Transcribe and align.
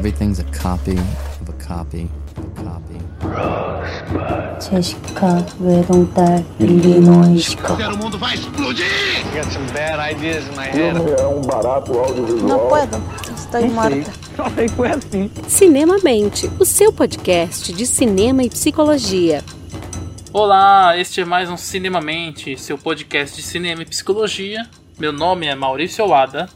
Everything's 0.00 0.38
a 0.40 0.44
copy 0.44 0.98
of 0.98 1.48
a 1.48 1.52
copy 1.58 2.08
of 2.36 2.44
a 2.44 2.64
copy. 2.64 2.96
제시카 4.60 5.44
외동딸 5.60 6.44
일리노이시카 6.58 7.74
O 7.74 7.96
mundo 7.96 8.18
vai 8.18 8.34
explodir! 8.34 8.84
got 9.34 9.50
some 9.52 9.66
bad 9.72 9.98
ideas 10.00 10.46
in 10.48 10.54
my 10.56 10.66
head. 10.66 10.96
é 11.20 11.26
um 11.26 11.40
barato 11.42 11.92
audiovisual. 11.98 12.48
Não 12.48 12.68
puedo, 12.68 12.96
estou 13.34 13.68
morta. 13.70 14.10
Cinemamente, 15.48 16.50
o 16.58 16.64
seu 16.64 16.92
podcast 16.92 17.72
de 17.72 17.86
cinema 17.86 18.42
e 18.42 18.50
psicologia. 18.50 19.42
Olá, 20.32 20.96
este 20.98 21.22
é 21.22 21.24
mais 21.24 21.48
um 21.48 21.56
Cinemamente, 21.56 22.58
seu 22.58 22.76
podcast 22.76 23.36
de 23.36 23.42
cinema 23.42 23.82
e 23.82 23.86
psicologia. 23.86 24.66
Meu 24.98 25.12
nome 25.12 25.46
é 25.46 25.54
Maurício 25.54 26.06
Wada. 26.06 26.48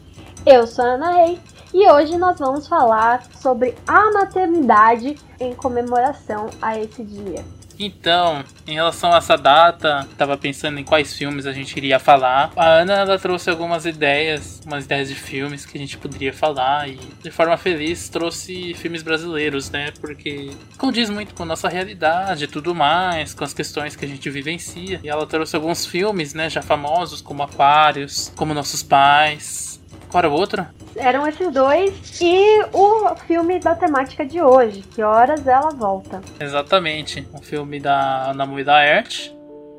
Eu 0.46 0.66
sou 0.66 0.84
a 0.84 0.88
Ana 0.94 1.12
Rei 1.12 1.38
e 1.75 1.91
hoje 1.91 2.17
nós 2.17 2.39
vamos 2.39 2.69
falar 2.69 3.21
sobre 3.41 3.75
a 3.85 4.09
maternidade 4.13 5.17
em 5.37 5.53
comemoração 5.53 6.49
a 6.61 6.79
esse 6.79 7.03
dia. 7.03 7.43
Então, 7.77 8.45
em 8.65 8.75
relação 8.75 9.11
a 9.11 9.17
essa 9.17 9.35
data, 9.35 10.07
estava 10.09 10.37
pensando 10.37 10.79
em 10.79 10.85
quais 10.85 11.13
filmes 11.13 11.45
a 11.45 11.51
gente 11.51 11.75
iria 11.75 11.99
falar. 11.99 12.53
A 12.55 12.65
Ana 12.65 12.93
ela 12.93 13.19
trouxe 13.19 13.49
algumas 13.49 13.85
ideias, 13.85 14.61
umas 14.65 14.85
ideias 14.85 15.09
de 15.09 15.15
filmes 15.15 15.65
que 15.65 15.77
a 15.77 15.81
gente 15.81 15.97
poderia 15.97 16.31
falar 16.31 16.87
e, 16.87 16.97
de 17.21 17.29
forma 17.29 17.57
feliz, 17.57 18.07
trouxe 18.07 18.73
filmes 18.75 19.03
brasileiros, 19.03 19.69
né? 19.69 19.91
Porque 19.99 20.51
condiz 20.77 21.09
muito 21.09 21.35
com 21.35 21.43
a 21.43 21.45
nossa 21.45 21.67
realidade 21.67 22.45
e 22.45 22.47
tudo 22.47 22.73
mais, 22.73 23.33
com 23.33 23.43
as 23.43 23.53
questões 23.53 23.97
que 23.97 24.05
a 24.05 24.07
gente 24.07 24.29
vivencia. 24.29 25.01
E 25.03 25.09
ela 25.09 25.27
trouxe 25.27 25.57
alguns 25.57 25.85
filmes, 25.85 26.33
né, 26.33 26.49
já 26.49 26.61
famosos, 26.61 27.21
como 27.21 27.43
Aquários, 27.43 28.31
como 28.37 28.53
Nossos 28.53 28.81
Pais. 28.81 29.74
Era 30.17 30.29
o 30.29 30.33
outro? 30.33 30.65
Eram 30.95 31.27
esses 31.27 31.51
dois 31.51 32.21
e 32.21 32.63
o 32.71 33.15
filme 33.27 33.59
da 33.59 33.75
temática 33.75 34.25
de 34.25 34.41
hoje, 34.41 34.81
Que 34.81 35.03
Horas 35.03 35.45
Ela 35.45 35.71
Volta. 35.71 36.21
Exatamente, 36.39 37.27
um 37.33 37.41
filme 37.41 37.79
da 37.79 38.31
Ana 38.31 38.45
Moida 38.45 38.81
Ert, 38.81 39.31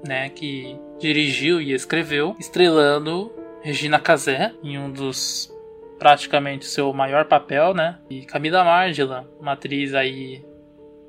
né, 0.06 0.28
que 0.28 0.78
dirigiu 0.98 1.60
e 1.60 1.72
escreveu, 1.72 2.36
estrelando 2.38 3.32
Regina 3.62 3.98
Casé 3.98 4.52
em 4.62 4.78
um 4.78 4.90
dos 4.90 5.52
praticamente 5.98 6.66
seu 6.66 6.92
maior 6.92 7.24
papel, 7.24 7.72
né? 7.74 7.98
E 8.10 8.24
Camila 8.26 8.62
Margila, 8.62 9.28
uma 9.40 9.52
atriz 9.52 9.94
aí 9.94 10.44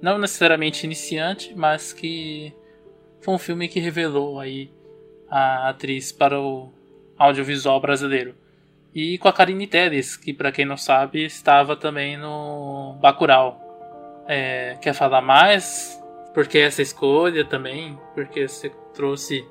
não 0.02 0.18
necessariamente 0.18 0.86
iniciante, 0.86 1.54
mas 1.56 1.92
que 1.92 2.54
foi 3.22 3.34
um 3.34 3.38
filme 3.38 3.68
que 3.68 3.80
revelou 3.80 4.40
aí 4.40 4.72
a 5.30 5.70
atriz 5.70 6.12
para 6.12 6.40
o 6.40 6.72
audiovisual 7.18 7.82
brasileiro. 7.82 8.34
E 8.94 9.18
com 9.18 9.28
a 9.28 9.34
Karine 9.34 9.68
Telles, 9.68 10.18
que 10.18 10.34
para 10.34 10.52
quem 10.52 10.66
não 10.66 10.78
sabe 10.78 11.26
estava 11.26 11.76
também 11.76 12.18
no 12.18 12.98
Bacurau. 13.02 13.62
É, 14.28 14.78
quer 14.82 14.94
falar 14.94 15.22
mais? 15.22 16.02
Por 16.34 16.48
que 16.48 16.60
essa 16.60 16.82
escolha 16.82 17.46
também? 17.46 17.98
Porque 18.14 18.48
você 18.48 18.72
trouxe. 18.94 19.48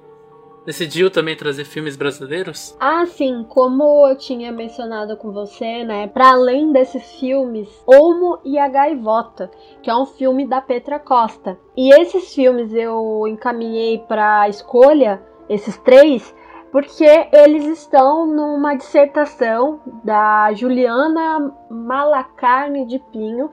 Decidiu 0.64 1.10
também 1.10 1.36
trazer 1.36 1.64
filmes 1.64 1.96
brasileiros? 1.96 2.76
Ah, 2.80 3.06
sim, 3.06 3.46
como 3.48 4.06
eu 4.08 4.18
tinha 4.18 4.50
mencionado 4.50 5.16
com 5.16 5.30
você, 5.30 5.84
né? 5.84 6.08
Para 6.08 6.30
além 6.30 6.72
desses 6.72 7.18
filmes, 7.20 7.68
Olmo 7.86 8.40
e 8.44 8.58
a 8.58 8.68
Gaivota, 8.68 9.48
que 9.80 9.88
é 9.88 9.96
um 9.96 10.06
filme 10.06 10.44
da 10.44 10.60
Petra 10.60 10.98
Costa. 10.98 11.56
E 11.76 11.94
esses 12.00 12.34
filmes 12.34 12.72
eu 12.72 13.28
encaminhei 13.28 13.98
para 13.98 14.48
escolha, 14.48 15.22
esses 15.48 15.76
três, 15.78 16.34
porque 16.70 17.28
eles 17.32 17.64
estão 17.66 18.26
numa 18.26 18.74
dissertação 18.74 19.80
da 20.04 20.52
Juliana 20.52 21.52
Malacarne 21.70 22.86
de 22.86 22.98
Pinho, 22.98 23.50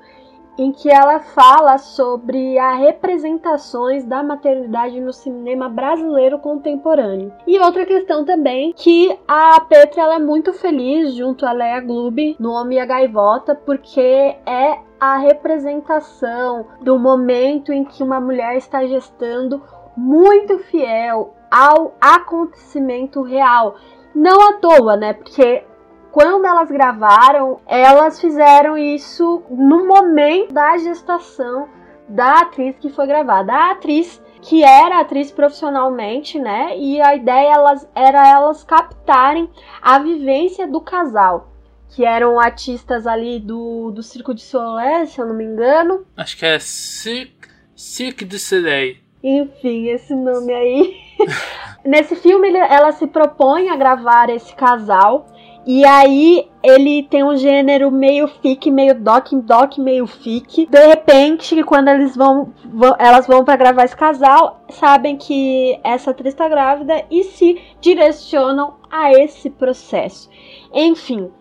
em 0.58 0.72
que 0.72 0.90
ela 0.90 1.20
fala 1.20 1.78
sobre 1.78 2.58
as 2.60 2.78
representações 2.80 4.06
da 4.06 4.22
maternidade 4.22 5.00
no 5.02 5.12
cinema 5.12 5.68
brasileiro 5.68 6.40
contemporâneo. 6.40 7.34
E 7.48 7.60
outra 7.60 7.86
questão 7.86 8.24
também, 8.24 8.72
que 8.74 9.18
a 9.28 9.60
Petra 9.62 10.04
ela 10.04 10.16
é 10.16 10.20
muito 10.20 10.54
feliz 10.54 11.14
junto 11.16 11.46
a 11.46 11.52
Lea 11.52 11.80
Gloob 11.82 12.36
no 12.40 12.52
Homem 12.52 12.78
e 12.78 12.82
a 12.82 12.86
Gaivota, 12.86 13.56
porque 13.56 14.00
é 14.46 14.80
a 15.00 15.18
representação 15.18 16.68
do 16.82 16.98
momento 16.98 17.74
em 17.74 17.84
que 17.84 18.04
uma 18.04 18.22
mulher 18.22 18.56
está 18.56 18.86
gestando 18.86 19.62
muito 19.98 20.60
fiel 20.60 21.34
ao 21.54 21.96
acontecimento 22.02 23.22
real. 23.22 23.76
Não 24.16 24.50
à 24.50 24.54
toa, 24.54 24.98
né? 24.98 25.14
Porque 25.14 25.64
quando 26.12 26.46
elas 26.46 26.72
gravaram, 26.72 27.62
elas 27.68 28.20
fizeram 28.20 28.76
isso 28.76 29.44
no 29.52 29.88
momento 29.88 30.52
da 30.52 30.76
gestação 30.80 31.70
da 32.10 32.40
atriz 32.42 32.76
que 32.80 32.90
foi 32.90 33.06
gravada. 33.06 33.54
A 33.54 33.72
atriz 33.72 34.20
que 34.42 34.64
era 34.64 35.00
atriz 35.00 35.32
profissionalmente, 35.32 36.40
né? 36.40 36.76
E 36.76 37.00
a 37.00 37.16
ideia 37.16 37.54
elas, 37.54 37.88
era 37.96 38.28
elas 38.28 38.64
captarem 38.64 39.48
a 39.80 40.00
vivência 40.00 40.68
do 40.68 40.82
casal. 40.82 41.54
Que 41.90 42.04
eram 42.04 42.40
artistas 42.40 43.06
ali 43.06 43.40
do, 43.40 43.92
do 43.92 44.02
Circo 44.02 44.34
de 44.34 44.42
Soleil, 44.42 45.06
se 45.06 45.22
eu 45.22 45.28
não 45.28 45.36
me 45.36 45.44
engano. 45.44 46.04
Acho 46.18 46.36
que 46.36 46.46
é 46.48 46.58
Cirque, 46.58 47.48
Cirque 47.76 48.26
du 48.26 48.40
Soleil. 48.40 48.98
Enfim, 49.24 49.90
esse 49.90 50.16
nome 50.16 50.52
aí. 50.52 51.03
Nesse 51.84 52.16
filme, 52.16 52.50
ela 52.56 52.92
se 52.94 53.08
propõe 53.08 53.70
a 53.70 53.76
gravar 53.76 54.30
esse 54.30 54.56
casal. 54.56 55.26
E 55.66 55.86
aí 55.86 56.50
ele 56.62 57.04
tem 57.04 57.24
um 57.24 57.38
gênero 57.38 57.90
meio 57.90 58.28
fic, 58.28 58.70
meio 58.70 59.00
doc, 59.00 59.32
doc, 59.32 59.78
meio 59.78 60.06
fic. 60.06 60.66
De 60.66 60.88
repente, 60.88 61.64
quando 61.64 61.88
eles 61.88 62.18
vão, 62.18 62.54
vão 62.66 62.96
elas 63.00 63.26
vão 63.26 63.46
para 63.46 63.56
gravar 63.56 63.86
esse 63.86 63.96
casal, 63.96 64.62
sabem 64.70 65.16
que 65.16 65.80
essa 65.82 66.12
atriz 66.12 66.34
está 66.34 66.50
grávida 66.50 67.06
e 67.10 67.24
se 67.24 67.62
direcionam 67.80 68.76
a 68.92 69.14
esse 69.14 69.50
processo. 69.50 70.30
Enfim, 70.74 71.32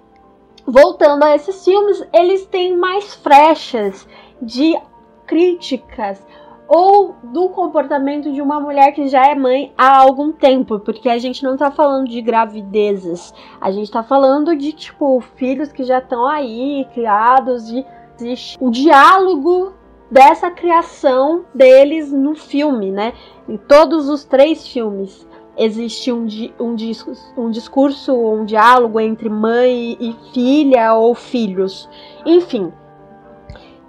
voltando 0.64 1.24
a 1.24 1.34
esses 1.34 1.64
filmes, 1.64 2.06
eles 2.12 2.46
têm 2.46 2.76
mais 2.76 3.14
frechas 3.16 4.06
de 4.40 4.78
críticas 5.26 6.24
ou 6.68 7.16
do 7.22 7.48
comportamento 7.50 8.32
de 8.32 8.40
uma 8.40 8.60
mulher 8.60 8.92
que 8.92 9.08
já 9.08 9.26
é 9.26 9.34
mãe 9.34 9.72
há 9.76 9.98
algum 9.98 10.32
tempo, 10.32 10.78
porque 10.78 11.08
a 11.08 11.18
gente 11.18 11.42
não 11.42 11.56
tá 11.56 11.70
falando 11.70 12.08
de 12.08 12.20
gravidezes, 12.22 13.34
a 13.60 13.70
gente 13.70 13.90
tá 13.90 14.02
falando 14.02 14.56
de 14.56 14.72
tipo 14.72 15.20
filhos 15.36 15.72
que 15.72 15.84
já 15.84 15.98
estão 15.98 16.26
aí 16.26 16.86
criados 16.94 17.70
e 17.70 17.84
existe 18.16 18.56
o 18.60 18.70
diálogo 18.70 19.72
dessa 20.10 20.50
criação 20.50 21.44
deles 21.54 22.12
no 22.12 22.34
filme, 22.34 22.90
né? 22.90 23.14
Em 23.48 23.56
todos 23.56 24.08
os 24.08 24.24
três 24.24 24.66
filmes 24.66 25.26
existe 25.56 26.10
um, 26.10 26.26
um, 26.58 26.74
discurso, 26.74 27.32
um 27.36 27.50
discurso, 27.50 28.14
um 28.14 28.44
diálogo 28.44 28.98
entre 29.00 29.28
mãe 29.28 29.96
e 30.00 30.16
filha 30.32 30.94
ou 30.94 31.14
filhos, 31.14 31.88
enfim. 32.24 32.72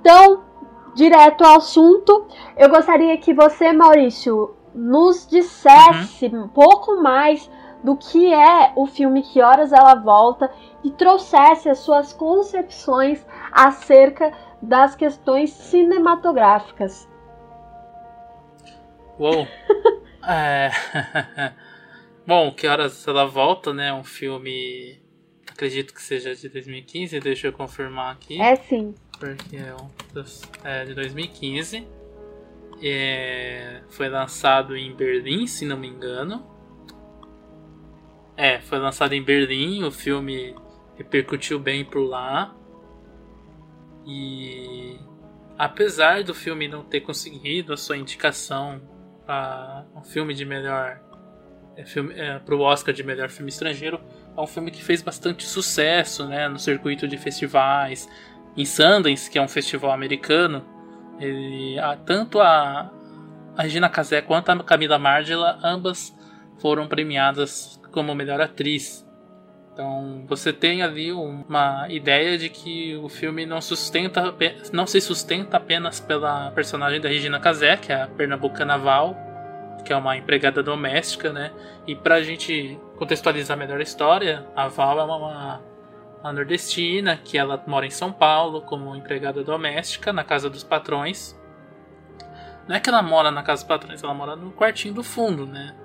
Então, 0.01 0.43
direto 0.95 1.43
ao 1.43 1.57
assunto, 1.57 2.27
eu 2.57 2.69
gostaria 2.69 3.17
que 3.17 3.33
você, 3.33 3.71
Maurício, 3.73 4.55
nos 4.73 5.27
dissesse 5.27 6.27
uhum. 6.27 6.43
um 6.43 6.47
pouco 6.47 7.01
mais 7.01 7.49
do 7.83 7.97
que 7.97 8.33
é 8.33 8.71
o 8.75 8.85
filme 8.85 9.21
Que 9.21 9.41
Horas 9.41 9.71
Ela 9.71 9.95
Volta 9.95 10.51
e 10.83 10.91
trouxesse 10.91 11.69
as 11.69 11.79
suas 11.79 12.13
concepções 12.13 13.25
acerca 13.51 14.31
das 14.61 14.95
questões 14.95 15.51
cinematográficas. 15.51 17.07
Uou! 19.19 19.47
é... 20.27 20.71
Bom, 22.25 22.53
Que 22.53 22.67
Horas 22.67 23.05
Ela 23.05 23.25
Volta, 23.25 23.73
né? 23.73 23.93
Um 23.93 24.03
filme. 24.03 25.01
Acredito 25.51 25.93
que 25.93 26.01
seja 26.01 26.33
de 26.33 26.49
2015, 26.49 27.19
deixa 27.19 27.47
eu 27.47 27.53
confirmar 27.53 28.13
aqui. 28.13 28.41
É 28.41 28.55
sim 28.55 28.95
porque 29.23 29.55
é, 29.55 29.73
um 29.73 29.89
dos, 30.13 30.41
é 30.65 30.83
de 30.83 30.93
2015. 30.93 31.87
É, 32.81 33.81
foi 33.87 34.09
lançado 34.09 34.75
em 34.75 34.93
Berlim, 34.93 35.47
se 35.47 35.65
não 35.65 35.77
me 35.77 35.87
engano. 35.87 36.45
É, 38.35 38.59
foi 38.59 38.79
lançado 38.79 39.13
em 39.13 39.23
Berlim, 39.23 39.83
o 39.83 39.91
filme 39.91 40.53
repercutiu 40.97 41.57
bem 41.57 41.85
por 41.85 42.01
lá. 42.01 42.53
E 44.05 44.99
apesar 45.57 46.23
do 46.23 46.33
filme 46.33 46.67
não 46.67 46.83
ter 46.83 46.99
conseguido 46.99 47.71
a 47.71 47.77
sua 47.77 47.95
indicação 47.95 48.81
para 49.25 49.85
um 49.95 50.03
filme 50.03 50.33
de 50.33 50.43
melhor 50.43 50.99
é, 51.77 51.85
filme, 51.85 52.13
é, 52.19 52.39
para 52.39 52.55
o 52.55 52.59
Oscar 52.59 52.93
de 52.93 53.03
melhor 53.03 53.29
filme 53.29 53.49
estrangeiro, 53.49 54.01
é 54.35 54.41
um 54.41 54.47
filme 54.47 54.69
que 54.69 54.83
fez 54.83 55.01
bastante 55.01 55.45
sucesso, 55.45 56.27
né, 56.27 56.49
no 56.49 56.59
circuito 56.59 57.07
de 57.07 57.17
festivais, 57.17 58.09
em 58.55 58.65
Sundance, 58.65 59.29
que 59.29 59.37
é 59.37 59.41
um 59.41 59.47
festival 59.47 59.91
americano, 59.91 60.63
ele, 61.19 61.79
a, 61.79 61.95
tanto 61.95 62.39
a, 62.39 62.91
a 63.55 63.61
Regina 63.63 63.89
Casé 63.89 64.21
quanto 64.21 64.49
a 64.49 64.63
Camila 64.63 64.97
Margila, 64.97 65.59
ambas 65.63 66.15
foram 66.59 66.87
premiadas 66.87 67.79
como 67.91 68.13
melhor 68.15 68.41
atriz. 68.41 69.05
Então 69.73 70.23
você 70.27 70.53
tem 70.53 70.83
ali 70.83 71.11
uma 71.11 71.87
ideia 71.89 72.37
de 72.37 72.47
que 72.47 72.95
o 72.97 73.09
filme 73.09 73.45
não 73.45 73.59
sustenta, 73.59 74.33
não 74.71 74.85
se 74.85 75.01
sustenta 75.01 75.57
apenas 75.57 75.99
pela 75.99 76.51
personagem 76.51 77.01
da 77.01 77.09
Regina 77.09 77.39
Casé, 77.39 77.75
que 77.75 77.91
é 77.91 78.03
a 78.03 78.07
pernambucana 78.07 78.77
Val, 78.77 79.15
que 79.83 79.91
é 79.91 79.95
uma 79.95 80.15
empregada 80.15 80.61
doméstica, 80.61 81.33
né? 81.33 81.51
E 81.87 81.95
pra 81.95 82.21
gente 82.21 82.79
contextualizar 82.97 83.57
melhor 83.57 83.79
a 83.79 83.83
história, 83.83 84.45
a 84.55 84.67
Val 84.67 84.99
é 84.99 85.03
uma, 85.03 85.17
uma 85.17 85.61
nordestina 86.31 87.17
que 87.17 87.37
ela 87.37 87.61
mora 87.67 87.85
em 87.85 87.91
São 87.91 88.11
Paulo 88.11 88.61
como 88.61 88.95
empregada 88.95 89.43
doméstica 89.43 90.13
na 90.13 90.23
casa 90.23 90.49
dos 90.49 90.63
patrões. 90.63 91.37
Não 92.67 92.75
é 92.75 92.79
que 92.79 92.89
ela 92.89 93.01
mora 93.01 93.29
na 93.29 93.43
casa 93.43 93.63
dos 93.63 93.67
patrões, 93.67 94.01
ela 94.01 94.13
mora 94.13 94.35
no 94.35 94.51
quartinho 94.51 94.93
do 94.93 95.03
fundo, 95.03 95.45
né? 95.45 95.75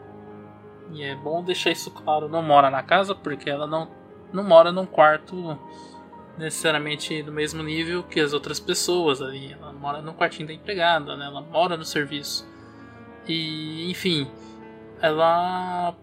E 0.92 1.02
é 1.02 1.14
bom 1.16 1.42
deixar 1.42 1.70
isso 1.70 1.90
claro, 1.90 2.28
não 2.28 2.42
mora 2.42 2.70
na 2.70 2.82
casa 2.82 3.14
porque 3.14 3.50
ela 3.50 3.66
não, 3.66 3.90
não 4.32 4.44
mora 4.44 4.70
num 4.70 4.86
quarto 4.86 5.58
necessariamente 6.38 7.20
do 7.22 7.32
mesmo 7.32 7.62
nível 7.62 8.04
que 8.04 8.20
as 8.20 8.32
outras 8.32 8.60
pessoas 8.60 9.20
ali. 9.20 9.52
Ela 9.52 9.72
mora 9.72 10.00
no 10.00 10.14
quartinho 10.14 10.46
da 10.46 10.54
empregada, 10.54 11.16
né? 11.16 11.26
Ela 11.26 11.40
mora 11.40 11.76
no 11.76 11.84
serviço. 11.84 12.48
E, 13.26 13.90
enfim, 13.90 14.30
ela 15.02 15.94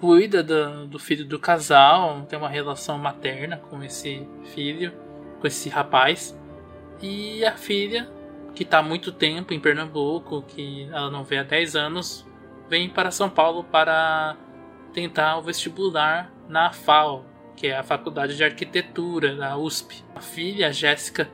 cuida 0.00 0.42
do, 0.42 0.86
do 0.86 0.98
filho 0.98 1.26
do 1.26 1.38
casal, 1.38 2.22
tem 2.22 2.38
uma 2.38 2.48
relação 2.48 2.96
materna 2.98 3.58
com 3.58 3.82
esse 3.84 4.26
filho, 4.54 4.92
com 5.38 5.46
esse 5.46 5.68
rapaz. 5.68 6.36
E 7.02 7.44
a 7.44 7.52
filha, 7.52 8.10
que 8.54 8.62
está 8.62 8.78
há 8.78 8.82
muito 8.82 9.12
tempo 9.12 9.52
em 9.52 9.60
Pernambuco, 9.60 10.42
que 10.42 10.88
ela 10.90 11.10
não 11.10 11.22
vê 11.22 11.38
há 11.38 11.42
10 11.42 11.76
anos, 11.76 12.26
vem 12.68 12.88
para 12.88 13.10
São 13.10 13.28
Paulo 13.28 13.62
para 13.62 14.36
tentar 14.92 15.36
o 15.36 15.42
vestibular 15.42 16.32
na 16.48 16.72
FAO, 16.72 17.26
que 17.54 17.66
é 17.66 17.76
a 17.76 17.82
Faculdade 17.82 18.36
de 18.36 18.42
Arquitetura 18.42 19.36
da 19.36 19.56
USP. 19.58 20.02
A 20.14 20.20
filha, 20.20 20.68
a 20.68 20.72
Jéssica, 20.72 21.30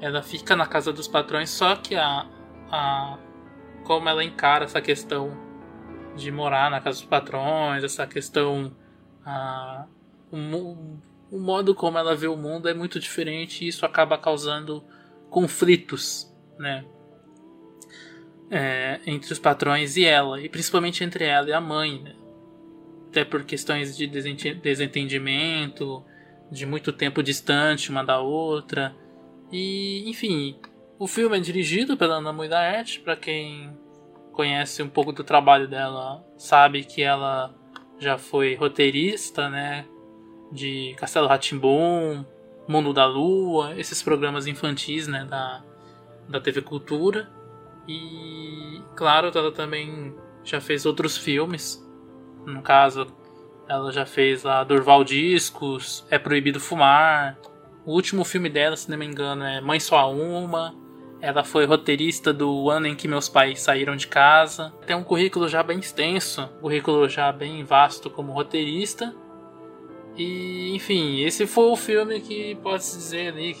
ela 0.00 0.22
fica 0.22 0.54
na 0.54 0.66
casa 0.66 0.92
dos 0.92 1.08
patrões, 1.08 1.50
só 1.50 1.74
que 1.74 1.96
a, 1.96 2.26
a 2.70 3.18
como 3.84 4.08
ela 4.08 4.22
encara 4.22 4.64
essa 4.64 4.80
questão 4.80 5.45
de 6.16 6.30
morar 6.30 6.70
na 6.70 6.80
casa 6.80 7.00
dos 7.00 7.08
patrões, 7.08 7.84
essa 7.84 8.06
questão 8.06 8.72
a, 9.24 9.86
o, 10.32 10.36
o 11.30 11.38
modo 11.38 11.74
como 11.74 11.98
ela 11.98 12.16
vê 12.16 12.26
o 12.26 12.36
mundo 12.36 12.68
é 12.68 12.74
muito 12.74 12.98
diferente 12.98 13.64
e 13.64 13.68
isso 13.68 13.84
acaba 13.84 14.16
causando 14.16 14.82
conflitos, 15.30 16.32
né? 16.58 16.84
é, 18.50 19.00
entre 19.06 19.32
os 19.32 19.38
patrões 19.38 19.96
e 19.96 20.04
ela, 20.04 20.40
e 20.40 20.48
principalmente 20.48 21.02
entre 21.02 21.24
ela 21.24 21.48
e 21.48 21.52
a 21.52 21.60
mãe, 21.60 22.00
né? 22.00 22.14
até 23.08 23.24
por 23.24 23.44
questões 23.44 23.96
de 23.96 24.06
desentendimento, 24.06 26.04
de 26.50 26.66
muito 26.66 26.92
tempo 26.92 27.22
distante 27.22 27.90
uma 27.90 28.04
da 28.04 28.20
outra, 28.20 28.94
e 29.50 30.08
enfim, 30.08 30.58
o 30.98 31.06
filme 31.06 31.36
é 31.36 31.40
dirigido 31.40 31.96
pela 31.96 32.16
Ana 32.16 32.32
Muidaert, 32.32 33.00
para 33.00 33.16
quem 33.16 33.76
conhece 34.36 34.82
um 34.82 34.88
pouco 34.88 35.12
do 35.12 35.24
trabalho 35.24 35.66
dela, 35.66 36.22
sabe 36.36 36.84
que 36.84 37.02
ela 37.02 37.52
já 37.98 38.18
foi 38.18 38.54
roteirista, 38.54 39.48
né, 39.48 39.86
de 40.52 40.94
Castelo 40.98 41.26
Ratimbum, 41.26 42.24
Mundo 42.68 42.92
da 42.92 43.06
Lua, 43.06 43.74
esses 43.78 44.02
programas 44.02 44.46
infantis, 44.46 45.08
né, 45.08 45.24
da, 45.24 45.64
da 46.28 46.40
TV 46.40 46.60
Cultura. 46.60 47.28
E, 47.88 48.82
claro, 48.94 49.30
ela 49.34 49.50
também 49.50 50.14
já 50.44 50.60
fez 50.60 50.84
outros 50.84 51.16
filmes. 51.16 51.82
No 52.44 52.60
caso, 52.60 53.06
ela 53.68 53.90
já 53.90 54.04
fez 54.04 54.44
a 54.44 54.62
Durval 54.62 55.02
Discos, 55.02 56.06
É 56.10 56.18
Proibido 56.18 56.60
Fumar. 56.60 57.38
O 57.84 57.92
último 57.92 58.24
filme 58.24 58.48
dela, 58.48 58.76
se 58.76 58.90
não 58.90 58.98
me 58.98 59.06
engano, 59.06 59.44
é 59.44 59.60
Mãe 59.60 59.80
Só 59.80 60.12
Uma. 60.12 60.74
Ela 61.26 61.42
foi 61.42 61.64
roteirista 61.66 62.32
do 62.32 62.70
ano 62.70 62.86
em 62.86 62.94
que 62.94 63.08
meus 63.08 63.28
pais 63.28 63.60
saíram 63.60 63.96
de 63.96 64.06
casa. 64.06 64.72
Tem 64.86 64.94
um 64.94 65.02
currículo 65.02 65.48
já 65.48 65.62
bem 65.62 65.78
extenso, 65.78 66.42
um 66.58 66.60
currículo 66.60 67.08
já 67.08 67.32
bem 67.32 67.64
vasto 67.64 68.08
como 68.08 68.32
roteirista. 68.32 69.14
E, 70.16 70.74
enfim, 70.74 71.20
esse 71.22 71.46
foi 71.46 71.64
o 71.64 71.76
filme 71.76 72.20
que 72.20 72.54
pode-se 72.62 72.96
dizer 72.96 73.32
ali 73.32 73.56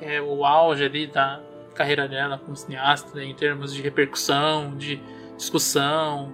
é 0.00 0.22
o 0.22 0.44
auge 0.44 0.84
ali 0.84 1.06
da, 1.08 1.40
carreira 1.78 2.08
dela 2.08 2.38
como 2.38 2.56
cineasta 2.56 3.14
né, 3.14 3.24
em 3.24 3.34
termos 3.34 3.72
de 3.72 3.80
repercussão, 3.80 4.76
de 4.76 5.00
discussão. 5.36 6.32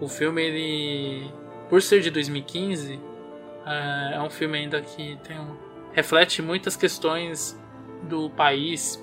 O 0.00 0.08
filme, 0.08 0.42
ele, 0.42 1.30
por 1.68 1.80
ser 1.80 2.00
de 2.00 2.10
2015, 2.10 2.98
é, 3.64 4.14
é 4.16 4.20
um 4.20 4.28
filme 4.28 4.58
ainda 4.58 4.80
que 4.82 5.16
tem 5.22 5.38
um, 5.38 5.56
reflete 5.92 6.42
muitas 6.42 6.76
questões 6.76 7.56
do 8.08 8.30
país 8.30 9.02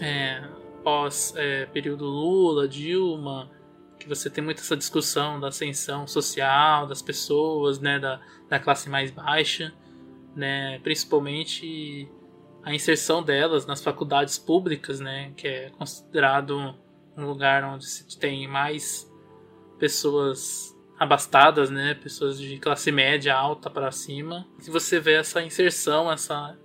é, 0.00 0.42
pós 0.82 1.32
é, 1.36 1.66
período 1.66 2.04
Lula, 2.04 2.68
Dilma, 2.68 3.50
que 3.98 4.08
você 4.08 4.28
tem 4.28 4.44
muita 4.44 4.60
essa 4.60 4.76
discussão 4.76 5.40
da 5.40 5.48
ascensão 5.48 6.06
social 6.06 6.86
das 6.86 7.00
pessoas, 7.00 7.80
né, 7.80 7.98
da, 7.98 8.20
da 8.48 8.58
classe 8.58 8.88
mais 8.88 9.10
baixa, 9.10 9.72
né, 10.36 10.78
principalmente 10.80 12.08
a 12.62 12.74
inserção 12.74 13.22
delas 13.22 13.66
nas 13.66 13.82
faculdades 13.82 14.38
públicas, 14.38 15.00
né, 15.00 15.32
que 15.36 15.48
é 15.48 15.70
considerado 15.70 16.74
um 17.16 17.26
lugar 17.26 17.64
onde 17.64 17.86
se 17.86 18.18
tem 18.18 18.46
mais 18.48 19.10
pessoas 19.78 20.74
abastadas, 20.98 21.70
né, 21.70 21.94
pessoas 21.94 22.38
de 22.38 22.58
classe 22.58 22.92
média 22.92 23.34
alta 23.34 23.70
para 23.70 23.90
cima. 23.90 24.46
E 24.66 24.70
você 24.70 25.00
vê 25.00 25.14
essa 25.14 25.42
inserção, 25.42 26.10
essa 26.10 26.56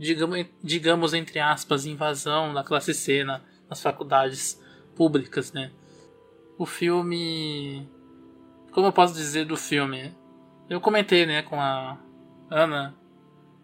digamos, 0.00 0.46
digamos 0.64 1.14
entre 1.14 1.38
aspas 1.38 1.84
invasão 1.84 2.54
da 2.54 2.64
classe 2.64 2.94
C 2.94 3.22
na, 3.22 3.42
nas 3.68 3.82
faculdades 3.82 4.60
públicas, 4.96 5.52
né? 5.52 5.70
O 6.58 6.64
filme, 6.64 7.86
como 8.72 8.86
eu 8.86 8.92
posso 8.92 9.14
dizer 9.14 9.44
do 9.44 9.56
filme? 9.56 10.14
Eu 10.68 10.80
comentei, 10.80 11.26
né, 11.26 11.42
com 11.42 11.60
a 11.60 11.98
Ana 12.50 12.94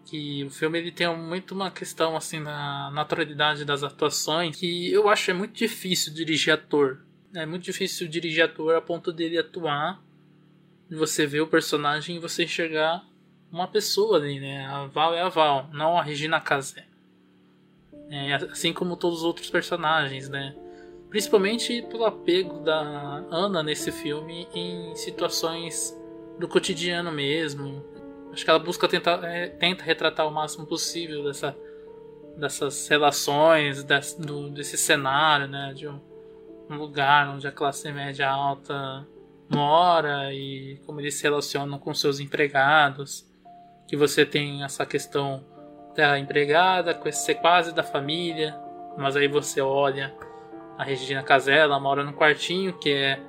que 0.05 0.45
o 0.45 0.49
filme 0.49 0.79
ele 0.79 0.91
tem 0.91 1.13
muito 1.17 1.53
uma 1.53 1.69
questão 1.69 2.15
assim 2.15 2.39
na 2.39 2.89
naturalidade 2.91 3.65
das 3.65 3.83
atuações 3.83 4.55
que 4.55 4.89
eu 4.89 5.09
acho 5.09 5.31
é 5.31 5.33
muito 5.33 5.53
difícil 5.53 6.13
dirigir 6.13 6.53
ator. 6.53 7.05
É 7.35 7.45
muito 7.45 7.63
difícil 7.63 8.07
dirigir 8.07 8.45
ator 8.45 8.75
a 8.75 8.81
ponto 8.81 9.11
dele 9.11 9.37
atuar 9.37 10.01
você 10.89 11.25
ver 11.25 11.41
o 11.41 11.47
personagem 11.47 12.15
e 12.15 12.19
você 12.19 12.45
enxergar 12.45 13.03
uma 13.51 13.67
pessoa 13.67 14.17
ali, 14.17 14.39
né? 14.39 14.65
A 14.65 14.85
Val 14.85 15.13
é 15.13 15.21
a 15.21 15.29
Val, 15.29 15.69
não 15.71 15.97
a 15.97 16.01
Regina 16.01 16.39
Casé. 16.39 16.85
É, 18.09 18.35
assim 18.35 18.71
como 18.71 18.95
todos 18.95 19.19
os 19.19 19.25
outros 19.25 19.49
personagens, 19.49 20.29
né? 20.29 20.55
Principalmente 21.09 21.81
pelo 21.83 22.05
apego 22.05 22.59
da 22.59 22.79
Ana 23.31 23.63
nesse 23.63 23.91
filme 23.91 24.47
em 24.53 24.95
situações 24.95 25.97
do 26.37 26.47
cotidiano 26.47 27.11
mesmo, 27.11 27.83
Acho 28.37 28.43
que 28.43 28.51
ela 28.51 28.59
busca 28.59 28.87
tentar, 28.87 29.23
é, 29.23 29.47
tenta 29.47 29.83
retratar 29.83 30.27
o 30.27 30.31
máximo 30.31 30.63
possível 30.67 31.23
dessa, 31.23 31.57
dessas 32.37 32.87
relações, 32.87 33.83
desse, 33.83 34.21
do, 34.21 34.51
desse 34.51 34.77
cenário, 34.77 35.47
né? 35.47 35.73
De 35.75 35.87
um, 35.87 35.99
um, 36.69 36.75
lugar 36.75 37.29
onde 37.29 37.47
a 37.47 37.51
classe 37.51 37.91
média 37.91 38.29
alta 38.29 39.07
mora 39.49 40.31
e 40.31 40.79
como 40.85 41.01
eles 41.01 41.15
se 41.15 41.23
relacionam 41.23 41.79
com 41.79 41.91
seus 41.95 42.19
empregados. 42.19 43.25
Que 43.87 43.95
você 43.95 44.25
tem 44.25 44.63
essa 44.63 44.85
questão 44.85 45.43
da 45.95 46.19
empregada, 46.19 46.99
ser 47.11 47.35
quase 47.35 47.73
da 47.73 47.83
família, 47.83 48.55
mas 48.97 49.15
aí 49.15 49.27
você 49.27 49.61
olha 49.61 50.13
a 50.77 50.83
Regina 50.83 51.23
Casella 51.23 51.79
mora 51.79 52.03
no 52.03 52.13
quartinho 52.13 52.77
que 52.77 52.93
é 52.93 53.19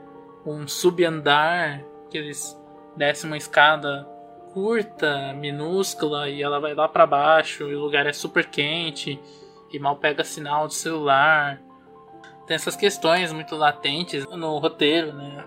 um 0.44 0.68
subandar 0.68 1.82
que 2.10 2.18
eles 2.18 2.58
descem 2.96 3.30
uma 3.30 3.36
escada 3.36 4.06
curta, 4.52 5.32
minúscula, 5.34 6.28
e 6.28 6.42
ela 6.42 6.58
vai 6.58 6.74
lá 6.74 6.88
para 6.88 7.06
baixo, 7.06 7.68
e 7.68 7.74
o 7.74 7.80
lugar 7.80 8.06
é 8.06 8.12
super 8.12 8.46
quente, 8.46 9.20
e 9.70 9.78
mal 9.78 9.96
pega 9.96 10.24
sinal 10.24 10.66
de 10.66 10.74
celular. 10.74 11.60
Tem 12.46 12.54
essas 12.54 12.74
questões 12.74 13.32
muito 13.32 13.54
latentes 13.54 14.24
no 14.26 14.58
roteiro, 14.58 15.12
né? 15.12 15.44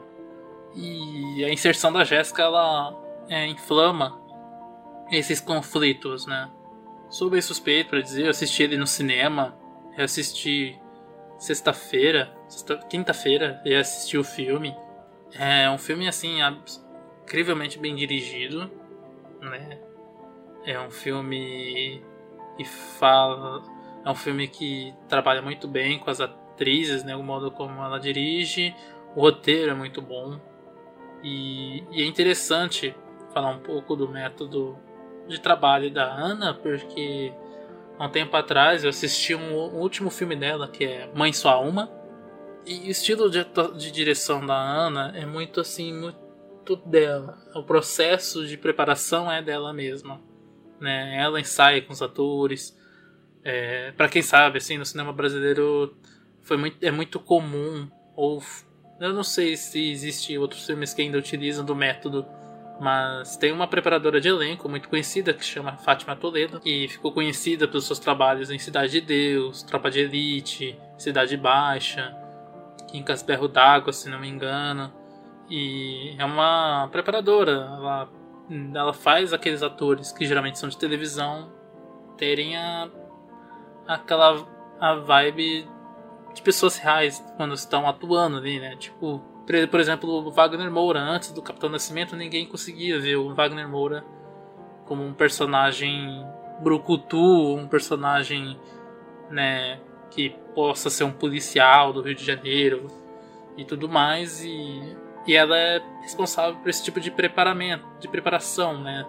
E 0.76 1.44
a 1.44 1.52
inserção 1.52 1.92
da 1.92 2.04
Jéssica, 2.04 2.44
ela 2.44 2.96
é, 3.28 3.48
inflama 3.48 4.21
esses 5.12 5.40
conflitos, 5.40 6.26
né? 6.26 6.50
Sou 7.10 7.30
bem 7.30 7.42
suspeito 7.42 7.90
para 7.90 8.02
dizer, 8.02 8.26
eu 8.26 8.30
assisti 8.30 8.64
ele 8.64 8.78
no 8.78 8.88
cinema, 8.88 9.58
eu 9.98 10.06
assisti 10.06 10.80
sexta-feira, 11.38 12.34
sexta, 12.48 12.78
quinta-feira, 12.90 13.62
e 13.66 13.76
assisti 13.76 14.18
o 14.18 14.24
filme. 14.24 14.76
É 15.34 15.70
um 15.70 15.78
filme 15.78 16.08
assim 16.08 16.40
incrivelmente 17.24 17.78
bem 17.78 17.96
dirigido 17.96 18.72
né? 19.42 19.80
É 20.66 20.80
um 20.80 20.92
filme 20.92 22.04
que 22.56 22.66
fala, 22.66 23.64
é 24.06 24.10
um 24.10 24.16
filme 24.16 24.48
que 24.48 24.94
trabalha 25.10 25.42
muito 25.42 25.68
bem 25.68 25.98
com 25.98 26.10
as 26.10 26.22
atrizes, 26.22 27.04
né? 27.04 27.16
O 27.16 27.24
modo 27.24 27.50
como 27.52 27.82
ela 27.82 28.00
dirige, 28.00 28.76
o 29.16 29.22
roteiro 29.22 29.72
é 29.72 29.74
muito 29.74 30.02
bom 30.02 30.40
e, 31.24 31.84
e 31.92 32.04
é 32.04 32.06
interessante 32.06 32.96
falar 33.34 33.50
um 33.50 33.60
pouco 33.60 33.96
do 33.96 34.08
método 34.08 34.78
de 35.32 35.40
trabalho 35.40 35.92
da 35.92 36.04
Ana, 36.04 36.54
porque 36.54 37.34
há 37.98 38.06
um 38.06 38.10
tempo 38.10 38.36
atrás 38.36 38.84
eu 38.84 38.90
assisti 38.90 39.34
um, 39.34 39.54
um 39.54 39.80
último 39.80 40.10
filme 40.10 40.36
dela, 40.36 40.68
que 40.68 40.84
é 40.84 41.10
Mãe 41.16 41.34
Sua 41.34 41.60
Uma. 41.60 41.90
E 42.66 42.88
o 42.88 42.92
estilo 42.92 43.30
de, 43.30 43.46
de 43.78 43.92
direção 43.92 44.46
da 44.46 44.56
Ana 44.56 45.14
é 45.16 45.26
muito 45.26 45.60
assim, 45.60 45.94
muito 45.94 46.76
dela. 46.86 47.38
O 47.56 47.64
processo 47.64 48.46
de 48.46 48.58
preparação 48.58 49.32
é 49.32 49.42
dela 49.42 49.74
mesma. 49.74 50.22
Né? 50.80 51.18
Ela 51.20 51.40
ensaia 51.40 51.82
com 51.82 51.94
os 51.94 52.02
atores. 52.02 52.78
É, 53.44 53.92
para 53.94 54.08
quem 54.08 54.22
sabe, 54.22 54.60
assim, 54.60 54.78
no 54.78 54.86
cinema 54.86 55.12
brasileiro 55.12 55.96
foi 56.42 56.58
muito, 56.58 56.78
é 56.84 56.92
muito 56.92 57.20
comum, 57.20 57.90
ou 58.16 58.42
eu 59.00 59.14
não 59.14 59.24
sei 59.24 59.58
se 59.58 59.92
existe 59.92 60.38
outros 60.38 60.66
filmes 60.66 60.94
que 60.94 61.02
ainda 61.02 61.18
utilizam 61.18 61.66
do 61.66 61.76
método 61.76 62.26
mas 62.82 63.38
tem 63.38 63.52
uma 63.52 63.68
preparadora 63.68 64.20
de 64.20 64.28
elenco 64.28 64.68
muito 64.68 64.90
conhecida 64.90 65.36
que 65.36 65.46
chama 65.46 65.78
Fátima 65.78 66.16
Toledo, 66.16 66.60
que 66.60 66.88
ficou 66.88 67.12
conhecida 67.12 67.68
pelos 67.68 67.86
seus 67.86 68.00
trabalhos 68.00 68.50
em 68.50 68.58
Cidade 68.58 68.94
de 68.94 69.02
Deus, 69.02 69.62
Tropa 69.62 69.92
de 69.92 70.00
Elite, 70.00 70.76
Cidade 70.98 71.38
Baixa, 71.38 72.12
em 72.92 73.04
Casperro 73.04 73.48
d'Água, 73.48 73.94
se 73.94 74.10
não 74.10 74.20
me 74.20 74.28
engano. 74.28 74.92
E 75.48 76.16
é 76.18 76.26
uma 76.26 76.90
preparadora, 76.92 77.52
ela, 77.52 78.10
ela 78.74 78.94
faz 78.94 79.32
aqueles 79.32 79.62
atores 79.62 80.12
que 80.12 80.26
geralmente 80.26 80.58
são 80.58 80.68
de 80.68 80.76
televisão 80.76 81.54
terem 82.18 82.58
a, 82.58 82.90
aquela 83.88 84.44
a 84.80 84.96
vibe 84.96 85.70
de 86.34 86.42
pessoas 86.42 86.78
reais 86.78 87.24
quando 87.38 87.54
estão 87.54 87.88
atuando 87.88 88.38
ali, 88.38 88.60
né? 88.60 88.76
Tipo, 88.76 89.22
por 89.70 89.80
exemplo, 89.80 90.10
o 90.10 90.32
Wagner 90.32 90.72
Moura, 90.72 91.00
antes 91.00 91.32
do 91.32 91.42
Capitão 91.42 91.70
Nascimento, 91.70 92.16
ninguém 92.16 92.46
conseguia 92.46 93.00
ver 93.00 93.16
o 93.16 93.34
Wagner 93.34 93.68
Moura 93.68 94.04
como 94.86 95.04
um 95.04 95.14
personagem 95.14 96.26
brucutu, 96.62 97.56
um 97.56 97.68
personagem 97.68 98.60
né, 99.30 99.80
que 100.10 100.30
possa 100.54 100.90
ser 100.90 101.04
um 101.04 101.12
policial 101.12 101.92
do 101.92 102.02
Rio 102.02 102.16
de 102.16 102.24
Janeiro 102.24 102.88
e 103.58 103.66
tudo 103.66 103.90
mais. 103.90 104.44
E, 104.44 104.96
e 105.26 105.36
ela 105.36 105.58
é 105.58 105.82
responsável 106.02 106.56
por 106.60 106.70
esse 106.70 106.84
tipo 106.84 107.00
de 107.00 107.10
preparamento, 107.10 107.86
de 108.00 108.08
preparação, 108.08 108.80
né? 108.82 109.06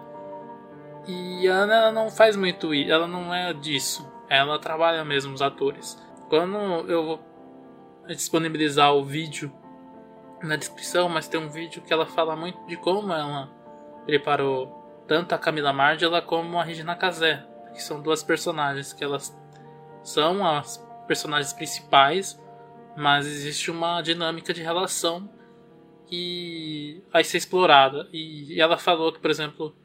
E 1.07 1.47
a 1.49 1.53
Ana 1.53 1.91
não 1.91 2.09
faz 2.09 2.35
muito 2.35 2.73
isso, 2.73 2.91
ela 2.91 3.07
não 3.07 3.33
é 3.33 3.53
disso. 3.53 4.09
Ela 4.29 4.57
trabalha 4.57 5.03
mesmo 5.03 5.33
os 5.33 5.41
atores. 5.41 6.01
Quando 6.29 6.57
eu 6.89 7.05
vou 7.05 7.19
disponibilizar 8.07 8.93
o 8.93 9.03
vídeo 9.03 9.51
na 10.43 10.55
descrição, 10.55 11.07
mas 11.07 11.27
tem 11.27 11.39
um 11.39 11.49
vídeo 11.49 11.81
que 11.81 11.93
ela 11.93 12.05
fala 12.05 12.35
muito 12.35 12.65
de 12.67 12.75
como 12.75 13.13
ela 13.13 13.49
preparou 14.05 15.03
tanto 15.07 15.33
a 15.33 15.37
Camila 15.37 15.73
Margiela 15.73 16.21
como 16.21 16.59
a 16.59 16.63
Regina 16.63 16.95
Casé, 16.95 17.45
que 17.73 17.81
são 17.81 18.01
duas 18.01 18.23
personagens 18.23 18.93
que 18.93 19.03
elas 19.03 19.35
são 20.03 20.45
as 20.45 20.77
personagens 21.07 21.53
principais, 21.53 22.39
mas 22.95 23.25
existe 23.25 23.71
uma 23.71 24.01
dinâmica 24.01 24.53
de 24.53 24.61
relação 24.61 25.29
que 26.05 27.03
vai 27.11 27.23
ser 27.23 27.37
explorada. 27.37 28.07
E 28.11 28.59
ela 28.61 28.77
falou 28.77 29.11
que, 29.11 29.19
por 29.19 29.31
exemplo, 29.31 29.75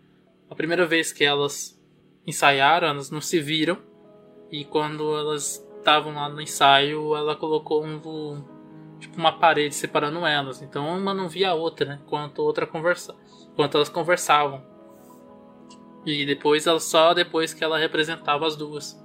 a 0.50 0.55
primeira 0.55 0.85
vez 0.85 1.12
que 1.12 1.25
elas 1.25 1.81
ensaiaram, 2.27 2.88
elas 2.88 3.11
não 3.11 3.21
se 3.21 3.41
viram, 3.41 3.79
e 4.50 4.65
quando 4.65 5.17
elas 5.17 5.65
estavam 5.79 6.15
lá 6.15 6.29
no 6.29 6.41
ensaio, 6.41 7.15
ela 7.17 7.37
colocou 7.37 7.85
um 7.85 7.99
tipo 8.99 9.17
uma 9.17 9.33
parede 9.33 9.75
separando 9.75 10.25
elas. 10.26 10.62
Então 10.62 10.87
uma 10.97 11.14
não 11.14 11.28
via 11.28 11.50
a 11.50 11.55
outra, 11.55 11.87
né? 11.87 12.00
Enquanto 12.05 12.40
outra 12.40 12.67
conversa, 12.67 13.14
enquanto 13.52 13.76
elas 13.76 13.88
conversavam. 13.88 14.62
E 16.05 16.25
depois 16.25 16.67
ela 16.67 16.81
só 16.81 17.12
depois 17.12 17.52
que 17.52 17.62
ela 17.62 17.78
representava 17.78 18.47
as 18.47 18.57
duas, 18.57 18.99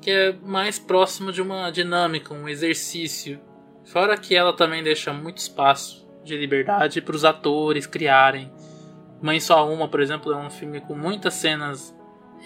que 0.00 0.10
é 0.10 0.32
mais 0.32 0.78
próximo 0.78 1.32
de 1.32 1.40
uma 1.40 1.70
dinâmica, 1.70 2.34
um 2.34 2.48
exercício. 2.48 3.40
Fora 3.84 4.16
que 4.16 4.34
ela 4.34 4.52
também 4.52 4.82
deixa 4.82 5.12
muito 5.12 5.38
espaço 5.38 6.08
de 6.24 6.36
liberdade 6.36 7.00
para 7.00 7.16
os 7.16 7.24
atores 7.24 7.86
criarem. 7.86 8.52
Mãe 9.20 9.40
Só 9.40 9.68
Uma, 9.68 9.88
por 9.88 10.00
exemplo, 10.00 10.32
é 10.32 10.36
um 10.36 10.50
filme 10.50 10.80
com 10.80 10.94
muitas 10.94 11.34
cenas 11.34 11.96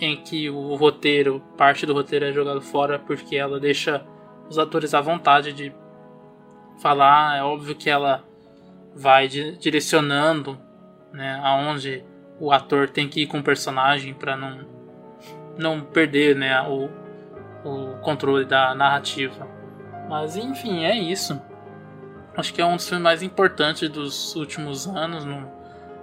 em 0.01 0.17
que 0.23 0.51
o 0.51 0.75
roteiro, 0.75 1.43
parte 1.57 1.87
do 1.87 1.95
roteiro 1.95 2.27
é 2.27 2.33
jogado 2.33 2.61
fora 2.61 2.99
porque 2.99 3.37
ela 3.37 3.59
deixa 3.59 4.05
os 4.49 4.59
atores 4.59 4.95
à 4.95 5.01
vontade 5.01 5.53
de 5.53 5.75
falar. 6.79 7.39
É 7.39 7.43
óbvio 7.43 7.75
que 7.75 7.89
ela 7.91 8.25
vai 8.95 9.29
direcionando 9.29 10.59
né, 11.13 11.41
aonde 11.43 12.05
o 12.39 12.53
ator 12.53 12.89
tem 12.89 13.09
que 13.09 13.23
ir 13.23 13.27
com 13.27 13.39
o 13.39 13.43
personagem 13.43 14.15
para 14.15 14.37
não, 14.37 14.67
não 15.59 15.81
perder 15.81 16.37
né, 16.37 16.61
o, 16.63 16.89
o 17.65 17.99
controle 18.01 18.45
da 18.45 18.75
narrativa. 18.75 19.47
Mas 20.09 20.37
enfim, 20.37 20.85
é 20.85 20.95
isso. 20.95 21.41
Acho 22.37 22.53
que 22.53 22.61
é 22.61 22.67
um 22.67 22.77
dos 22.77 22.87
filmes 22.87 23.03
mais 23.03 23.23
importantes 23.23 23.89
dos 23.89 24.37
últimos 24.37 24.87
anos 24.87 25.25
no 25.25 25.51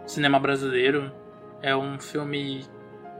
cinema 0.05 0.39
brasileiro. 0.39 1.11
É 1.61 1.75
um 1.75 1.99
filme 1.99 2.65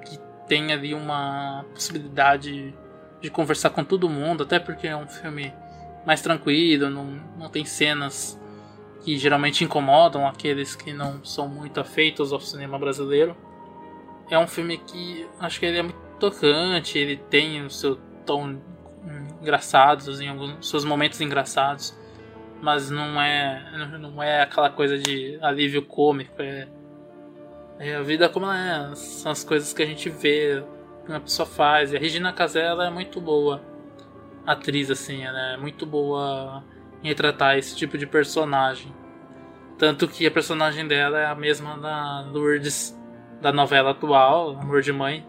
que 0.06 0.20
tem 0.48 0.74
ali 0.74 0.94
uma 0.94 1.64
possibilidade 1.74 2.74
de 3.22 3.30
conversar 3.30 3.70
com 3.70 3.84
todo 3.84 4.10
mundo, 4.10 4.44
até 4.44 4.60
porque 4.60 4.88
é 4.88 4.98
um 4.98 5.08
filme 5.08 5.54
mais 6.06 6.22
tranquilo, 6.22 6.90
não, 6.90 7.06
não 7.38 7.50
tem 7.50 7.66
cenas 7.66 8.40
que 9.04 9.18
geralmente 9.18 9.64
incomodam 9.64 10.26
aqueles 10.26 10.76
que 10.76 10.94
não 10.94 11.24
são 11.24 11.48
muito 11.48 11.80
afeitos 11.80 12.32
ao 12.32 12.40
cinema 12.40 12.80
brasileiro. 12.80 13.36
É 14.30 14.40
um 14.40 14.48
filme 14.48 14.78
que 14.78 15.28
acho 15.40 15.60
que 15.60 15.66
ele 15.66 15.78
é 15.78 15.84
muito 15.84 16.00
tocante, 16.20 16.98
ele 16.98 17.18
tem 17.18 17.66
o 17.66 17.70
seu 17.70 17.98
tom 18.26 18.58
engraçado, 19.42 20.10
em 20.22 20.30
alguns 20.30 20.70
seus 20.70 20.86
momentos 20.86 21.20
engraçados, 21.20 21.98
mas 22.62 22.90
não 22.90 23.22
é 23.22 23.90
não 24.00 24.24
é 24.24 24.42
aquela 24.42 24.70
coisa 24.70 24.98
de 24.98 25.38
alívio 25.42 25.86
cômico, 25.86 26.42
é, 26.42 26.68
é 27.78 27.96
a 27.96 28.02
vida 28.02 28.30
como 28.30 28.46
ela 28.46 28.92
é, 28.92 28.96
são 28.96 29.32
as 29.32 29.44
coisas 29.44 29.74
que 29.74 29.84
a 29.84 29.86
gente 29.86 30.10
vê, 30.10 30.64
que 31.06 31.12
uma 31.12 31.20
pessoa 31.20 31.46
faz. 31.46 31.92
E 31.92 31.98
a 31.98 32.00
Regina 32.00 32.32
Casé 32.32 32.66
é 32.66 32.90
muito 32.90 33.20
boa 33.20 33.73
atriz, 34.46 34.90
assim, 34.90 35.24
ela 35.24 35.54
é 35.54 35.58
muito 35.58 35.86
boa 35.86 36.64
em 37.04 37.08
retratar 37.08 37.58
esse 37.58 37.76
tipo 37.76 37.98
de 37.98 38.08
personagem. 38.08 38.94
Tanto 39.78 40.08
que 40.08 40.26
a 40.26 40.32
personagem 40.32 40.88
dela 40.88 41.20
é 41.20 41.26
a 41.26 41.36
mesma 41.36 41.78
da 41.78 42.22
Lourdes 42.32 42.98
da 43.42 43.52
novela 43.52 43.92
atual, 43.92 44.58
Amor 44.58 44.82
de 44.82 44.94
Mãe. 44.94 45.28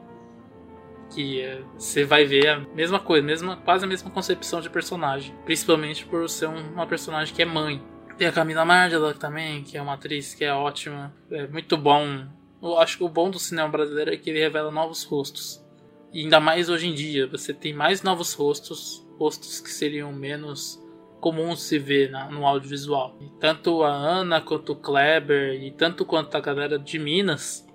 Que 1.11 1.41
é, 1.41 1.63
você 1.77 2.05
vai 2.05 2.25
ver 2.25 2.49
a 2.49 2.61
mesma 2.61 2.99
coisa, 2.99 3.25
mesma, 3.25 3.57
quase 3.57 3.85
a 3.85 3.89
mesma 3.89 4.11
concepção 4.11 4.61
de 4.61 4.71
personagem. 4.71 5.35
Principalmente 5.45 6.07
por 6.07 6.29
ser 6.29 6.47
uma 6.47 6.87
personagem 6.87 7.35
que 7.35 7.43
é 7.43 7.45
mãe. 7.45 7.83
Tem 8.17 8.29
a 8.29 8.33
Camila 8.33 8.65
Margiela 8.65 9.13
também, 9.13 9.65
que 9.65 9.77
é 9.77 9.83
uma 9.83 9.95
atriz 9.95 10.35
que 10.35 10.45
é 10.45 10.53
ótima. 10.53 11.13
É 11.31 11.47
muito 11.49 11.77
bom. 11.77 12.25
Eu 12.63 12.79
acho 12.79 12.99
que 12.99 13.05
o 13.05 13.09
bom 13.09 13.31
do 13.31 13.39
cinema 13.39 13.69
brasileiro 13.69 14.13
é 14.13 14.17
que 14.17 14.31
ele 14.31 14.39
revela 14.39 14.71
novos 14.71 15.03
rostos. 15.03 15.63
E 16.13 16.21
ainda 16.21 16.39
mais 16.39 16.69
hoje 16.69 16.87
em 16.87 16.95
dia, 16.95 17.27
você 17.27 17.53
tem 17.53 17.75
mais 17.75 18.03
novos 18.03 18.33
rostos 18.33 19.04
rostos 19.19 19.61
que 19.61 19.71
seriam 19.71 20.13
menos 20.13 20.83
comuns 21.21 21.63
se 21.63 21.79
ver 21.79 22.11
na, 22.11 22.31
no 22.31 22.47
audiovisual. 22.47 23.17
E 23.21 23.31
tanto 23.41 23.83
a 23.83 23.91
Ana 23.91 24.41
quanto 24.41 24.73
o 24.73 24.77
Kleber 24.77 25.55
e 25.63 25.71
tanto 25.71 26.05
quanto 26.05 26.35
a 26.37 26.41
galera 26.41 26.79
de 26.79 26.99
Minas, 26.99 27.67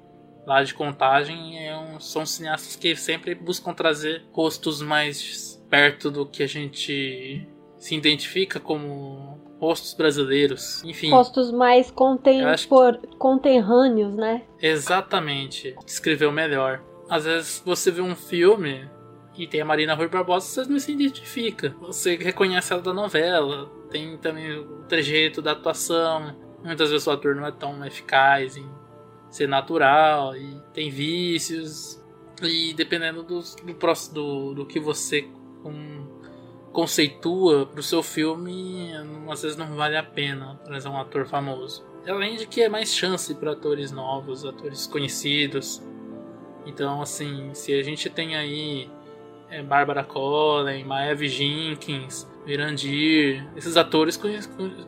lá 0.46 0.63
de 0.63 0.74
Contagem, 0.74 1.67
é 1.67 1.75
um, 1.75 2.00
são 2.00 2.25
cineastas 2.25 2.75
que 2.75 2.96
sempre 2.96 3.34
buscam 3.34 3.74
trazer 3.74 4.24
rostos 4.31 4.81
mais 4.81 5.60
perto 5.69 6.12
do 6.12 6.25
que 6.25 6.43
a 6.43 6.48
gente 6.48 7.48
se 7.77 7.96
identifica 7.96 8.60
como 8.60 9.39
rostos 9.60 9.93
brasileiros. 9.93 10.84
Enfim. 10.84 11.10
Rostos 11.12 11.51
mais 11.51 11.89
contempor... 11.91 12.98
que... 12.98 13.08
conterrâneos, 13.17 14.15
né? 14.15 14.43
Exatamente. 14.62 15.75
Descreveu 15.86 16.31
melhor. 16.31 16.84
Às 17.10 17.25
vezes 17.25 17.62
você 17.65 17.89
vê 17.89 18.01
um 18.01 18.15
filme 18.15 18.88
e 19.39 19.48
tem 19.48 19.62
a 19.62 19.65
Marina 19.65 19.96
Rui 19.96 20.10
Barbosa, 20.10 20.46
você 20.46 20.69
não 20.69 20.77
se 20.77 20.91
identifica. 20.91 21.74
Você 21.79 22.17
reconhece 22.17 22.74
ela 22.74 22.81
da 22.81 22.93
novela, 22.93 23.72
tem 23.89 24.17
também 24.17 24.51
o 24.51 24.84
trejeito 24.84 25.41
da 25.41 25.53
atuação. 25.53 26.36
Muitas 26.62 26.91
vezes 26.91 27.08
o 27.08 27.12
ator 27.12 27.34
não 27.36 27.46
é 27.46 27.51
tão 27.51 27.86
eficaz 27.86 28.58
em 28.58 28.69
ser 29.29 29.48
natural 29.48 30.36
e 30.36 30.62
tem 30.74 30.89
vícios. 30.89 32.03
E 32.43 32.74
dependendo 32.74 33.24
do, 33.24 33.39
do, 33.39 34.13
do, 34.13 34.53
do 34.55 34.65
que 34.65 34.77
você 34.77 35.25
um, 35.63 36.05
conceitua 36.74 37.65
pro 37.65 37.81
seu 37.81 38.03
filme, 38.03 38.91
às 39.31 39.41
vezes 39.41 39.58
não 39.58 39.74
vale 39.74 39.96
a 39.96 40.03
pena 40.03 40.60
trazer 40.65 40.89
um 40.89 41.00
ator 41.00 41.25
famoso. 41.25 41.88
Além 42.05 42.36
de 42.36 42.46
que 42.46 42.62
é 42.62 42.67
mais 42.67 42.93
chance 42.93 43.34
para 43.36 43.53
atores 43.53 43.89
novos, 43.89 44.43
atores 44.43 44.86
conhecidos. 44.86 45.81
Então, 46.65 47.01
assim, 47.01 47.53
se 47.53 47.74
a 47.74 47.81
gente 47.81 48.10
tem 48.10 48.36
aí 48.36 48.89
é, 49.51 49.61
Barbara 49.63 50.03
Collen, 50.03 50.83
Maeve 50.83 51.27
Jenkins, 51.27 52.27
Irandir, 52.45 53.45
esses 53.55 53.77
atores 53.77 54.17
conhe- 54.17 54.39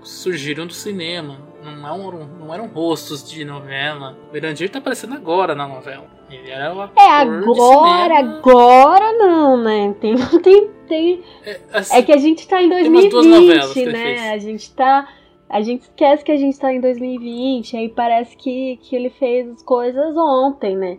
surgiram 0.03 0.65
do 0.67 0.73
cinema. 0.73 1.37
Não 1.63 2.07
eram, 2.07 2.27
não 2.39 2.53
eram 2.53 2.67
rostos 2.67 3.29
de 3.29 3.45
novela. 3.45 4.17
O 4.31 4.37
Irandir 4.37 4.69
tá 4.69 4.79
aparecendo 4.79 5.13
agora 5.15 5.53
na 5.53 5.67
novela. 5.67 6.05
Ele 6.29 6.49
era 6.49 6.73
o 6.73 6.81
ator 6.81 7.03
É, 7.03 7.09
agora, 7.09 8.19
agora 8.19 9.13
não, 9.13 9.57
né? 9.57 9.95
Tem, 9.99 10.15
tem, 10.41 10.69
tem. 10.87 11.23
É, 11.45 11.59
assim, 11.73 11.95
É 11.97 12.01
que 12.01 12.11
a 12.11 12.17
gente 12.17 12.47
tá 12.47 12.61
em 12.61 12.69
Tem 12.69 12.87
umas 12.89 13.09
duas 13.09 13.25
2020, 13.27 13.47
novelas 13.47 13.73
que 13.73 13.79
ele 13.79 13.91
né? 13.91 14.29
A 14.31 14.37
gente 14.37 14.73
tá. 14.73 15.07
A 15.49 15.61
gente 15.61 15.81
esquece 15.81 16.23
que 16.23 16.31
a 16.31 16.37
gente 16.37 16.57
tá 16.57 16.73
em 16.73 16.79
2020, 16.79 17.75
aí 17.75 17.89
parece 17.89 18.37
que, 18.37 18.77
que 18.81 18.95
ele 18.95 19.09
fez 19.09 19.49
as 19.49 19.61
coisas 19.61 20.15
ontem, 20.15 20.77
né? 20.77 20.97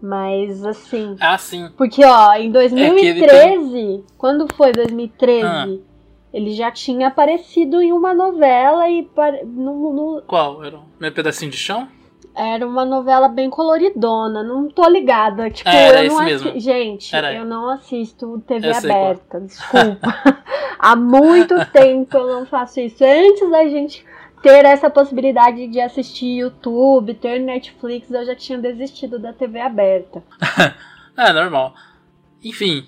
Mas 0.00 0.64
assim. 0.64 1.16
Ah, 1.20 1.36
sim. 1.38 1.68
Porque, 1.76 2.04
ó, 2.04 2.32
em 2.34 2.36
É 2.36 2.42
ele 2.44 2.50
2013, 2.50 4.04
quando 4.16 4.46
foi 4.54 4.72
2013, 4.72 5.44
Ah. 5.46 5.66
ele 6.32 6.52
já 6.52 6.70
tinha 6.70 7.08
aparecido 7.08 7.80
em 7.82 7.92
uma 7.92 8.14
novela 8.14 8.88
e 8.88 9.08
no- 9.44 9.92
no- 9.92 10.22
Qual? 10.26 10.62
Era 10.64 10.76
o 10.78 10.82
meu 11.00 11.12
pedacinho 11.12 11.50
de 11.50 11.56
chão? 11.56 11.88
era 12.40 12.64
uma 12.64 12.84
novela 12.84 13.26
bem 13.28 13.50
coloridona. 13.50 14.44
Não 14.44 14.68
tô 14.68 14.88
ligada. 14.88 15.50
Tipo, 15.50 15.68
É, 15.70 15.88
era 15.88 16.04
eu 16.04 16.08
não 16.10 16.18
assi- 16.20 16.24
mesmo. 16.26 16.60
Gente, 16.60 17.16
Era. 17.16 17.34
eu 17.34 17.44
não 17.44 17.68
assisto 17.68 18.40
TV 18.46 18.68
Eu 18.68 18.76
aberta. 18.76 19.40
Desculpa. 19.40 19.98
Há 20.78 20.94
muito 20.94 21.54
tempo 21.72 22.16
eu 22.16 22.26
não 22.28 22.46
faço 22.46 22.78
isso. 22.78 23.02
Antes 23.04 23.50
da 23.50 23.66
gente 23.68 24.06
ter 24.42 24.64
essa 24.64 24.90
possibilidade 24.90 25.66
de 25.68 25.80
assistir 25.80 26.38
YouTube, 26.38 27.14
ter 27.14 27.40
Netflix, 27.40 28.10
eu 28.10 28.24
já 28.24 28.34
tinha 28.34 28.58
desistido 28.58 29.18
da 29.18 29.32
TV 29.32 29.60
aberta. 29.60 30.22
É, 31.18 31.32
normal. 31.32 31.74
Enfim, 32.44 32.86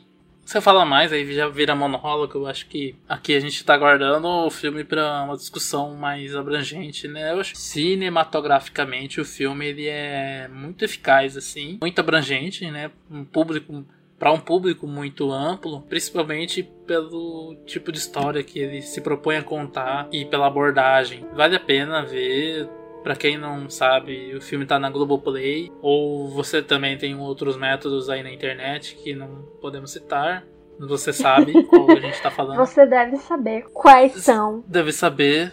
se 0.51 0.59
eu 0.59 0.63
falar 0.63 0.85
mais, 0.85 1.13
aí 1.13 1.33
já 1.33 1.49
vira 1.49 1.77
monólogo. 1.77 2.39
Eu 2.39 2.47
acho 2.49 2.67
que 2.67 2.97
aqui 3.09 3.37
a 3.37 3.41
gente 3.41 3.65
tá 3.65 3.77
guardando 3.77 4.27
o 4.27 4.51
filme 4.51 4.83
pra 4.83 5.23
uma 5.23 5.37
discussão 5.37 5.95
mais 5.95 6.35
abrangente, 6.35 7.07
né? 7.07 7.33
Eu 7.33 7.39
acho 7.41 7.55
cinematograficamente 7.55 9.21
o 9.21 9.25
filme 9.25 9.67
ele 9.67 9.87
é 9.87 10.49
muito 10.49 10.85
eficaz, 10.85 11.37
assim, 11.37 11.79
muito 11.81 11.99
abrangente, 12.01 12.69
né? 12.69 12.91
Um 13.09 13.25
público. 13.25 13.85
Para 14.21 14.33
um 14.33 14.39
público 14.39 14.87
muito 14.87 15.33
amplo, 15.33 15.81
principalmente 15.89 16.63
pelo 16.87 17.57
tipo 17.65 17.91
de 17.91 17.99
história 17.99 18.45
que 18.45 18.59
ele 18.59 18.83
se 18.83 19.01
propõe 19.01 19.39
a 19.39 19.43
contar 19.43 20.09
e 20.13 20.27
pela 20.27 20.47
abordagem. 20.47 21.27
Vale 21.33 21.57
a 21.57 21.61
pena 21.61 22.05
ver, 22.05 22.69
Pra 23.03 23.17
quem 23.17 23.39
não 23.39 23.71
sabe, 23.71 24.35
o 24.37 24.43
filme 24.43 24.67
tá 24.67 24.79
na 24.79 24.91
Globoplay, 24.91 25.73
ou 25.81 26.29
você 26.29 26.61
também 26.61 26.99
tem 26.99 27.17
outros 27.17 27.57
métodos 27.57 28.11
aí 28.11 28.23
na 28.23 28.31
internet 28.31 28.95
que 28.97 29.15
não 29.15 29.43
podemos 29.59 29.91
citar. 29.91 30.45
Você 30.79 31.11
sabe 31.11 31.65
qual 31.65 31.91
a 31.91 31.99
gente 31.99 32.21
tá 32.21 32.31
falando. 32.31 32.59
Você 32.59 32.85
deve 32.85 33.17
saber 33.17 33.65
quais 33.73 34.13
são. 34.23 34.63
Deve 34.67 34.93
saber. 34.93 35.51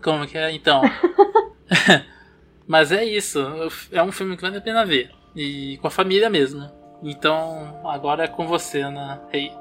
Como 0.00 0.24
que 0.24 0.38
é? 0.38 0.52
Então. 0.52 0.82
Mas 2.64 2.92
é 2.92 3.04
isso. 3.04 3.44
É 3.90 4.00
um 4.00 4.12
filme 4.12 4.36
que 4.36 4.42
vale 4.42 4.58
a 4.58 4.60
pena 4.60 4.86
ver. 4.86 5.10
E 5.34 5.78
com 5.78 5.88
a 5.88 5.90
família 5.90 6.30
mesmo. 6.30 6.70
Então, 7.02 7.80
agora 7.84 8.24
é 8.24 8.28
com 8.28 8.46
você, 8.46 8.82
Ana 8.82 9.20
Rei. 9.28 9.52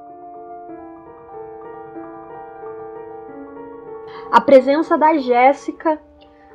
A 4.31 4.39
presença 4.39 4.97
da 4.97 5.17
Jéssica, 5.17 5.99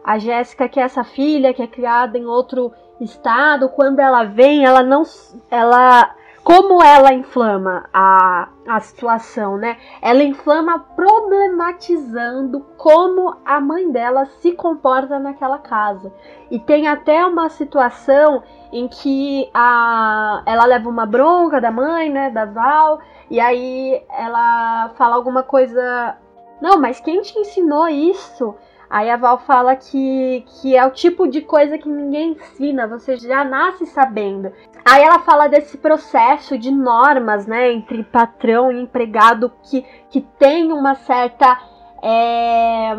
a 0.05 0.19
Jéssica 0.19 0.69
que 0.69 0.78
é 0.78 0.85
essa 0.85 1.02
filha 1.02 1.52
que 1.52 1.61
é 1.61 1.66
criada 1.66 2.16
em 2.16 2.25
outro 2.25 2.73
estado, 3.00 3.69
quando 3.69 3.99
ela 3.99 4.25
vem, 4.25 4.64
ela 4.64 4.83
não 4.83 5.02
ela 5.50 6.14
como 6.47 6.81
ela 6.81 7.12
inflama 7.12 7.91
a, 7.93 8.50
a 8.69 8.79
situação, 8.79 9.57
né? 9.57 9.79
Ela 10.00 10.23
inflama 10.23 10.79
problematizando 10.79 12.65
como 12.76 13.35
a 13.45 13.61
mãe 13.61 13.91
dela 13.91 14.26
se 14.26 14.53
comporta 14.53 15.19
naquela 15.19 15.59
casa. 15.59 16.15
E 16.49 16.61
tem 16.61 16.87
até 16.87 17.26
uma 17.26 17.49
situação 17.49 18.45
em 18.73 18.87
que 18.87 19.50
a, 19.53 20.45
ela 20.47 20.67
leva 20.67 20.88
uma 20.88 21.05
bronca 21.05 21.61
da 21.61 21.73
mãe, 21.73 22.09
né, 22.09 22.31
da 22.31 22.45
Val, 22.45 23.00
e 23.29 23.41
aí 23.41 24.00
ela 24.09 24.91
fala 24.91 25.17
alguma 25.17 25.43
coisa. 25.43 26.17
Não, 26.61 26.80
mas 26.80 27.00
quem 27.00 27.23
te 27.23 27.37
ensinou 27.37 27.89
isso? 27.89 28.54
Aí 28.89 29.11
a 29.11 29.17
Val 29.17 29.39
fala 29.39 29.75
que, 29.75 30.45
que 30.47 30.76
é 30.76 30.87
o 30.87 30.93
tipo 30.93 31.26
de 31.26 31.41
coisa 31.41 31.76
que 31.76 31.89
ninguém 31.89 32.35
ensina, 32.35 32.87
você 32.87 33.17
já 33.17 33.45
nasce 33.45 33.85
sabendo. 33.87 34.52
Aí 34.86 35.02
ela 35.02 35.18
fala 35.18 35.49
desse 35.49 35.76
processo 35.76 36.56
de 36.56 36.70
normas, 36.70 37.44
né, 37.44 37.72
entre 37.72 38.04
patrão 38.04 38.70
e 38.70 38.80
empregado 38.80 39.52
que, 39.64 39.84
que 40.08 40.20
tem 40.38 40.70
uma 40.70 40.94
certa. 40.94 41.58
É... 42.00 42.92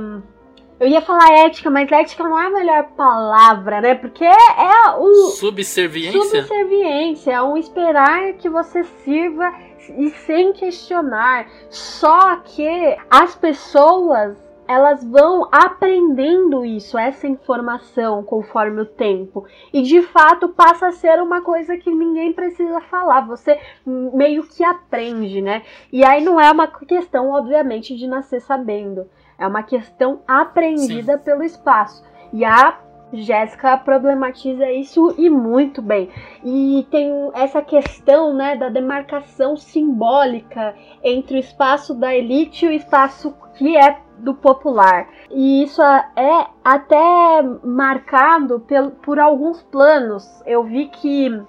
Eu 0.79 0.87
ia 0.87 1.01
falar 1.01 1.45
ética, 1.45 1.69
mas 1.69 1.89
ética 1.89 2.23
não 2.25 2.37
é 2.37 2.47
a 2.47 2.49
melhor 2.49 2.83
palavra, 2.95 3.79
né? 3.79 3.95
Porque 3.95 4.25
é 4.25 4.91
o. 4.97 5.31
Subserviência? 5.31 6.21
Subserviência, 6.21 7.31
é 7.31 7.41
um 7.41 7.55
esperar 7.55 8.33
que 8.33 8.49
você 8.49 8.83
sirva 8.83 9.51
e 9.97 10.09
sem 10.09 10.51
questionar. 10.51 11.47
Só 11.69 12.35
que 12.43 12.97
as 13.09 13.33
pessoas 13.33 14.37
elas 14.67 15.03
vão 15.03 15.47
aprendendo 15.51 16.65
isso, 16.65 16.97
essa 16.97 17.27
informação 17.27 18.23
conforme 18.23 18.81
o 18.81 18.85
tempo. 18.85 19.45
E 19.73 19.81
de 19.81 20.01
fato 20.01 20.49
passa 20.49 20.87
a 20.87 20.91
ser 20.91 21.21
uma 21.21 21.41
coisa 21.41 21.77
que 21.77 21.89
ninguém 21.89 22.33
precisa 22.33 22.81
falar, 22.81 23.21
você 23.21 23.59
meio 23.85 24.43
que 24.43 24.63
aprende, 24.63 25.41
né? 25.41 25.63
E 25.91 26.03
aí 26.03 26.23
não 26.23 26.39
é 26.39 26.51
uma 26.51 26.67
questão, 26.67 27.29
obviamente, 27.31 27.95
de 27.95 28.07
nascer 28.07 28.41
sabendo, 28.41 29.07
é 29.37 29.47
uma 29.47 29.63
questão 29.63 30.21
aprendida 30.27 31.17
Sim. 31.17 31.23
pelo 31.23 31.43
espaço. 31.43 32.03
E 32.33 32.43
a 32.43 32.77
Jéssica 33.13 33.77
problematiza 33.77 34.69
isso 34.71 35.15
e 35.17 35.29
muito 35.29 35.81
bem. 35.81 36.09
E 36.43 36.85
tem 36.91 37.11
essa 37.33 37.61
questão 37.61 38.33
né, 38.33 38.55
da 38.55 38.69
demarcação 38.69 39.55
simbólica 39.55 40.75
entre 41.03 41.37
o 41.37 41.39
espaço 41.39 41.93
da 41.93 42.13
elite 42.13 42.65
e 42.65 42.69
o 42.69 42.71
espaço 42.71 43.33
que 43.55 43.77
é 43.77 43.97
do 44.17 44.33
popular. 44.33 45.07
E 45.31 45.63
isso 45.63 45.81
é 45.81 46.47
até 46.63 47.43
marcado 47.63 48.65
por, 49.01 49.19
alguns 49.19 49.61
planos. 49.63 50.25
Eu 50.45 50.63
vi 50.63 50.87
que 50.87 51.41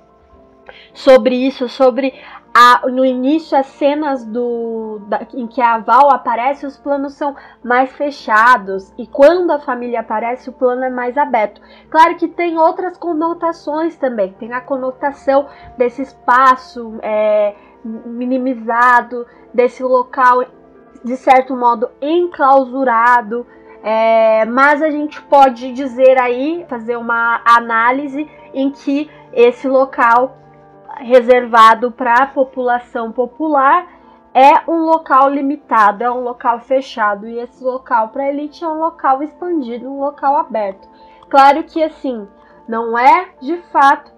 sobre 0.92 1.34
isso, 1.34 1.68
sobre 1.68 2.14
a, 2.60 2.88
no 2.88 3.04
início 3.04 3.56
as 3.56 3.66
cenas 3.66 4.24
do 4.24 4.98
da, 5.06 5.20
em 5.32 5.46
que 5.46 5.62
a 5.62 5.78
Val 5.78 6.10
aparece, 6.10 6.66
os 6.66 6.76
planos 6.76 7.14
são 7.14 7.36
mais 7.62 7.92
fechados 7.92 8.92
e 8.98 9.06
quando 9.06 9.52
a 9.52 9.60
família 9.60 10.00
aparece, 10.00 10.50
o 10.50 10.52
plano 10.52 10.82
é 10.82 10.90
mais 10.90 11.16
aberto. 11.16 11.60
Claro 11.88 12.16
que 12.16 12.26
tem 12.26 12.58
outras 12.58 12.98
conotações 12.98 13.96
também. 13.96 14.32
Tem 14.32 14.52
a 14.52 14.60
conotação 14.60 15.46
desse 15.76 16.02
espaço 16.02 16.98
é, 17.00 17.54
minimizado, 17.84 19.24
desse 19.54 19.84
local 19.84 20.44
de 21.04 21.16
certo 21.16 21.56
modo 21.56 21.88
enclausurado. 22.02 23.46
É, 23.84 24.44
mas 24.46 24.82
a 24.82 24.90
gente 24.90 25.22
pode 25.22 25.72
dizer 25.72 26.20
aí, 26.20 26.66
fazer 26.68 26.96
uma 26.96 27.40
análise 27.44 28.28
em 28.52 28.72
que 28.72 29.08
esse 29.32 29.68
local 29.68 30.36
reservado 30.96 31.90
para 31.92 32.14
a 32.14 32.26
população 32.26 33.12
popular 33.12 33.86
é 34.34 34.70
um 34.70 34.84
local 34.84 35.28
limitado, 35.30 36.04
é 36.04 36.10
um 36.10 36.20
local 36.20 36.60
fechado 36.60 37.26
e 37.26 37.38
esse 37.38 37.62
local 37.62 38.08
para 38.08 38.28
elite 38.28 38.64
é 38.64 38.68
um 38.68 38.78
local 38.78 39.22
expandido, 39.22 39.90
um 39.90 40.00
local 40.00 40.36
aberto. 40.36 40.88
Claro 41.28 41.64
que 41.64 41.82
assim, 41.82 42.26
não 42.68 42.98
é 42.98 43.30
de 43.40 43.56
fato 43.72 44.12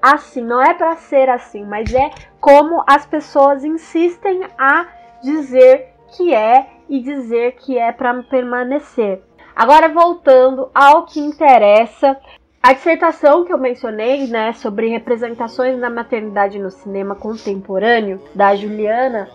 assim, 0.00 0.42
não 0.42 0.62
é 0.62 0.74
para 0.74 0.96
ser 0.96 1.30
assim, 1.30 1.64
mas 1.64 1.92
é 1.94 2.10
como 2.40 2.84
as 2.86 3.06
pessoas 3.06 3.64
insistem 3.64 4.46
a 4.58 4.86
dizer 5.22 5.94
que 6.16 6.34
é 6.34 6.68
e 6.88 7.00
dizer 7.00 7.56
que 7.56 7.78
é 7.78 7.90
para 7.90 8.22
permanecer. 8.24 9.22
Agora 9.56 9.88
voltando 9.88 10.70
ao 10.74 11.06
que 11.06 11.20
interessa, 11.20 12.18
a 12.64 12.72
dissertação 12.72 13.44
que 13.44 13.52
eu 13.52 13.58
mencionei, 13.58 14.26
né, 14.26 14.54
sobre 14.54 14.88
representações 14.88 15.78
da 15.78 15.90
maternidade 15.90 16.58
no 16.58 16.70
cinema 16.70 17.14
contemporâneo, 17.14 18.18
da 18.34 18.56
Juliana, 18.56 19.28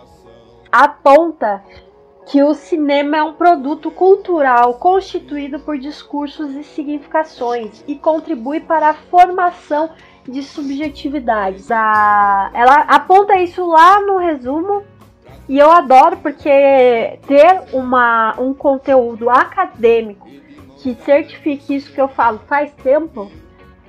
aponta 0.72 1.62
que 2.26 2.42
o 2.42 2.54
cinema 2.54 3.18
é 3.18 3.22
um 3.22 3.34
produto 3.34 3.88
cultural 3.88 4.74
constituído 4.80 5.60
por 5.60 5.78
discursos 5.78 6.56
e 6.56 6.64
significações 6.64 7.84
e 7.86 7.94
contribui 7.94 8.58
para 8.58 8.88
a 8.88 8.94
formação 8.94 9.90
de 10.26 10.42
subjetividades. 10.42 11.70
A... 11.70 12.50
Ela 12.52 12.80
aponta 12.88 13.36
isso 13.36 13.64
lá 13.64 14.00
no 14.00 14.18
resumo 14.18 14.82
e 15.48 15.56
eu 15.56 15.70
adoro 15.70 16.16
porque 16.16 16.50
ter 17.28 17.62
uma, 17.72 18.34
um 18.40 18.52
conteúdo 18.52 19.30
acadêmico 19.30 20.28
que 20.82 20.94
certifique 21.04 21.76
isso 21.76 21.92
que 21.92 22.00
eu 22.00 22.08
falo 22.08 22.40
faz 22.48 22.72
tempo 22.82 23.30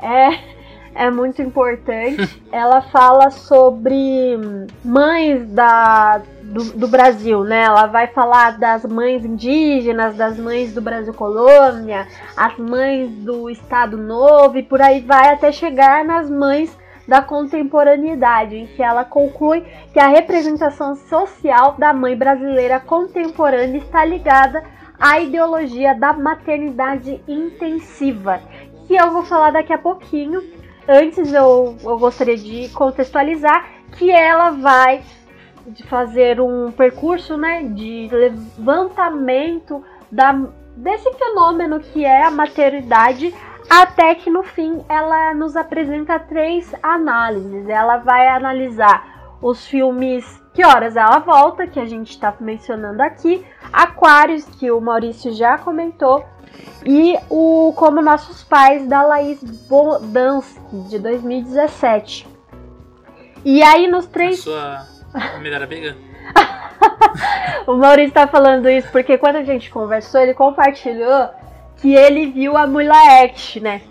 é, 0.02 1.06
é 1.06 1.10
muito 1.10 1.42
importante. 1.42 2.42
Ela 2.52 2.82
fala 2.82 3.30
sobre 3.30 4.38
mães 4.84 5.48
da, 5.52 6.22
do, 6.44 6.64
do 6.74 6.88
Brasil, 6.88 7.44
né? 7.44 7.64
Ela 7.64 7.88
vai 7.88 8.08
falar 8.08 8.58
das 8.58 8.86
mães 8.86 9.24
indígenas, 9.24 10.16
das 10.16 10.38
mães 10.38 10.74
do 10.74 10.82
Brasil 10.82 11.14
colônia, 11.14 12.08
as 12.36 12.58
mães 12.58 13.10
do 13.24 13.50
Estado 13.50 13.98
Novo 13.98 14.58
e 14.58 14.64
por 14.64 14.82
aí 14.82 15.02
vai 15.02 15.30
até 15.30 15.52
chegar 15.52 16.04
nas 16.04 16.30
mães 16.30 16.78
da 17.08 17.22
contemporaneidade, 17.22 18.56
em 18.56 18.68
que 18.68 18.82
ela 18.82 19.04
conclui 19.04 19.66
que 19.92 20.00
a 20.00 20.08
representação 20.08 20.96
social 20.96 21.76
da 21.78 21.94
mãe 21.94 22.16
brasileira 22.16 22.80
contemporânea 22.80 23.80
está 23.80 24.06
ligada 24.06 24.64
à 25.02 25.20
ideologia 25.20 25.96
da 25.96 26.14
maternidade 26.14 27.20
intensiva, 27.28 28.40
que 28.88 28.96
eu 28.96 29.12
vou 29.12 29.24
falar 29.24 29.50
daqui 29.50 29.74
a 29.74 29.78
pouquinho. 29.78 30.44
Antes 30.88 31.34
eu, 31.34 31.76
eu 31.84 31.98
gostaria 31.98 32.38
de 32.38 32.70
contextualizar 32.70 33.68
que 33.98 34.12
ela 34.12 34.52
vai 34.52 35.02
fazer 35.88 36.40
um 36.40 36.72
percurso 36.72 37.36
né, 37.36 37.64
de 37.64 38.10
levantamento 38.12 39.84
da, 40.12 40.34
desse 40.76 41.12
fenômeno 41.14 41.80
que 41.80 42.06
é 42.06 42.24
a 42.24 42.32
maternidade, 42.32 43.34
até 43.70 44.14
que 44.16 44.30
no 44.30 44.44
fim 44.44 44.84
ela 44.88 45.34
nos 45.34 45.56
apresenta 45.56 46.20
três 46.20 46.74
análises. 46.84 47.68
Ela 47.68 47.98
vai 47.98 48.28
analisar 48.28 49.38
os 49.42 49.66
filmes 49.66 50.41
Que 50.54 50.66
Horas 50.66 50.96
Ela 50.96 51.20
Volta, 51.20 51.66
que 51.66 51.80
a 51.80 51.86
gente 51.86 52.12
está 52.12 52.34
mencionando 52.40 53.02
aqui, 53.02 53.46
Aquários, 53.72 54.46
que 54.46 54.70
o 54.70 54.82
Maurício 54.82 55.34
já 55.34 55.58
comentou, 55.58 56.26
e 56.86 57.18
o 57.30 57.74
Como 57.76 58.02
Nossos 58.02 58.44
Pais, 58.44 58.88
da 58.88 59.04
Laís 59.04 59.42
Bodansky, 59.70 60.82
de 60.90 61.00
2017. 61.00 62.28
E 63.46 63.64
aí 63.64 63.88
nos 63.88 64.08
três. 64.08 64.40
A 64.48 64.86
sua 65.14 65.40
melhor 65.40 65.64
amiga? 65.64 65.96
o 67.68 67.76
Maurício 67.76 68.14
tá 68.14 68.28
falando 68.28 68.70
isso 68.70 68.90
porque 68.92 69.18
quando 69.18 69.38
a 69.38 69.44
gente 69.44 69.70
conversou, 69.70 70.22
ele 70.22 70.34
compartilhou 70.34 71.30
que 71.78 71.96
ele 71.96 72.28
viu 72.28 72.56
a 72.58 72.68
Mulaert, 72.68 73.60
né? 73.60 73.82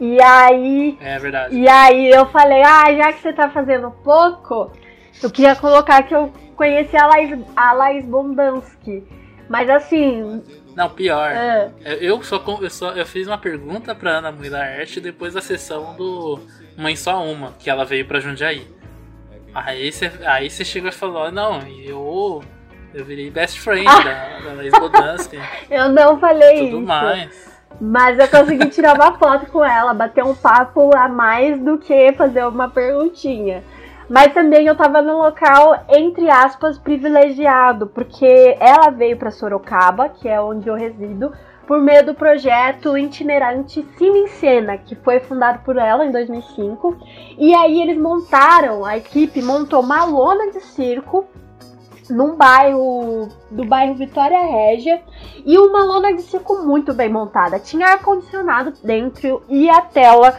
E 0.00 0.20
aí. 0.22 0.98
É 1.00 1.18
verdade. 1.18 1.56
E 1.56 1.68
aí 1.68 2.10
eu 2.10 2.26
falei, 2.26 2.62
ah, 2.62 2.94
já 2.94 3.12
que 3.12 3.20
você 3.20 3.32
tá 3.32 3.50
fazendo 3.50 3.90
pouco, 4.02 4.70
eu 5.22 5.30
queria 5.30 5.56
colocar 5.56 6.02
que 6.04 6.14
eu 6.14 6.32
conheci 6.56 6.96
a 6.96 7.06
Laís, 7.06 7.38
a 7.56 7.72
Laís 7.72 8.04
Bondansky. 8.04 9.02
Mas 9.48 9.68
assim. 9.68 10.42
Não, 10.74 10.88
pior. 10.88 11.30
É. 11.30 11.70
Eu, 12.00 12.22
só, 12.22 12.42
eu, 12.60 12.70
só, 12.70 12.92
eu 12.92 13.04
fiz 13.04 13.26
uma 13.26 13.38
pergunta 13.38 13.94
pra 13.94 14.18
Ana 14.18 14.32
Mulaert 14.32 15.00
depois 15.00 15.34
da 15.34 15.40
sessão 15.40 15.94
do 15.96 16.40
Mãe 16.76 16.96
Só 16.96 17.22
Uma, 17.22 17.52
que 17.58 17.68
ela 17.68 17.84
veio 17.84 18.06
pra 18.06 18.20
Jundiaí. 18.20 18.66
Aí 19.54 19.92
você 19.92 20.10
aí 20.24 20.48
cê 20.48 20.64
chegou 20.64 20.88
e 20.88 20.92
falou, 20.92 21.30
não, 21.30 21.60
eu, 21.84 22.42
eu 22.94 23.04
virei 23.04 23.30
best 23.30 23.60
friend 23.60 23.86
ah. 23.86 24.00
da, 24.00 24.48
da 24.48 24.52
Laís 24.54 24.72
Bodansky. 24.72 25.38
eu 25.70 25.90
não 25.90 26.18
falei 26.18 26.54
tudo 26.54 26.64
isso. 26.64 26.76
Tudo 26.76 26.86
mais. 26.86 27.52
Mas 27.80 28.18
eu 28.18 28.28
consegui 28.28 28.68
tirar 28.68 28.94
uma 28.94 29.18
foto 29.18 29.46
com 29.46 29.64
ela, 29.64 29.92
bater 29.92 30.24
um 30.24 30.34
papo 30.34 30.96
a 30.96 31.08
mais 31.08 31.60
do 31.60 31.78
que 31.78 32.12
fazer 32.12 32.46
uma 32.46 32.68
perguntinha. 32.68 33.62
Mas 34.12 34.34
também 34.34 34.66
eu 34.66 34.76
tava 34.76 35.00
num 35.00 35.16
local, 35.16 35.86
entre 35.88 36.28
aspas, 36.28 36.76
privilegiado, 36.76 37.86
porque 37.86 38.58
ela 38.60 38.90
veio 38.90 39.16
para 39.16 39.30
Sorocaba, 39.30 40.10
que 40.10 40.28
é 40.28 40.38
onde 40.38 40.68
eu 40.68 40.74
resido, 40.74 41.32
por 41.66 41.80
meio 41.80 42.04
do 42.04 42.14
projeto 42.14 42.98
itinerante 42.98 43.82
Cine 43.96 44.18
em 44.18 44.26
Cena, 44.26 44.76
que 44.76 44.94
foi 44.96 45.18
fundado 45.20 45.60
por 45.60 45.78
ela 45.78 46.04
em 46.04 46.12
2005. 46.12 46.94
E 47.38 47.54
aí 47.54 47.80
eles 47.80 47.96
montaram, 47.96 48.84
a 48.84 48.98
equipe 48.98 49.40
montou 49.40 49.80
uma 49.80 50.04
lona 50.04 50.50
de 50.50 50.60
circo 50.60 51.24
num 52.10 52.36
bairro 52.36 53.30
do 53.50 53.64
bairro 53.64 53.94
Vitória 53.94 54.44
Régia 54.44 55.00
e 55.42 55.56
uma 55.56 55.84
lona 55.84 56.12
de 56.12 56.20
circo 56.20 56.62
muito 56.62 56.92
bem 56.92 57.08
montada. 57.08 57.58
Tinha 57.58 57.86
ar 57.86 58.02
condicionado 58.02 58.74
dentro 58.84 59.42
e 59.48 59.70
a 59.70 59.80
tela 59.80 60.38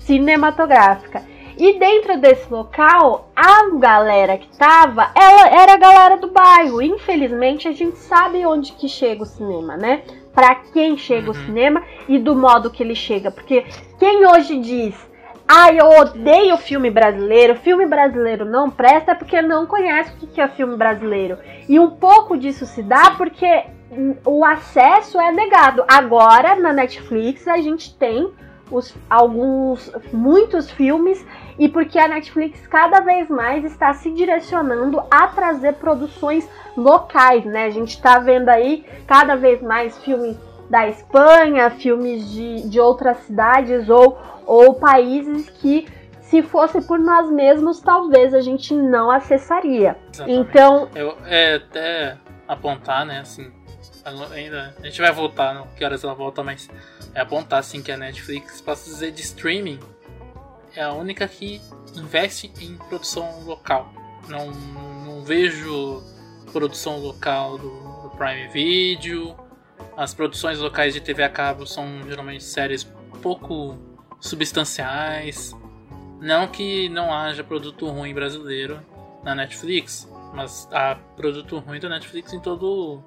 cinematográfica. 0.00 1.30
E 1.56 1.78
dentro 1.78 2.18
desse 2.18 2.52
local, 2.52 3.30
a 3.34 3.70
galera 3.78 4.38
que 4.38 4.48
tava, 4.56 5.10
ela 5.14 5.48
era 5.48 5.74
a 5.74 5.78
galera 5.78 6.16
do 6.16 6.28
bairro. 6.28 6.82
Infelizmente, 6.82 7.68
a 7.68 7.72
gente 7.72 7.98
sabe 7.98 8.44
onde 8.46 8.72
que 8.72 8.88
chega 8.88 9.22
o 9.22 9.26
cinema, 9.26 9.76
né? 9.76 10.02
para 10.34 10.54
quem 10.54 10.96
chega 10.96 11.30
o 11.30 11.34
cinema 11.34 11.82
e 12.08 12.18
do 12.18 12.34
modo 12.34 12.70
que 12.70 12.82
ele 12.82 12.94
chega. 12.94 13.30
Porque 13.30 13.64
quem 13.98 14.26
hoje 14.26 14.58
diz, 14.58 14.94
ah, 15.46 15.72
eu 15.72 15.88
odeio 15.88 16.56
filme 16.56 16.90
brasileiro, 16.90 17.56
filme 17.56 17.86
brasileiro 17.86 18.44
não 18.44 18.70
presta 18.70 19.12
é 19.12 19.14
porque 19.14 19.42
não 19.42 19.66
conhece 19.66 20.12
o 20.12 20.26
que 20.26 20.40
é 20.40 20.48
filme 20.48 20.76
brasileiro. 20.76 21.38
E 21.68 21.78
um 21.78 21.90
pouco 21.90 22.36
disso 22.36 22.66
se 22.66 22.82
dá 22.82 23.12
porque 23.12 23.64
o 24.24 24.44
acesso 24.44 25.20
é 25.20 25.30
negado. 25.30 25.84
Agora, 25.86 26.56
na 26.56 26.72
Netflix, 26.72 27.46
a 27.46 27.58
gente 27.58 27.94
tem 27.96 28.32
os, 28.72 28.94
alguns, 29.08 29.92
muitos 30.12 30.70
filmes 30.70 31.24
e 31.58 31.68
porque 31.68 31.98
a 31.98 32.08
Netflix 32.08 32.66
cada 32.66 33.00
vez 33.00 33.28
mais 33.28 33.64
está 33.64 33.92
se 33.92 34.10
direcionando 34.10 35.02
a 35.10 35.28
trazer 35.28 35.74
produções 35.74 36.48
locais, 36.76 37.44
né? 37.44 37.66
A 37.66 37.70
gente 37.70 37.90
está 37.90 38.18
vendo 38.18 38.48
aí 38.48 38.84
cada 39.06 39.36
vez 39.36 39.60
mais 39.60 39.96
filmes 39.98 40.36
da 40.70 40.88
Espanha, 40.88 41.70
filmes 41.70 42.30
de, 42.30 42.68
de 42.68 42.80
outras 42.80 43.18
cidades 43.18 43.90
ou, 43.90 44.18
ou 44.46 44.74
países 44.74 45.50
que 45.50 45.86
se 46.22 46.42
fosse 46.42 46.80
por 46.80 46.98
nós 46.98 47.30
mesmos, 47.30 47.78
talvez 47.80 48.32
a 48.32 48.40
gente 48.40 48.74
não 48.74 49.10
acessaria. 49.10 49.98
Exatamente. 50.10 50.40
Então, 50.40 50.88
eu 50.94 51.14
é 51.26 51.56
até 51.56 52.16
apontar, 52.48 53.04
né, 53.04 53.20
assim, 53.20 53.52
ainda 54.32 54.74
a 54.80 54.86
gente 54.86 54.98
vai 54.98 55.12
voltar, 55.12 55.54
no 55.54 55.66
que 55.76 55.84
horas 55.84 56.02
ela 56.02 56.14
volta, 56.14 56.42
mas 56.42 56.70
é 57.14 57.20
apontar 57.20 57.60
assim 57.60 57.82
que 57.82 57.92
a 57.92 57.96
Netflix, 57.96 58.60
posso 58.60 58.88
dizer 58.88 59.12
de 59.12 59.22
streaming, 59.22 59.78
é 60.74 60.82
a 60.82 60.92
única 60.92 61.28
que 61.28 61.60
investe 61.94 62.52
em 62.60 62.76
produção 62.88 63.44
local. 63.44 63.92
Não, 64.28 64.50
não 64.50 65.22
vejo 65.22 66.02
produção 66.52 66.98
local 66.98 67.58
do, 67.58 67.68
do, 68.02 68.10
Prime 68.16 68.48
Video. 68.48 69.36
As 69.96 70.14
produções 70.14 70.58
locais 70.58 70.94
de 70.94 71.00
TV 71.00 71.22
a 71.22 71.28
cabo 71.28 71.66
são 71.66 72.02
geralmente 72.06 72.44
séries 72.44 72.84
pouco 73.20 73.76
substanciais. 74.20 75.54
Não 76.20 76.46
que 76.46 76.88
não 76.88 77.12
haja 77.12 77.42
produto 77.42 77.86
ruim 77.88 78.14
brasileiro 78.14 78.80
na 79.22 79.34
Netflix, 79.34 80.08
mas 80.32 80.68
há 80.72 80.94
produto 81.16 81.58
ruim 81.58 81.80
da 81.80 81.88
Netflix 81.88 82.32
em 82.32 82.40
todo, 82.40 83.02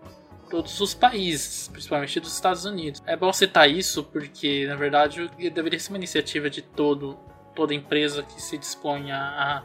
todos 0.55 0.79
os 0.79 0.93
países, 0.93 1.67
principalmente 1.67 2.17
dos 2.17 2.33
Estados 2.33 2.63
Unidos. 2.63 3.03
É 3.05 3.17
bom 3.17 3.33
citar 3.33 3.69
isso 3.69 4.05
porque, 4.05 4.65
na 4.65 4.75
verdade, 4.77 5.29
deveria 5.51 5.77
ser 5.77 5.89
uma 5.89 5.97
iniciativa 5.97 6.49
de 6.49 6.61
todo 6.61 7.19
toda 7.53 7.73
empresa 7.73 8.23
que 8.23 8.41
se 8.41 8.57
dispõe 8.57 9.11
a, 9.11 9.63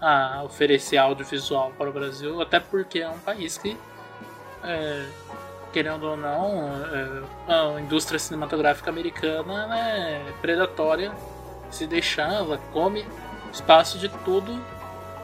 a 0.00 0.42
oferecer 0.44 0.96
audiovisual 0.96 1.72
para 1.76 1.90
o 1.90 1.92
Brasil, 1.92 2.40
até 2.40 2.60
porque 2.60 3.00
é 3.00 3.08
um 3.08 3.18
país 3.18 3.58
que, 3.58 3.76
é, 4.62 5.06
querendo 5.72 6.04
ou 6.04 6.16
não, 6.16 6.70
é, 7.48 7.52
a 7.52 7.80
indústria 7.80 8.18
cinematográfica 8.18 8.90
americana 8.90 9.76
é 9.76 10.32
predatória. 10.40 11.12
Se 11.70 11.84
deixar, 11.86 12.32
ela 12.32 12.58
come 12.72 13.04
espaço 13.52 13.98
de 13.98 14.08
todo 14.08 14.52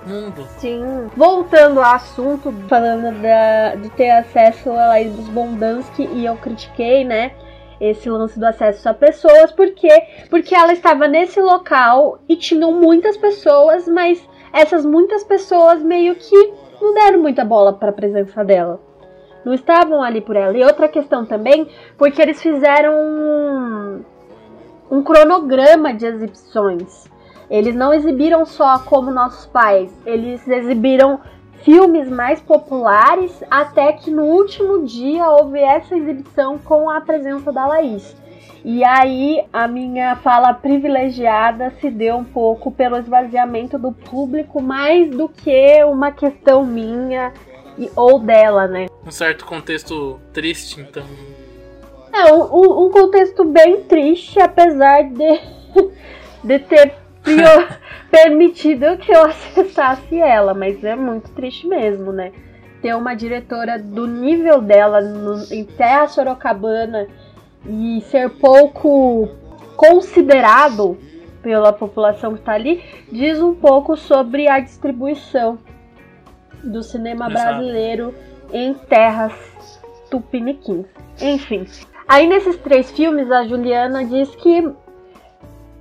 mundo. 0.06 0.46
Sim. 0.58 1.10
Voltando 1.16 1.80
ao 1.80 1.94
assunto, 1.94 2.52
falando 2.68 3.20
da, 3.20 3.74
de 3.76 3.88
ter 3.90 4.10
acesso 4.10 4.70
a 4.70 4.88
Laís 4.88 5.12
Bondansky, 5.28 6.08
e 6.12 6.24
eu 6.24 6.36
critiquei, 6.36 7.04
né? 7.04 7.32
esse 7.80 8.08
lance 8.08 8.38
do 8.38 8.46
acesso 8.46 8.88
a 8.88 8.94
pessoas, 8.94 9.50
porque 9.50 9.88
porque 10.30 10.54
ela 10.54 10.72
estava 10.72 11.08
nesse 11.08 11.40
local 11.40 12.20
e 12.28 12.36
tinham 12.36 12.70
muitas 12.70 13.16
pessoas, 13.16 13.88
mas 13.88 14.24
essas 14.52 14.86
muitas 14.86 15.24
pessoas 15.24 15.82
meio 15.82 16.14
que 16.14 16.52
não 16.80 16.94
deram 16.94 17.20
muita 17.20 17.44
bola 17.44 17.72
para 17.72 17.90
a 17.90 17.92
presença 17.92 18.44
dela. 18.44 18.80
Não 19.44 19.52
estavam 19.52 20.00
ali 20.00 20.20
por 20.20 20.36
ela. 20.36 20.56
E 20.56 20.62
outra 20.62 20.88
questão 20.88 21.24
também, 21.24 21.68
porque 21.98 22.22
eles 22.22 22.40
fizeram 22.40 22.94
um, 22.94 24.04
um 24.90 25.02
cronograma 25.02 25.92
de 25.92 26.06
exibições. 26.06 27.10
Eles 27.52 27.74
não 27.74 27.92
exibiram 27.92 28.46
só 28.46 28.78
como 28.78 29.10
nossos 29.10 29.44
pais, 29.44 29.92
eles 30.06 30.48
exibiram 30.48 31.20
filmes 31.62 32.08
mais 32.08 32.40
populares, 32.40 33.44
até 33.50 33.92
que 33.92 34.10
no 34.10 34.22
último 34.24 34.86
dia 34.86 35.28
houve 35.28 35.58
essa 35.58 35.94
exibição 35.94 36.56
com 36.56 36.88
a 36.88 37.02
presença 37.02 37.52
da 37.52 37.66
Laís. 37.66 38.16
E 38.64 38.82
aí 38.82 39.44
a 39.52 39.68
minha 39.68 40.16
fala 40.16 40.54
privilegiada 40.54 41.74
se 41.78 41.90
deu 41.90 42.16
um 42.16 42.24
pouco 42.24 42.72
pelo 42.72 42.96
esvaziamento 42.96 43.78
do 43.78 43.92
público, 43.92 44.62
mais 44.62 45.10
do 45.10 45.28
que 45.28 45.84
uma 45.84 46.10
questão 46.10 46.64
minha 46.64 47.34
e, 47.78 47.90
ou 47.94 48.18
dela, 48.18 48.66
né? 48.66 48.86
Um 49.06 49.10
certo 49.10 49.44
contexto 49.44 50.18
triste, 50.32 50.80
então. 50.80 51.04
É, 52.14 52.32
um, 52.32 52.86
um 52.86 52.90
contexto 52.90 53.44
bem 53.44 53.82
triste, 53.82 54.40
apesar 54.40 55.02
de, 55.02 55.40
de 56.42 56.58
ter 56.60 57.01
permitido 58.10 58.96
que 58.98 59.12
eu 59.12 59.24
acessasse 59.26 60.18
ela, 60.18 60.54
mas 60.54 60.82
é 60.84 60.94
muito 60.94 61.30
triste 61.30 61.66
mesmo, 61.66 62.12
né? 62.12 62.32
Ter 62.80 62.94
uma 62.94 63.14
diretora 63.14 63.78
do 63.78 64.06
nível 64.06 64.60
dela 64.60 65.00
no- 65.00 65.44
em 65.52 65.64
Terra 65.64 66.08
Sorocabana 66.08 67.06
e 67.66 68.00
ser 68.10 68.28
pouco 68.30 69.28
considerado 69.76 70.98
pela 71.42 71.72
população 71.72 72.34
que 72.34 72.40
está 72.40 72.52
ali, 72.52 72.82
diz 73.10 73.40
um 73.40 73.54
pouco 73.54 73.96
sobre 73.96 74.48
a 74.48 74.60
distribuição 74.60 75.58
do 76.62 76.82
cinema 76.82 77.28
Exato. 77.28 77.44
brasileiro 77.56 78.14
em 78.52 78.74
terras 78.74 79.32
tupiniquins. 80.10 80.86
Enfim, 81.20 81.66
aí 82.06 82.26
nesses 82.26 82.56
três 82.58 82.90
filmes 82.92 83.30
a 83.30 83.44
Juliana 83.44 84.04
diz 84.04 84.34
que 84.36 84.68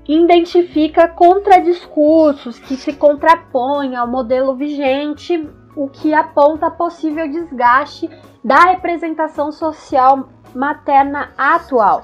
identifica 0.07 1.07
contradiscursos 1.07 2.59
que 2.59 2.75
se 2.75 2.93
contrapõem 2.93 3.95
ao 3.95 4.07
modelo 4.07 4.55
vigente, 4.55 5.47
o 5.75 5.87
que 5.87 6.13
aponta 6.13 6.69
possível 6.69 7.29
desgaste 7.29 8.09
da 8.43 8.71
representação 8.71 9.51
social 9.51 10.29
materna 10.53 11.31
atual 11.37 12.03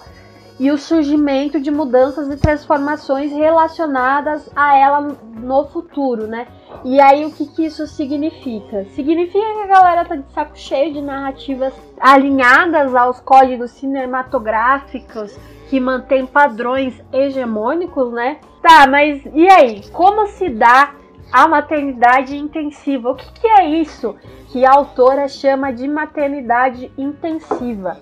e 0.60 0.71
o 0.71 0.77
surgimento 0.77 1.60
de 1.60 1.69
mudanças 1.69 2.29
e 2.29 2.38
transformações 2.38 3.31
relacionadas 3.31 4.49
a 4.55 4.75
ela 4.75 5.01
no 5.01 5.65
futuro, 5.65 6.25
né? 6.25 6.47
E 6.83 6.99
aí 6.99 7.25
o 7.25 7.31
que, 7.31 7.45
que 7.45 7.65
isso 7.65 7.86
significa? 7.86 8.86
Significa 8.86 9.39
que 9.39 9.62
a 9.62 9.67
galera 9.67 10.05
tá 10.05 10.15
de 10.15 10.31
saco 10.31 10.57
cheio 10.57 10.93
de 10.93 11.01
narrativas 11.01 11.73
alinhadas 11.99 12.95
aos 12.95 13.19
códigos 13.19 13.71
cinematográficos 13.71 15.38
que 15.69 15.80
mantêm 15.80 16.25
padrões 16.25 17.01
hegemônicos, 17.12 18.12
né? 18.12 18.39
Tá, 18.62 18.88
mas 18.88 19.21
e 19.34 19.49
aí? 19.49 19.89
Como 19.91 20.27
se 20.27 20.49
dá 20.49 20.93
a 21.32 21.47
maternidade 21.47 22.38
intensiva? 22.38 23.12
O 23.12 23.15
que, 23.15 23.32
que 23.34 23.47
é 23.47 23.65
isso 23.65 24.15
que 24.49 24.65
a 24.65 24.71
autora 24.71 25.27
chama 25.27 25.71
de 25.71 25.88
maternidade 25.88 26.91
intensiva? 26.97 27.97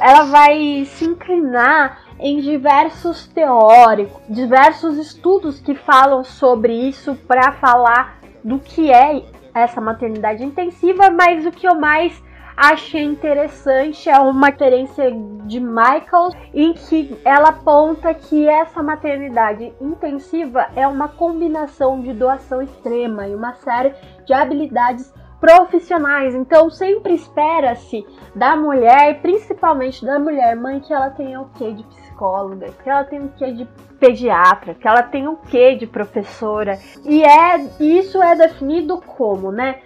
ela 0.00 0.24
vai 0.24 0.84
se 0.84 1.04
inclinar 1.04 2.02
em 2.20 2.40
diversos 2.40 3.26
teóricos, 3.28 4.20
diversos 4.28 4.96
estudos 4.96 5.60
que 5.60 5.74
falam 5.74 6.24
sobre 6.24 6.72
isso 6.72 7.14
para 7.26 7.52
falar 7.52 8.18
do 8.42 8.58
que 8.58 8.90
é 8.90 9.24
essa 9.54 9.80
maternidade 9.80 10.44
intensiva, 10.44 11.10
mas 11.10 11.44
o 11.46 11.50
que 11.50 11.66
eu 11.66 11.74
mais 11.74 12.22
achei 12.58 13.04
interessante 13.04 14.10
é 14.10 14.18
uma 14.18 14.48
referência 14.48 15.12
de 15.46 15.60
Michael 15.60 16.30
em 16.52 16.72
que 16.74 17.16
ela 17.24 17.50
aponta 17.50 18.12
que 18.12 18.48
essa 18.48 18.82
maternidade 18.82 19.72
intensiva 19.80 20.66
é 20.74 20.86
uma 20.86 21.08
combinação 21.08 22.00
de 22.00 22.12
doação 22.12 22.60
extrema 22.60 23.28
e 23.28 23.34
uma 23.34 23.54
série 23.54 23.94
de 24.26 24.32
habilidades 24.32 25.12
profissionais. 25.40 26.34
Então 26.34 26.68
sempre 26.68 27.14
espera-se 27.14 28.04
da 28.34 28.56
mulher, 28.56 29.20
principalmente 29.20 30.04
da 30.04 30.18
mulher 30.18 30.56
mãe, 30.56 30.80
que 30.80 30.92
ela 30.92 31.10
tenha 31.10 31.40
o 31.40 31.48
quê 31.50 31.72
de 31.72 31.84
psicóloga, 31.84 32.72
que 32.82 32.90
ela 32.90 33.04
tenha 33.04 33.22
o 33.22 33.28
quê 33.28 33.52
de 33.52 33.68
pediatra, 34.00 34.74
que 34.74 34.86
ela 34.86 35.02
tenha 35.02 35.30
o 35.30 35.36
quê 35.36 35.76
de 35.76 35.86
professora. 35.86 36.78
E 37.04 37.22
é 37.22 37.58
isso 37.78 38.20
é 38.20 38.34
definido 38.34 39.00
como, 39.00 39.52
né? 39.52 39.80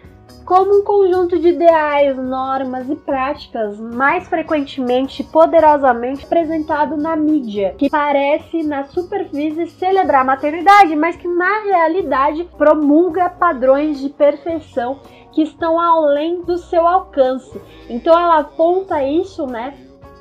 Como 0.44 0.80
um 0.80 0.82
conjunto 0.82 1.38
de 1.38 1.48
ideais, 1.48 2.16
normas 2.16 2.90
e 2.90 2.96
práticas, 2.96 3.78
mais 3.78 4.26
frequentemente 4.28 5.22
poderosamente 5.22 6.24
apresentado 6.24 6.96
na 6.96 7.14
mídia, 7.14 7.74
que 7.78 7.88
parece 7.88 8.62
na 8.64 8.84
superfície 8.84 9.68
celebrar 9.68 10.22
a 10.22 10.24
maternidade, 10.24 10.96
mas 10.96 11.14
que 11.14 11.28
na 11.28 11.62
realidade 11.62 12.44
promulga 12.58 13.30
padrões 13.30 14.00
de 14.00 14.08
perfeição 14.08 15.00
que 15.30 15.42
estão 15.42 15.78
além 15.78 16.42
do 16.42 16.58
seu 16.58 16.86
alcance. 16.86 17.60
Então 17.88 18.12
ela 18.12 18.40
aponta 18.40 19.02
isso, 19.02 19.46
né? 19.46 19.74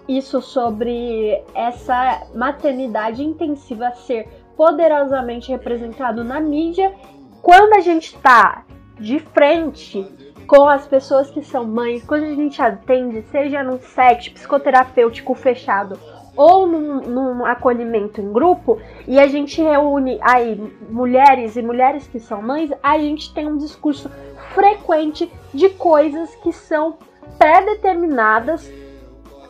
Isso 0.07 0.41
sobre 0.41 1.43
essa 1.55 2.27
maternidade 2.35 3.23
intensiva 3.23 3.91
ser 3.91 4.27
poderosamente 4.55 5.51
representado 5.51 6.23
na 6.23 6.39
mídia 6.39 6.93
quando 7.41 7.73
a 7.73 7.79
gente 7.79 8.15
está 8.15 8.65
de 9.01 9.19
frente 9.19 10.07
com 10.47 10.67
as 10.67 10.87
pessoas 10.87 11.29
que 11.31 11.43
são 11.43 11.65
mães, 11.65 12.03
quando 12.03 12.23
a 12.23 12.35
gente 12.35 12.61
atende, 12.61 13.23
seja 13.31 13.63
num 13.63 13.79
set 13.79 14.31
psicoterapêutico 14.31 15.33
fechado 15.33 15.97
ou 16.35 16.65
num, 16.65 17.01
num 17.01 17.45
acolhimento 17.45 18.21
em 18.21 18.31
grupo, 18.31 18.79
e 19.07 19.19
a 19.19 19.27
gente 19.27 19.61
reúne 19.61 20.17
aí 20.21 20.55
mulheres 20.89 21.55
e 21.55 21.61
mulheres 21.61 22.07
que 22.07 22.19
são 22.19 22.41
mães, 22.41 22.71
a 22.81 22.97
gente 22.97 23.33
tem 23.33 23.47
um 23.47 23.57
discurso 23.57 24.09
frequente 24.53 25.31
de 25.53 25.69
coisas 25.69 26.33
que 26.35 26.51
são 26.51 26.97
pré-determinadas 27.37 28.71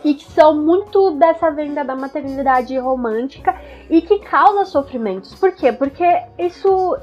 e 0.03 0.15
que 0.15 0.25
são 0.31 0.57
muito 0.57 1.11
dessa 1.11 1.51
venda 1.51 1.83
da 1.83 1.95
maternidade 1.95 2.77
romântica 2.77 3.59
e 3.89 4.01
que 4.01 4.19
causa 4.19 4.65
sofrimentos. 4.65 5.35
Por 5.35 5.51
quê? 5.51 5.71
Porque 5.71 6.05
isso 6.39 6.97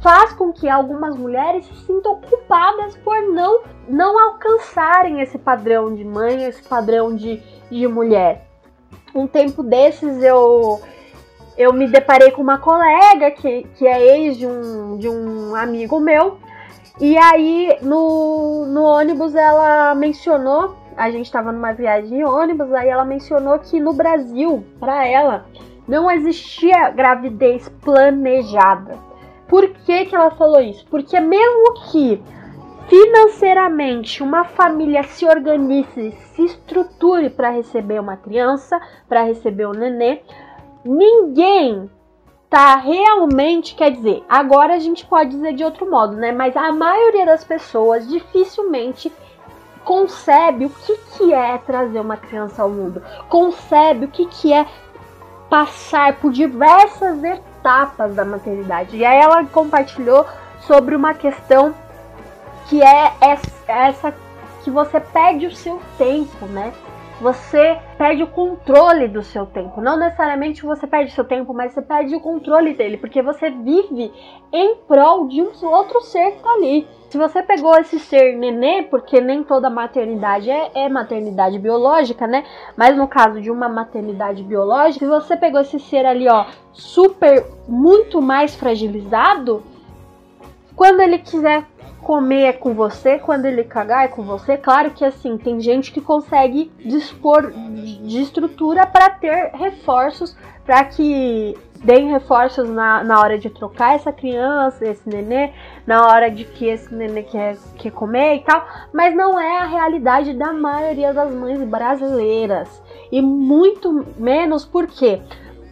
faz 0.00 0.32
com 0.32 0.52
que 0.52 0.68
algumas 0.68 1.16
mulheres 1.16 1.66
se 1.66 1.74
sintam 1.86 2.20
culpadas 2.20 2.96
por 2.98 3.20
não, 3.32 3.60
não 3.88 4.18
alcançarem 4.18 5.20
esse 5.20 5.38
padrão 5.38 5.94
de 5.94 6.04
mãe, 6.04 6.44
esse 6.44 6.62
padrão 6.62 7.14
de, 7.14 7.42
de 7.70 7.86
mulher. 7.86 8.46
Um 9.14 9.26
tempo 9.26 9.62
desses 9.62 10.22
eu 10.22 10.80
eu 11.56 11.74
me 11.74 11.86
deparei 11.86 12.30
com 12.30 12.40
uma 12.40 12.56
colega 12.56 13.30
que, 13.32 13.64
que 13.74 13.86
é 13.86 14.16
ex 14.16 14.38
de 14.38 14.46
um, 14.46 14.96
de 14.96 15.08
um 15.08 15.54
amigo 15.54 16.00
meu. 16.00 16.38
E 16.98 17.18
aí 17.18 17.76
no, 17.82 18.64
no 18.66 18.82
ônibus 18.84 19.34
ela 19.34 19.94
mencionou, 19.94 20.74
a 20.96 21.10
gente 21.10 21.26
estava 21.26 21.52
numa 21.52 21.72
viagem 21.72 22.16
de 22.16 22.24
ônibus, 22.24 22.72
aí 22.72 22.88
ela 22.88 23.04
mencionou 23.04 23.58
que 23.58 23.78
no 23.78 23.92
Brasil, 23.92 24.64
para 24.78 25.06
ela, 25.06 25.44
não 25.86 26.10
existia 26.10 26.88
gravidez 26.90 27.68
planejada. 27.82 29.09
Por 29.50 29.68
que, 29.68 30.04
que 30.04 30.14
ela 30.14 30.30
falou 30.30 30.60
isso? 30.60 30.86
Porque 30.88 31.18
mesmo 31.18 31.74
que 31.90 32.22
financeiramente 32.88 34.22
uma 34.22 34.44
família 34.44 35.02
se 35.02 35.26
organize, 35.26 36.12
se 36.12 36.44
estruture 36.44 37.28
para 37.30 37.50
receber 37.50 38.00
uma 38.00 38.16
criança, 38.16 38.80
para 39.08 39.24
receber 39.24 39.66
um 39.66 39.72
nenê, 39.72 40.22
ninguém 40.84 41.90
tá 42.48 42.76
realmente, 42.76 43.74
quer 43.74 43.90
dizer, 43.90 44.24
agora 44.28 44.74
a 44.74 44.78
gente 44.78 45.04
pode 45.04 45.30
dizer 45.30 45.52
de 45.54 45.64
outro 45.64 45.90
modo, 45.90 46.16
né? 46.16 46.30
Mas 46.30 46.56
a 46.56 46.70
maioria 46.70 47.26
das 47.26 47.42
pessoas 47.42 48.08
dificilmente 48.08 49.12
concebe 49.84 50.66
o 50.66 50.70
que, 50.70 50.96
que 51.16 51.34
é 51.34 51.58
trazer 51.58 51.98
uma 51.98 52.16
criança 52.16 52.62
ao 52.62 52.70
mundo, 52.70 53.02
concebe 53.28 54.04
o 54.04 54.08
que, 54.08 54.26
que 54.26 54.52
é 54.52 54.64
passar 55.48 56.20
por 56.20 56.30
diversas 56.30 57.22
etapas 57.24 57.49
da 58.14 58.24
maternidade. 58.24 58.96
E 58.96 59.04
aí 59.04 59.18
ela 59.18 59.44
compartilhou 59.44 60.26
sobre 60.60 60.94
uma 60.94 61.14
questão 61.14 61.74
que 62.68 62.82
é 62.82 63.12
essa 63.68 64.14
que 64.62 64.70
você 64.70 65.00
perde 65.00 65.46
o 65.46 65.54
seu 65.54 65.80
tempo, 65.96 66.46
né? 66.46 66.72
Você 67.20 67.78
perde 67.98 68.22
o 68.22 68.26
controle 68.26 69.06
do 69.06 69.22
seu 69.22 69.44
tempo. 69.44 69.82
Não 69.82 69.98
necessariamente 69.98 70.64
você 70.64 70.86
perde 70.86 71.12
seu 71.12 71.24
tempo, 71.24 71.52
mas 71.52 71.74
você 71.74 71.82
perde 71.82 72.16
o 72.16 72.20
controle 72.20 72.72
dele, 72.72 72.96
porque 72.96 73.20
você 73.20 73.50
vive 73.50 74.10
em 74.50 74.76
prol 74.88 75.28
de 75.28 75.42
um 75.42 75.50
outro 75.66 76.00
ser 76.00 76.32
que 76.32 76.42
tá 76.42 76.50
ali. 76.54 76.88
Se 77.10 77.18
você 77.18 77.42
pegou 77.42 77.76
esse 77.76 77.98
ser 77.98 78.38
nenê, 78.38 78.84
porque 78.84 79.20
nem 79.20 79.42
toda 79.42 79.68
maternidade 79.68 80.50
é, 80.50 80.70
é 80.74 80.88
maternidade 80.88 81.58
biológica, 81.58 82.26
né? 82.26 82.44
Mas 82.74 82.96
no 82.96 83.06
caso 83.06 83.40
de 83.40 83.50
uma 83.50 83.68
maternidade 83.68 84.42
biológica, 84.42 85.04
se 85.04 85.10
você 85.10 85.36
pegou 85.36 85.60
esse 85.60 85.78
ser 85.78 86.06
ali, 86.06 86.26
ó, 86.26 86.46
super, 86.72 87.44
muito 87.68 88.22
mais 88.22 88.54
fragilizado, 88.54 89.62
quando 90.74 91.00
ele 91.00 91.18
quiser 91.18 91.66
comer 92.02 92.42
é 92.42 92.52
com 92.52 92.74
você, 92.74 93.18
quando 93.18 93.46
ele 93.46 93.64
cagar 93.64 94.04
é 94.04 94.08
com 94.08 94.22
você. 94.22 94.56
Claro 94.56 94.90
que 94.90 95.04
assim, 95.04 95.36
tem 95.36 95.60
gente 95.60 95.92
que 95.92 96.00
consegue 96.00 96.70
dispor 96.78 97.52
de 97.52 98.20
estrutura 98.20 98.86
para 98.86 99.10
ter 99.10 99.50
reforços, 99.54 100.36
para 100.64 100.84
que 100.84 101.56
deem 101.82 102.10
reforços 102.10 102.68
na, 102.68 103.02
na 103.02 103.20
hora 103.20 103.38
de 103.38 103.48
trocar 103.48 103.94
essa 103.94 104.12
criança, 104.12 104.86
esse 104.86 105.08
nenê, 105.08 105.52
na 105.86 106.06
hora 106.06 106.30
de 106.30 106.44
que 106.44 106.66
esse 106.66 106.94
nenê 106.94 107.22
quer, 107.22 107.56
quer 107.76 107.90
comer 107.90 108.36
e 108.36 108.40
tal, 108.40 108.66
mas 108.92 109.14
não 109.14 109.40
é 109.40 109.58
a 109.58 109.66
realidade 109.66 110.34
da 110.34 110.52
maioria 110.52 111.14
das 111.14 111.32
mães 111.34 111.62
brasileiras. 111.62 112.82
E 113.10 113.22
muito 113.22 114.06
menos 114.18 114.64
porque 114.64 115.22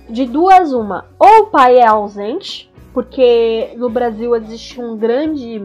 de 0.08 0.24
duas 0.24 0.72
uma, 0.72 1.06
ou 1.18 1.42
o 1.42 1.46
pai 1.46 1.76
é 1.76 1.86
ausente, 1.86 2.72
porque 2.94 3.74
no 3.76 3.90
Brasil 3.90 4.34
existe 4.34 4.80
um 4.80 4.96
grande 4.96 5.62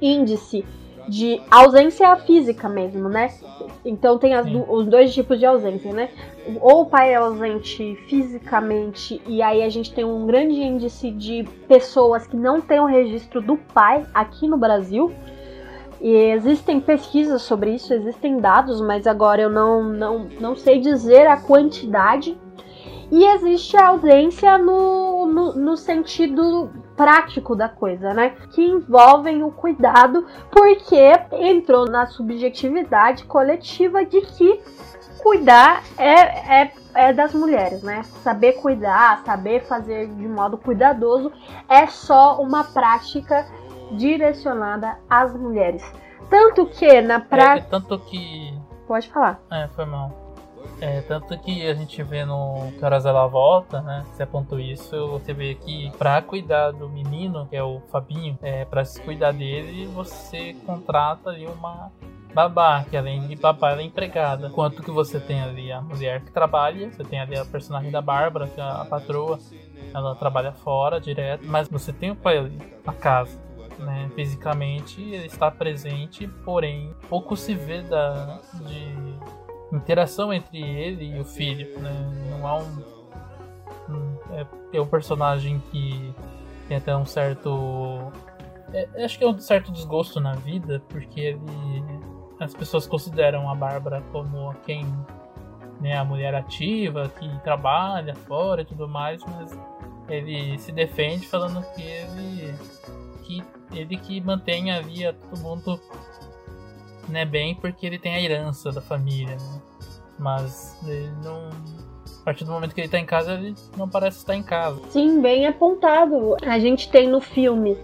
índice 0.00 0.64
de 1.08 1.40
ausência 1.50 2.14
física 2.16 2.68
mesmo, 2.68 3.08
né? 3.08 3.32
Então 3.84 4.18
tem 4.18 4.34
as, 4.34 4.46
os 4.68 4.86
dois 4.86 5.12
tipos 5.12 5.38
de 5.38 5.46
ausência, 5.46 5.92
né? 5.92 6.10
Ou 6.60 6.82
o 6.82 6.86
pai 6.86 7.12
é 7.12 7.16
ausente 7.16 7.96
fisicamente 8.08 9.20
e 9.26 9.42
aí 9.42 9.62
a 9.62 9.68
gente 9.68 9.92
tem 9.92 10.04
um 10.04 10.26
grande 10.26 10.60
índice 10.60 11.10
de 11.10 11.44
pessoas 11.66 12.26
que 12.26 12.36
não 12.36 12.60
têm 12.60 12.80
o 12.80 12.86
registro 12.86 13.40
do 13.40 13.56
pai 13.56 14.06
aqui 14.14 14.46
no 14.46 14.56
Brasil. 14.56 15.12
E 16.00 16.10
existem 16.10 16.80
pesquisas 16.80 17.42
sobre 17.42 17.74
isso, 17.74 17.92
existem 17.92 18.38
dados, 18.38 18.80
mas 18.80 19.06
agora 19.06 19.42
eu 19.42 19.50
não, 19.50 19.82
não, 19.82 20.28
não 20.40 20.56
sei 20.56 20.80
dizer 20.80 21.26
a 21.26 21.36
quantidade. 21.36 22.38
E 23.12 23.24
existe 23.24 23.76
a 23.76 23.88
ausência 23.88 24.56
no, 24.56 25.26
no, 25.26 25.54
no 25.54 25.76
sentido 25.76 26.70
prático 27.00 27.56
da 27.56 27.66
coisa, 27.66 28.12
né? 28.12 28.36
Que 28.50 28.60
envolvem 28.60 29.42
o 29.42 29.50
cuidado, 29.50 30.26
porque 30.50 31.18
entrou 31.32 31.86
na 31.86 32.04
subjetividade 32.04 33.24
coletiva 33.24 34.04
de 34.04 34.20
que 34.20 34.60
cuidar 35.22 35.82
é, 35.96 36.60
é, 36.62 36.72
é 36.92 37.12
das 37.14 37.32
mulheres, 37.32 37.82
né? 37.82 38.02
Saber 38.22 38.52
cuidar, 38.60 39.22
saber 39.24 39.62
fazer 39.62 40.08
de 40.08 40.28
modo 40.28 40.58
cuidadoso 40.58 41.32
é 41.66 41.86
só 41.86 42.38
uma 42.38 42.64
prática 42.64 43.46
direcionada 43.92 44.98
às 45.08 45.32
mulheres. 45.32 45.82
Tanto 46.28 46.66
que 46.66 47.00
na 47.00 47.18
prática. 47.18 47.66
É, 47.66 47.70
tanto 47.80 47.98
que. 48.00 48.52
Pode 48.86 49.08
falar. 49.08 49.40
É, 49.50 49.68
foi 49.68 49.86
mal. 49.86 50.29
É, 50.80 51.02
tanto 51.02 51.38
que 51.38 51.66
a 51.66 51.74
gente 51.74 52.02
vê 52.02 52.24
no 52.24 52.72
Que 52.78 52.84
Horas 52.84 53.04
Ela 53.04 53.26
Volta, 53.26 53.82
né? 53.82 54.04
Você 54.10 54.22
apontou 54.22 54.58
isso, 54.58 55.08
você 55.08 55.32
vê 55.34 55.54
que 55.54 55.90
pra 55.98 56.22
cuidar 56.22 56.70
do 56.70 56.88
menino, 56.88 57.46
que 57.46 57.56
é 57.56 57.62
o 57.62 57.80
Fabinho, 57.90 58.38
é, 58.42 58.64
pra 58.64 58.84
se 58.84 59.00
cuidar 59.02 59.32
dele, 59.32 59.86
você 59.86 60.54
contrata 60.64 61.30
ali 61.30 61.46
uma 61.46 61.90
babá, 62.32 62.84
que 62.88 62.96
além 62.96 63.26
de 63.26 63.36
babá 63.36 63.72
ela 63.72 63.82
é 63.82 63.84
empregada. 63.84 64.50
Quanto 64.50 64.82
que 64.82 64.90
você 64.90 65.20
tem 65.20 65.42
ali 65.42 65.70
a 65.70 65.80
mulher 65.80 66.22
que 66.22 66.30
trabalha, 66.30 66.90
você 66.90 67.04
tem 67.04 67.20
ali 67.20 67.36
a 67.36 67.44
personagem 67.44 67.90
da 67.90 68.00
Bárbara, 68.00 68.46
que 68.46 68.60
é 68.60 68.64
a 68.64 68.84
patroa, 68.84 69.38
ela 69.92 70.14
trabalha 70.14 70.52
fora 70.52 71.00
direto, 71.00 71.44
mas 71.46 71.68
você 71.68 71.92
tem 71.92 72.10
o 72.10 72.16
pai 72.16 72.38
ali, 72.38 72.58
na 72.84 72.92
casa. 72.92 73.38
Né, 73.78 74.10
fisicamente 74.14 75.00
ele 75.00 75.24
está 75.24 75.50
presente, 75.50 76.26
porém 76.44 76.94
pouco 77.08 77.34
se 77.34 77.54
vê 77.54 77.80
da, 77.80 78.38
de 78.66 78.94
interação 79.72 80.32
entre 80.32 80.58
ele 80.58 81.16
e 81.16 81.20
o 81.20 81.24
filho, 81.24 81.78
né? 81.80 81.92
Não 82.30 82.46
há 82.46 82.58
um, 82.58 82.84
um 83.88 84.16
é, 84.32 84.46
é 84.72 84.80
um 84.80 84.86
personagem 84.86 85.60
que 85.70 86.14
tem 86.68 86.76
até 86.76 86.96
um 86.96 87.04
certo 87.04 88.12
é, 88.72 89.04
acho 89.04 89.18
que 89.18 89.24
é 89.24 89.26
um 89.26 89.38
certo 89.38 89.72
desgosto 89.72 90.20
na 90.20 90.34
vida, 90.34 90.82
porque 90.88 91.20
ele 91.20 91.40
as 92.38 92.54
pessoas 92.54 92.86
consideram 92.86 93.50
a 93.50 93.54
Bárbara 93.54 94.02
como 94.12 94.54
quem 94.64 94.86
né, 95.80 95.96
a 95.96 96.04
mulher 96.04 96.34
ativa 96.34 97.10
que 97.18 97.28
trabalha 97.40 98.14
fora 98.14 98.62
e 98.62 98.64
tudo 98.64 98.88
mais, 98.88 99.22
mas 99.24 99.58
ele 100.08 100.58
se 100.58 100.72
defende 100.72 101.26
falando 101.26 101.62
que 101.74 101.82
ele 101.82 102.54
que 103.24 103.44
ele 103.72 103.96
que 103.96 104.20
mantém 104.20 104.70
ali 104.70 105.06
a 105.06 105.12
todo 105.12 105.38
mundo 105.40 105.80
né, 107.10 107.24
bem 107.24 107.54
porque 107.54 107.86
ele 107.86 107.98
tem 107.98 108.14
a 108.14 108.20
herança 108.20 108.70
da 108.72 108.80
família, 108.80 109.36
né? 109.36 109.60
Mas 110.18 110.76
ele 110.86 111.10
não. 111.22 111.50
A 112.20 112.24
partir 112.24 112.44
do 112.44 112.52
momento 112.52 112.74
que 112.74 112.80
ele 112.80 112.88
tá 112.88 112.98
em 112.98 113.06
casa, 113.06 113.32
ele 113.32 113.54
não 113.76 113.88
parece 113.88 114.18
estar 114.18 114.34
em 114.34 114.42
casa. 114.42 114.80
Sim, 114.90 115.20
bem 115.20 115.46
apontado. 115.46 116.36
A 116.42 116.58
gente 116.58 116.90
tem 116.90 117.08
no 117.08 117.20
filme 117.20 117.76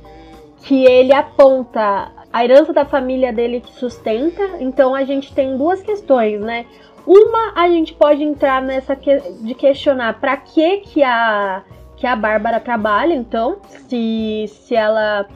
que 0.62 0.84
ele 0.84 1.14
aponta 1.14 2.12
a 2.32 2.44
herança 2.44 2.72
da 2.72 2.84
família 2.84 3.32
dele 3.32 3.60
que 3.60 3.72
sustenta. 3.72 4.42
Então 4.60 4.94
a 4.94 5.04
gente 5.04 5.32
tem 5.32 5.56
duas 5.56 5.80
questões, 5.80 6.40
né? 6.40 6.66
Uma, 7.06 7.52
a 7.54 7.68
gente 7.68 7.94
pode 7.94 8.22
entrar 8.22 8.60
nessa 8.60 8.96
que, 8.96 9.16
de 9.40 9.54
questionar 9.54 10.20
para 10.20 10.36
que 10.36 10.78
que 10.78 11.02
a 11.02 11.62
que 11.96 12.06
a 12.06 12.14
Bárbara 12.14 12.60
trabalha, 12.60 13.14
então, 13.14 13.56
se 13.88 14.44
se 14.48 14.74
ela 14.74 15.26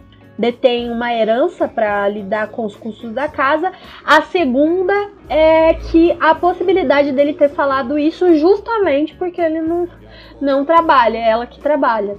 detém 0.41 0.91
uma 0.91 1.13
herança 1.13 1.69
para 1.69 2.09
lidar 2.09 2.49
com 2.49 2.65
os 2.65 2.75
custos 2.75 3.13
da 3.13 3.29
casa. 3.29 3.71
A 4.03 4.23
segunda 4.23 4.95
é 5.29 5.75
que 5.75 6.17
a 6.19 6.35
possibilidade 6.35 7.13
dele 7.13 7.35
ter 7.35 7.51
falado 7.51 7.99
isso 7.99 8.35
justamente 8.37 9.15
porque 9.17 9.39
ele 9.39 9.61
não, 9.61 9.87
não 10.41 10.65
trabalha, 10.65 11.19
é 11.19 11.29
ela 11.29 11.47
que 11.47 11.61
trabalha. 11.61 12.17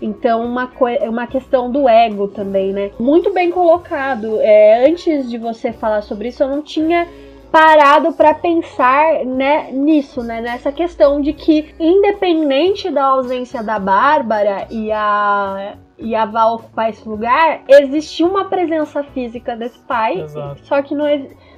Então, 0.00 0.46
uma, 0.46 0.70
uma 1.08 1.26
questão 1.26 1.68
do 1.68 1.88
ego 1.88 2.28
também, 2.28 2.72
né? 2.72 2.92
Muito 3.00 3.32
bem 3.34 3.50
colocado. 3.50 4.38
É, 4.40 4.88
antes 4.88 5.28
de 5.28 5.36
você 5.36 5.72
falar 5.72 6.02
sobre 6.02 6.28
isso, 6.28 6.44
eu 6.44 6.48
não 6.48 6.62
tinha 6.62 7.08
parado 7.50 8.12
para 8.12 8.34
pensar 8.34 9.24
né, 9.24 9.72
nisso, 9.72 10.22
né, 10.22 10.40
nessa 10.42 10.70
questão 10.70 11.18
de 11.18 11.32
que, 11.32 11.74
independente 11.80 12.90
da 12.90 13.06
ausência 13.06 13.62
da 13.62 13.78
Bárbara 13.78 14.66
e 14.70 14.92
a 14.92 15.76
e 15.98 16.14
a 16.14 16.24
Val 16.24 16.54
ocupar 16.54 16.90
esse 16.90 17.06
lugar, 17.08 17.62
existia 17.68 18.26
uma 18.26 18.44
presença 18.44 19.02
física 19.02 19.56
desse 19.56 19.78
pai, 19.80 20.20
Exato. 20.20 20.64
só 20.64 20.80
que 20.80 20.94
não, 20.94 21.06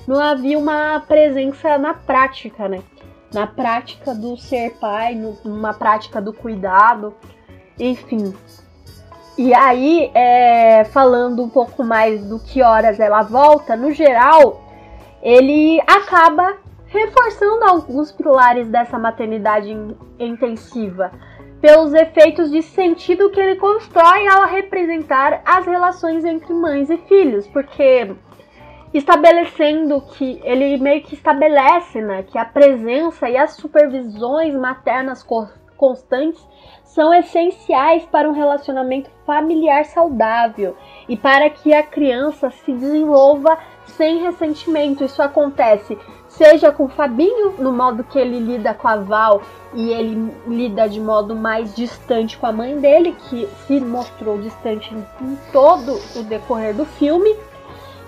não 0.08 0.18
havia 0.18 0.58
uma 0.58 1.00
presença 1.00 1.76
na 1.76 1.92
prática, 1.94 2.68
né? 2.68 2.82
Na 3.32 3.46
prática 3.46 4.14
do 4.14 4.36
ser 4.36 4.72
pai, 4.80 5.14
numa 5.14 5.74
prática 5.74 6.20
do 6.20 6.32
cuidado, 6.32 7.14
enfim. 7.78 8.34
E 9.38 9.54
aí, 9.54 10.10
é, 10.14 10.84
falando 10.84 11.42
um 11.42 11.48
pouco 11.48 11.84
mais 11.84 12.24
do 12.24 12.38
que 12.38 12.62
horas 12.62 12.98
ela 12.98 13.22
volta, 13.22 13.76
no 13.76 13.92
geral, 13.92 14.60
ele 15.22 15.80
acaba 15.82 16.56
reforçando 16.86 17.64
alguns 17.64 18.10
pilares 18.10 18.68
dessa 18.68 18.98
maternidade 18.98 19.70
intensiva 20.18 21.12
pelos 21.60 21.92
efeitos 21.92 22.50
de 22.50 22.62
sentido 22.62 23.30
que 23.30 23.38
ele 23.38 23.56
constrói 23.56 24.26
ao 24.28 24.46
representar 24.46 25.42
as 25.44 25.66
relações 25.66 26.24
entre 26.24 26.52
mães 26.54 26.88
e 26.88 26.96
filhos, 26.96 27.46
porque 27.48 28.14
estabelecendo 28.92 30.00
que 30.00 30.40
ele 30.42 30.76
meio 30.78 31.02
que 31.02 31.14
estabelece, 31.14 32.00
né, 32.00 32.24
que 32.24 32.38
a 32.38 32.44
presença 32.44 33.28
e 33.28 33.36
as 33.36 33.52
supervisões 33.52 34.54
maternas 34.54 35.24
constantes 35.76 36.44
são 36.84 37.14
essenciais 37.14 38.04
para 38.06 38.28
um 38.28 38.32
relacionamento 38.32 39.10
familiar 39.24 39.84
saudável 39.84 40.76
e 41.08 41.16
para 41.16 41.48
que 41.48 41.72
a 41.72 41.84
criança 41.84 42.50
se 42.50 42.72
desenvolva 42.72 43.56
sem 43.86 44.18
ressentimento. 44.18 45.04
Isso 45.04 45.22
acontece 45.22 45.96
seja 46.40 46.72
com 46.72 46.84
o 46.84 46.88
Fabinho, 46.88 47.52
no 47.58 47.70
modo 47.70 48.02
que 48.02 48.18
ele 48.18 48.38
lida 48.38 48.72
com 48.72 48.88
a 48.88 48.96
Val 48.96 49.42
e 49.74 49.90
ele 49.90 50.32
lida 50.46 50.88
de 50.88 50.98
modo 50.98 51.36
mais 51.36 51.76
distante 51.76 52.38
com 52.38 52.46
a 52.46 52.52
mãe 52.52 52.80
dele, 52.80 53.14
que 53.28 53.46
se 53.66 53.78
mostrou 53.78 54.38
distante 54.38 54.90
em 54.94 55.38
todo 55.52 56.00
o 56.16 56.22
decorrer 56.22 56.74
do 56.74 56.86
filme. 56.86 57.36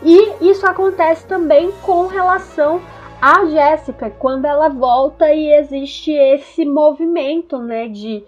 E 0.03 0.49
isso 0.51 0.67
acontece 0.67 1.27
também 1.27 1.73
com 1.83 2.07
relação 2.07 2.81
a 3.21 3.45
Jéssica, 3.45 4.09
quando 4.09 4.47
ela 4.47 4.71
volta 4.71 5.31
e 5.31 5.53
existe 5.53 6.11
esse 6.11 6.65
movimento, 6.65 7.59
né, 7.59 7.87
de 7.87 8.25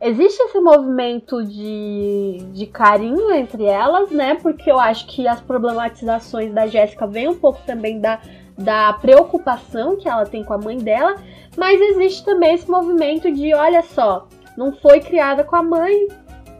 existe 0.00 0.42
esse 0.44 0.58
movimento 0.60 1.44
de, 1.44 2.38
de 2.52 2.66
carinho 2.66 3.30
entre 3.30 3.64
elas, 3.64 4.10
né? 4.10 4.34
Porque 4.34 4.68
eu 4.68 4.80
acho 4.80 5.06
que 5.06 5.28
as 5.28 5.40
problematizações 5.40 6.52
da 6.52 6.66
Jéssica 6.66 7.06
vêm 7.06 7.28
um 7.28 7.38
pouco 7.38 7.60
também 7.64 8.00
da 8.00 8.18
da 8.62 8.92
preocupação 8.94 9.96
que 9.96 10.08
ela 10.08 10.24
tem 10.24 10.44
com 10.44 10.54
a 10.54 10.58
mãe 10.58 10.78
dela, 10.78 11.16
mas 11.56 11.80
existe 11.80 12.24
também 12.24 12.54
esse 12.54 12.70
movimento 12.70 13.30
de, 13.30 13.54
olha 13.54 13.82
só, 13.82 14.26
não 14.56 14.72
foi 14.72 15.00
criada 15.00 15.44
com 15.44 15.56
a 15.56 15.62
mãe, 15.62 16.08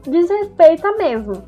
desrespeita 0.07 0.93
mesmo. 0.97 1.43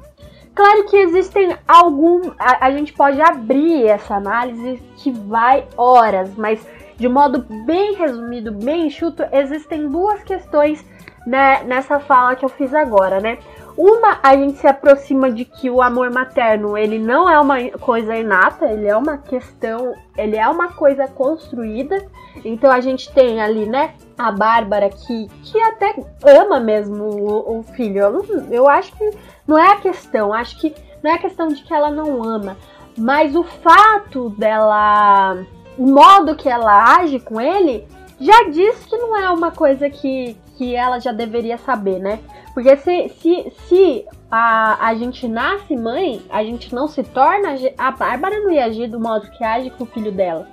Claro 0.54 0.84
que 0.84 0.96
existem 0.96 1.56
algum. 1.66 2.30
A, 2.38 2.66
a, 2.66 2.70
gente 2.70 2.92
pode 2.92 3.20
abrir 3.20 3.86
essa 3.86 4.14
análise 4.14 4.80
que 4.96 5.10
vai 5.10 5.66
horas, 5.76 6.30
mas 6.36 6.64
de 6.96 7.08
modo 7.08 7.44
bem 7.66 7.94
resumido, 7.94 8.52
bem 8.52 8.86
enxuto, 8.86 9.24
existem 9.32 9.88
duas 9.88 10.22
questões 10.22 10.84
né, 11.26 11.64
nessa 11.64 11.98
fala 11.98 12.36
que 12.36 12.44
eu 12.44 12.48
fiz 12.48 12.72
agora, 12.72 13.18
né? 13.18 13.38
Uma, 13.76 14.20
a 14.22 14.36
gente 14.36 14.58
se 14.58 14.66
aproxima 14.68 15.30
de 15.30 15.44
que 15.44 15.68
o 15.68 15.82
amor 15.82 16.10
materno, 16.10 16.78
ele 16.78 16.98
não 16.98 17.28
é 17.28 17.40
uma 17.40 17.70
coisa 17.80 18.14
inata, 18.14 18.66
ele 18.66 18.86
é 18.86 18.96
uma 18.96 19.18
questão, 19.18 19.94
ele 20.16 20.36
é 20.36 20.48
uma 20.48 20.68
coisa 20.68 21.08
construída. 21.08 22.06
Então 22.44 22.70
a 22.70 22.80
gente 22.80 23.12
tem 23.12 23.40
ali, 23.40 23.66
né, 23.66 23.94
a 24.16 24.30
Bárbara 24.30 24.88
que, 24.90 25.28
que 25.42 25.60
até 25.60 25.94
ama 26.24 26.60
mesmo 26.60 27.04
o, 27.04 27.58
o 27.58 27.62
filho. 27.64 27.98
Eu, 27.98 28.46
eu 28.50 28.68
acho 28.68 28.92
que 28.96 29.10
não 29.46 29.58
é 29.58 29.72
a 29.72 29.80
questão, 29.80 30.32
acho 30.32 30.58
que 30.60 30.72
não 31.02 31.10
é 31.10 31.14
a 31.14 31.18
questão 31.18 31.48
de 31.48 31.62
que 31.62 31.74
ela 31.74 31.90
não 31.90 32.22
ama, 32.22 32.56
mas 32.96 33.34
o 33.34 33.42
fato 33.42 34.30
dela, 34.30 35.36
o 35.76 35.86
modo 35.86 36.36
que 36.36 36.48
ela 36.48 36.96
age 36.96 37.18
com 37.18 37.40
ele, 37.40 37.86
já 38.20 38.44
diz 38.50 38.86
que 38.86 38.96
não 38.96 39.16
é 39.16 39.28
uma 39.30 39.50
coisa 39.50 39.90
que, 39.90 40.36
que 40.56 40.74
ela 40.74 40.98
já 40.98 41.12
deveria 41.12 41.58
saber, 41.58 41.98
né? 41.98 42.20
Porque 42.52 42.76
se, 42.76 43.08
se, 43.20 43.52
se 43.66 44.06
a, 44.30 44.88
a 44.88 44.94
gente 44.94 45.26
nasce 45.28 45.76
mãe, 45.76 46.22
a 46.30 46.42
gente 46.44 46.74
não 46.74 46.88
se 46.88 47.02
torna. 47.02 47.56
A 47.76 47.90
Bárbara 47.90 48.40
não 48.40 48.50
ia 48.50 48.64
agir 48.64 48.88
do 48.88 49.00
modo 49.00 49.30
que 49.30 49.44
age 49.44 49.70
com 49.70 49.84
o 49.84 49.86
filho 49.86 50.12
dela. 50.12 50.48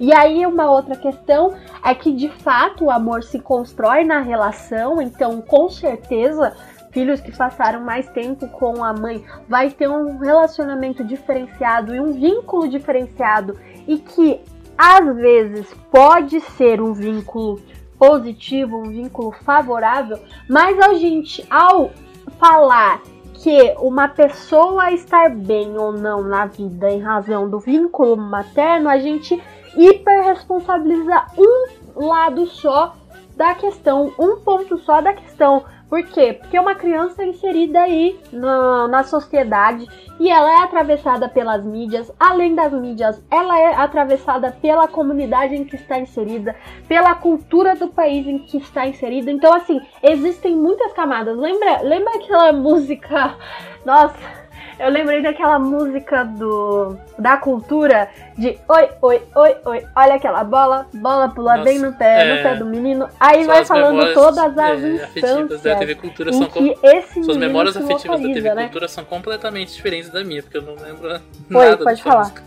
E 0.00 0.12
aí, 0.12 0.44
uma 0.44 0.70
outra 0.70 0.96
questão 0.96 1.54
é 1.84 1.94
que 1.94 2.12
de 2.12 2.28
fato 2.28 2.84
o 2.84 2.90
amor 2.90 3.22
se 3.22 3.38
constrói 3.38 4.04
na 4.04 4.20
relação, 4.20 5.00
então 5.00 5.40
com 5.40 5.68
certeza 5.70 6.54
filhos 6.90 7.20
que 7.20 7.34
passaram 7.34 7.80
mais 7.80 8.08
tempo 8.08 8.48
com 8.48 8.84
a 8.84 8.92
mãe 8.92 9.24
vai 9.48 9.70
ter 9.70 9.88
um 9.88 10.18
relacionamento 10.18 11.04
diferenciado 11.04 11.94
e 11.94 12.00
um 12.00 12.12
vínculo 12.12 12.68
diferenciado 12.68 13.58
e 13.86 13.98
que 13.98 14.40
às 14.76 15.16
vezes 15.16 15.66
pode 15.90 16.40
ser 16.40 16.80
um 16.80 16.92
vínculo 16.92 17.60
positivo, 17.98 18.78
um 18.78 18.90
vínculo 18.90 19.32
favorável, 19.44 20.18
mas 20.48 20.78
a 20.78 20.94
gente 20.94 21.44
ao 21.50 21.90
falar 22.38 23.02
que 23.34 23.74
uma 23.78 24.08
pessoa 24.08 24.92
estar 24.92 25.30
bem 25.30 25.76
ou 25.78 25.92
não 25.92 26.22
na 26.22 26.46
vida 26.46 26.90
em 26.90 27.00
razão 27.00 27.48
do 27.48 27.58
vínculo 27.58 28.16
materno, 28.16 28.88
a 28.88 28.98
gente 28.98 29.40
hiperresponsabiliza 29.76 31.26
um 31.36 32.06
lado 32.06 32.46
só 32.46 32.94
da 33.36 33.54
questão, 33.54 34.12
um 34.18 34.40
ponto 34.40 34.76
só 34.78 35.00
da 35.00 35.12
questão. 35.12 35.64
Por 35.88 36.02
quê? 36.02 36.34
Porque 36.34 36.58
uma 36.58 36.74
criança 36.74 37.22
é 37.22 37.26
inserida 37.26 37.80
aí 37.80 38.20
na, 38.30 38.86
na 38.88 39.04
sociedade 39.04 39.88
e 40.20 40.28
ela 40.28 40.50
é 40.50 40.62
atravessada 40.62 41.28
pelas 41.28 41.64
mídias. 41.64 42.12
Além 42.20 42.54
das 42.54 42.72
mídias, 42.72 43.22
ela 43.30 43.58
é 43.58 43.74
atravessada 43.74 44.52
pela 44.60 44.86
comunidade 44.86 45.54
em 45.54 45.64
que 45.64 45.76
está 45.76 45.98
inserida, 45.98 46.54
pela 46.86 47.14
cultura 47.14 47.74
do 47.74 47.88
país 47.88 48.26
em 48.26 48.38
que 48.38 48.58
está 48.58 48.86
inserida. 48.86 49.30
Então, 49.30 49.54
assim, 49.54 49.80
existem 50.02 50.54
muitas 50.54 50.92
camadas. 50.92 51.36
Lembra, 51.38 51.80
lembra 51.80 52.16
aquela 52.16 52.52
música? 52.54 53.36
Nossa, 53.84 54.37
eu 54.78 54.90
lembrei 54.90 55.22
daquela 55.22 55.58
música 55.58 56.24
do 56.24 56.96
da 57.18 57.36
cultura 57.36 58.08
de 58.36 58.58
oi, 58.68 58.88
oi, 59.02 59.22
oi, 59.34 59.56
oi, 59.64 59.86
olha 59.96 60.14
aquela 60.14 60.44
bola, 60.44 60.86
bola 60.94 61.28
pula 61.28 61.56
Nossa, 61.56 61.64
bem 61.64 61.78
no 61.78 61.92
pé, 61.92 62.22
é... 62.22 62.36
no 62.36 62.42
pé 62.42 62.54
do 62.56 62.66
menino. 62.66 63.08
Aí 63.18 63.44
vai 63.44 63.64
falando 63.64 64.14
todas 64.14 64.56
as 64.56 64.82
é, 64.84 64.88
instâncias 64.88 65.62
da 65.62 65.76
TV 65.76 65.94
Cultura 65.96 66.32
são 66.32 66.46
que 66.46 66.76
esse 66.82 67.24
Suas 67.24 67.36
memórias 67.36 67.76
afetivas 67.76 68.20
da 68.20 68.28
TV 68.28 68.54
né? 68.54 68.62
Cultura 68.64 68.88
são 68.88 69.04
completamente 69.04 69.74
diferentes 69.74 70.10
da 70.10 70.22
minha, 70.22 70.42
porque 70.42 70.58
eu 70.58 70.62
não 70.62 70.74
lembro 70.74 71.08
Oi, 71.10 71.20
nada 71.50 71.84
pode 71.84 72.02
falar. 72.02 72.20
Música. 72.20 72.42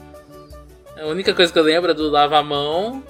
A 1.01 1.05
única 1.07 1.33
coisa 1.33 1.51
que 1.51 1.57
eu 1.57 1.63
lembro 1.63 1.91
é 1.91 1.93
do 1.93 2.09
Lava 2.09 2.37
a 2.37 2.43
Mão, 2.43 3.03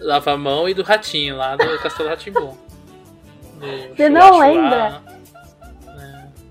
Lava 0.00 0.32
a 0.32 0.36
Mão 0.36 0.68
e 0.68 0.74
do 0.74 0.82
Ratinho, 0.82 1.36
lá 1.36 1.56
do 1.56 1.78
Castelo 1.80 2.08
Ratimbom. 2.08 2.56
Você 3.96 4.08
não 4.08 4.38
lembra? 4.38 5.02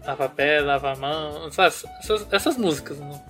Lava 0.05 0.29
pé, 0.29 0.59
lava 0.59 0.95
mão, 0.95 1.47
essas, 1.47 1.85
essas, 1.99 2.27
essas 2.31 2.57
músicas. 2.57 2.99
Não, 2.99 3.21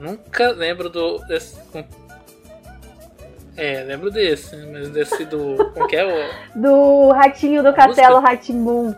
nunca 0.00 0.50
lembro 0.50 0.88
do. 0.88 1.18
Desse, 1.26 1.60
é, 3.56 3.84
lembro 3.84 4.10
desse, 4.10 4.56
mas 4.66 4.90
desse 4.90 5.24
do. 5.24 5.56
Como 5.72 5.86
que 5.86 5.96
é 5.96 6.04
o. 6.04 6.30
Do 6.60 7.10
Ratinho 7.12 7.62
do 7.62 7.72
Castelo 7.72 8.20
Ratimbum. 8.20 8.94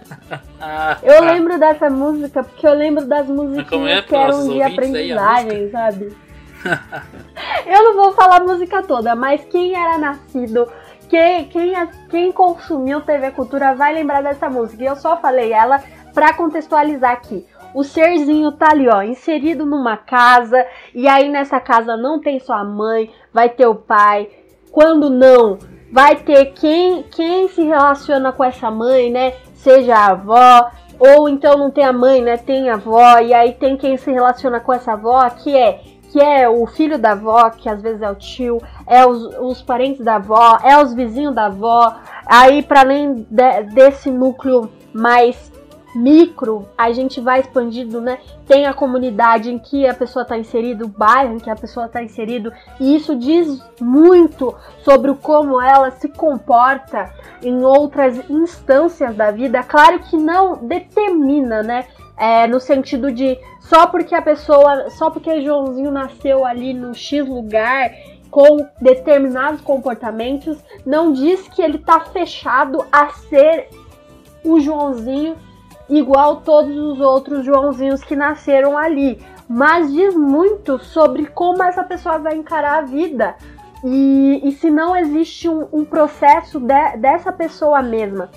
ah, 0.60 0.98
eu 1.02 1.22
ah. 1.22 1.32
lembro 1.32 1.58
dessa 1.58 1.90
música 1.90 2.42
porque 2.42 2.66
eu 2.66 2.74
lembro 2.74 3.04
das 3.06 3.26
musiquinhas 3.26 3.98
é 3.98 4.02
que 4.02 4.14
eram 4.14 4.48
de 4.48 4.62
aprendizagem, 4.62 5.70
sabe? 5.70 6.16
eu 7.66 7.84
não 7.84 7.94
vou 7.94 8.12
falar 8.12 8.36
a 8.36 8.44
música 8.44 8.82
toda, 8.82 9.14
mas 9.14 9.42
quem 9.46 9.74
era 9.74 9.96
nascido 9.96 10.68
quem, 11.10 11.46
quem, 11.46 11.74
quem 12.08 12.32
consumiu 12.32 13.00
TV 13.00 13.32
Cultura 13.32 13.74
vai 13.74 13.92
lembrar 13.92 14.22
dessa 14.22 14.48
música. 14.48 14.82
E 14.82 14.86
eu 14.86 14.94
só 14.94 15.16
falei 15.16 15.52
ela 15.52 15.82
para 16.12 16.34
contextualizar 16.34 17.12
aqui. 17.12 17.46
O 17.74 17.84
serzinho 17.84 18.52
tá 18.52 18.70
ali, 18.70 18.88
ó, 18.88 19.02
inserido 19.02 19.64
numa 19.64 19.96
casa, 19.96 20.66
e 20.94 21.06
aí 21.06 21.28
nessa 21.28 21.60
casa 21.60 21.96
não 21.96 22.20
tem 22.20 22.40
só 22.40 22.54
a 22.54 22.64
mãe, 22.64 23.10
vai 23.32 23.48
ter 23.48 23.66
o 23.66 23.74
pai. 23.74 24.28
Quando 24.72 25.08
não, 25.08 25.58
vai 25.92 26.16
ter 26.16 26.46
quem 26.46 27.04
quem 27.04 27.48
se 27.48 27.62
relaciona 27.62 28.32
com 28.32 28.44
essa 28.44 28.70
mãe, 28.70 29.10
né? 29.10 29.34
Seja 29.54 29.94
a 29.94 30.10
avó, 30.10 30.70
ou 30.98 31.28
então 31.28 31.56
não 31.56 31.70
tem 31.70 31.84
a 31.84 31.92
mãe, 31.92 32.20
né? 32.20 32.36
Tem 32.36 32.68
a 32.70 32.74
avó, 32.74 33.18
e 33.20 33.32
aí 33.32 33.52
tem 33.52 33.76
quem 33.76 33.96
se 33.96 34.10
relaciona 34.10 34.58
com 34.58 34.72
essa 34.72 34.92
avó, 34.92 35.28
que 35.30 35.56
é 35.56 35.80
que 36.10 36.20
é 36.20 36.48
o 36.48 36.66
filho 36.66 36.98
da 36.98 37.12
avó, 37.12 37.50
que 37.50 37.68
às 37.68 37.80
vezes 37.80 38.02
é 38.02 38.10
o 38.10 38.16
tio, 38.16 38.60
é 38.84 39.06
os, 39.06 39.32
os 39.38 39.62
parentes 39.62 40.04
da 40.04 40.16
avó, 40.16 40.58
é 40.64 40.76
os 40.82 40.92
vizinhos 40.92 41.34
da 41.34 41.46
avó. 41.46 41.94
Aí, 42.26 42.62
para 42.62 42.80
além 42.80 43.26
de, 43.30 43.62
desse 43.72 44.10
núcleo 44.10 44.68
mais 44.92 45.52
micro, 45.94 46.68
a 46.76 46.92
gente 46.92 47.20
vai 47.20 47.40
expandindo, 47.40 48.00
né? 48.00 48.18
Tem 48.46 48.66
a 48.66 48.72
comunidade 48.72 49.50
em 49.50 49.58
que 49.58 49.86
a 49.86 49.94
pessoa 49.94 50.22
está 50.22 50.36
inserida, 50.38 50.84
o 50.84 50.88
bairro 50.88 51.34
em 51.34 51.38
que 51.38 51.50
a 51.50 51.56
pessoa 51.56 51.86
está 51.86 52.02
inserido, 52.02 52.52
e 52.78 52.94
isso 52.94 53.16
diz 53.16 53.62
muito 53.80 54.54
sobre 54.84 55.12
como 55.14 55.60
ela 55.60 55.90
se 55.90 56.08
comporta 56.08 57.12
em 57.42 57.64
outras 57.64 58.28
instâncias 58.30 59.14
da 59.16 59.30
vida. 59.30 59.62
Claro 59.62 59.98
que 60.00 60.16
não 60.16 60.56
determina, 60.56 61.62
né? 61.62 61.86
É, 62.16 62.46
no 62.46 62.60
sentido 62.60 63.10
de 63.10 63.38
só 63.60 63.86
porque 63.86 64.14
a 64.14 64.20
pessoa, 64.20 64.90
só 64.90 65.10
porque 65.10 65.40
Joãozinho 65.40 65.90
nasceu 65.90 66.44
ali 66.44 66.74
no 66.74 66.94
X 66.94 67.26
lugar 67.26 67.90
com 68.30 68.66
determinados 68.80 69.60
comportamentos, 69.62 70.58
não 70.84 71.12
diz 71.12 71.48
que 71.48 71.62
ele 71.62 71.78
tá 71.78 72.00
fechado 72.00 72.84
a 72.92 73.08
ser 73.08 73.68
o 74.44 74.60
Joãozinho 74.60 75.36
igual 75.90 76.36
todos 76.42 76.76
os 76.76 77.00
outros 77.00 77.44
Joãozinhos 77.44 78.02
que 78.02 78.16
nasceram 78.16 78.78
ali, 78.78 79.20
mas 79.48 79.92
diz 79.92 80.14
muito 80.14 80.78
sobre 80.78 81.26
como 81.26 81.62
essa 81.62 81.82
pessoa 81.82 82.18
vai 82.18 82.36
encarar 82.36 82.78
a 82.78 82.82
vida. 82.82 83.34
E, 83.82 84.40
e 84.44 84.52
se 84.52 84.70
não 84.70 84.96
existe 84.96 85.48
um, 85.48 85.66
um 85.72 85.84
processo 85.84 86.60
de, 86.60 86.96
dessa 86.98 87.32
pessoa 87.32 87.82
mesma. 87.82 88.30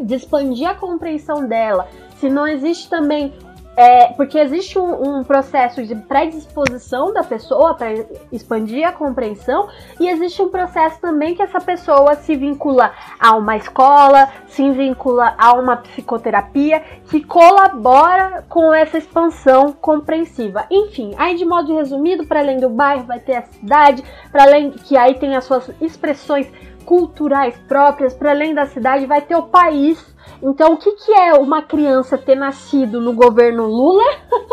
De 0.00 0.14
expandir 0.14 0.68
a 0.68 0.74
compreensão 0.74 1.46
dela, 1.46 1.88
se 2.18 2.28
não 2.28 2.46
existe 2.46 2.88
também 2.88 3.32
é, 3.76 4.08
porque 4.08 4.38
existe 4.38 4.78
um, 4.78 5.18
um, 5.18 5.24
processo 5.24 5.82
de 5.84 5.94
predisposição 5.94 7.12
da 7.12 7.22
pessoa 7.22 7.74
para 7.74 8.04
expandir 8.30 8.86
a 8.86 8.92
compreensão, 8.92 9.68
e 9.98 10.08
existe 10.08 10.42
um 10.42 10.48
processo 10.48 11.00
também 11.00 11.34
que 11.34 11.42
essa 11.42 11.60
pessoa 11.60 12.14
se 12.16 12.36
vincula 12.36 12.92
a 13.18 13.34
uma 13.34 13.56
escola, 13.56 14.28
se 14.48 14.70
vincula 14.70 15.34
a 15.38 15.54
uma 15.54 15.76
psicoterapia 15.76 16.82
que 17.08 17.22
colabora 17.24 18.44
com 18.48 18.72
essa 18.74 18.98
expansão 18.98 19.72
compreensiva. 19.72 20.66
Enfim, 20.70 21.14
aí 21.16 21.36
de 21.36 21.44
modo 21.44 21.74
resumido, 21.74 22.26
para 22.26 22.40
além 22.40 22.58
do 22.58 22.68
bairro, 22.68 23.04
vai 23.04 23.20
ter 23.20 23.36
a 23.36 23.42
cidade, 23.42 24.04
para 24.30 24.42
além 24.42 24.70
que 24.70 24.96
aí 24.96 25.14
tem 25.14 25.34
as 25.34 25.44
suas 25.44 25.70
expressões 25.80 26.46
culturais 26.82 27.56
próprias, 27.66 28.14
para 28.14 28.30
além 28.30 28.54
da 28.54 28.66
cidade, 28.66 29.06
vai 29.06 29.20
ter 29.22 29.36
o 29.36 29.44
país 29.44 30.12
então, 30.42 30.72
o 30.72 30.76
que, 30.76 30.90
que 30.92 31.12
é 31.12 31.34
uma 31.34 31.62
criança 31.62 32.18
ter 32.18 32.34
nascido 32.34 33.00
no 33.00 33.12
governo 33.12 33.64
Lula 33.66 34.04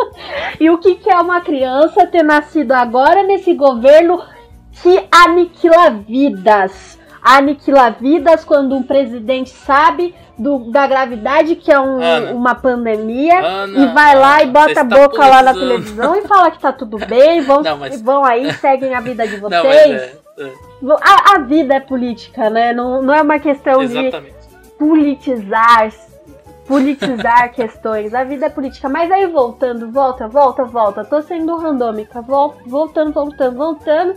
e 0.60 0.70
o 0.70 0.78
que, 0.78 0.96
que 0.96 1.10
é 1.10 1.20
uma 1.20 1.42
criança 1.42 2.06
ter 2.06 2.22
nascido 2.22 2.74
agora 2.74 3.24
nesse 3.24 3.56
governo 3.56 4.22
que 4.84 5.04
aniquila 5.12 5.90
vidas? 5.90 7.00
Aniquila 7.22 7.90
vidas 7.90 8.46
quando 8.46 8.76
um 8.76 8.84
presidente 8.84 9.50
sabe 9.50 10.14
do, 10.38 10.72
da 10.72 10.88
gravidade 10.88 11.56
que 11.56 11.72
é 11.72 11.80
um, 11.80 12.02
Ana, 12.02 12.32
uma 12.32 12.56
pandemia 12.56 13.40
Ana, 13.40 13.78
e 13.78 13.94
vai 13.94 14.16
lá 14.16 14.42
e 14.44 14.48
bota 14.48 14.80
a 14.80 14.84
boca 14.86 15.28
lá 15.28 15.42
na 15.42 15.54
televisão 15.54 16.16
e 16.16 16.22
fala 16.22 16.50
que 16.52 16.60
tá 16.60 16.72
tudo 16.72 16.98
bem, 16.98 17.42
vão, 17.42 17.62
Não, 17.62 17.78
mas- 17.78 18.02
vão 18.02 18.24
aí, 18.24 18.54
seguem 18.54 18.94
a 18.94 19.02
vida 19.02 19.28
de 19.28 19.38
Não, 19.42 19.50
vocês. 19.50 19.92
mas 19.92 20.02
é, 20.02 20.18
é, 20.40 20.54
a, 21.02 21.36
a 21.36 21.40
vida 21.40 21.76
é 21.76 21.80
política, 21.80 22.50
né? 22.50 22.74
Não, 22.74 23.02
não 23.02 23.14
é 23.14 23.22
uma 23.22 23.40
questão 23.40 23.86
de 23.86 23.98
exatamente. 23.98 24.36
politizar 24.78 25.92
politizar 26.68 27.52
questões. 27.54 28.14
A 28.14 28.24
vida 28.24 28.46
é 28.46 28.50
política. 28.50 28.88
Mas 28.88 29.12
aí 29.12 29.26
voltando, 29.26 29.92
volta, 29.92 30.28
volta, 30.28 30.64
volta. 30.64 31.04
Tô 31.04 31.22
sendo 31.22 31.58
randômica. 31.58 32.22
Vol- 32.22 32.56
Voltando, 32.66 33.12
voltando, 33.12 33.58
voltando. 33.58 34.14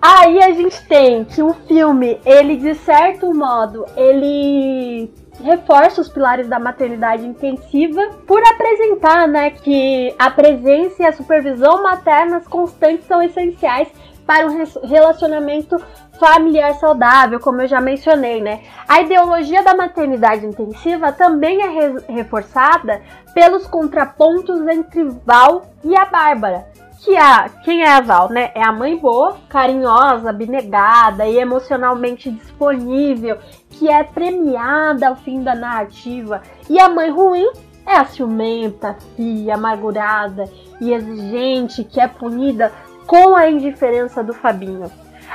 Aí 0.00 0.42
a 0.42 0.52
gente 0.52 0.86
tem 0.86 1.24
que 1.24 1.42
o 1.42 1.54
filme, 1.66 2.20
ele 2.26 2.56
de 2.56 2.74
certo 2.74 3.34
modo, 3.34 3.86
ele 3.96 5.10
reforça 5.42 6.02
os 6.02 6.10
pilares 6.10 6.46
da 6.46 6.58
maternidade 6.58 7.26
intensiva 7.26 8.10
por 8.26 8.40
apresentar, 8.46 9.26
né, 9.26 9.50
que 9.50 10.14
a 10.18 10.30
presença 10.30 11.02
e 11.02 11.06
a 11.06 11.12
supervisão 11.12 11.82
maternas 11.82 12.46
constantes 12.46 13.06
são 13.06 13.22
essenciais 13.22 13.88
para 14.26 14.46
um 14.46 14.64
relacionamento 14.84 15.80
familiar 16.18 16.74
saudável, 16.74 17.40
como 17.40 17.62
eu 17.62 17.68
já 17.68 17.80
mencionei, 17.80 18.40
né? 18.40 18.62
A 18.88 19.00
ideologia 19.00 19.62
da 19.62 19.74
maternidade 19.74 20.46
intensiva 20.46 21.12
também 21.12 21.60
é 21.60 21.68
re- 21.68 22.04
reforçada 22.08 23.02
pelos 23.34 23.66
contrapontos 23.66 24.66
entre 24.68 25.04
Val 25.26 25.66
e 25.82 25.96
a 25.96 26.04
Bárbara, 26.04 26.66
que 27.00 27.16
a 27.16 27.48
quem 27.64 27.82
é 27.82 27.90
a 27.90 28.00
Val, 28.00 28.30
né? 28.30 28.52
É 28.54 28.62
a 28.62 28.72
mãe 28.72 28.96
boa, 28.96 29.36
carinhosa, 29.48 30.30
abnegada 30.30 31.26
e 31.26 31.36
emocionalmente 31.36 32.30
disponível, 32.30 33.38
que 33.70 33.90
é 33.90 34.04
premiada 34.04 35.08
ao 35.08 35.16
fim 35.16 35.42
da 35.42 35.54
narrativa. 35.54 36.40
E 36.70 36.78
a 36.78 36.88
mãe 36.88 37.10
ruim 37.10 37.50
é 37.86 37.96
a 37.96 38.04
ciumenta, 38.04 38.96
fria, 39.14 39.56
amargurada 39.56 40.44
e 40.80 40.92
exigente, 40.92 41.84
que 41.84 42.00
é 42.00 42.08
punida 42.08 42.72
com 43.06 43.34
a 43.34 43.48
indiferença 43.48 44.22
do 44.22 44.32
Fabinho. 44.32 44.90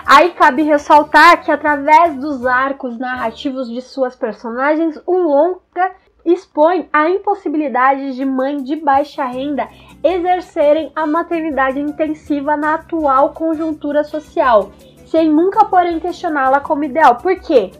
Aí 0.06 0.32
cabe 0.32 0.64
ressaltar 0.64 1.44
que 1.44 1.52
através 1.52 2.16
dos 2.16 2.46
arcos 2.46 2.98
narrativos 2.98 3.70
de 3.70 3.82
suas 3.82 4.16
personagens, 4.16 5.00
o 5.06 5.18
longa 5.18 5.92
expõe 6.26 6.88
a 6.92 7.10
impossibilidade 7.10 8.16
de 8.16 8.26
mães 8.26 8.64
de 8.64 8.76
baixa 8.76 9.26
renda 9.26 9.68
exercerem 10.04 10.92
a 10.96 11.06
maternidade 11.06 11.80
intensiva 11.80 12.56
na 12.56 12.76
atual 12.76 13.34
conjuntura 13.34 14.04
social, 14.04 14.72
sem 15.06 15.30
nunca 15.30 15.66
porém 15.66 16.00
questioná-la 16.00 16.60
como 16.60 16.84
ideal. 16.84 17.16
Por 17.16 17.36
quê? 17.40 17.72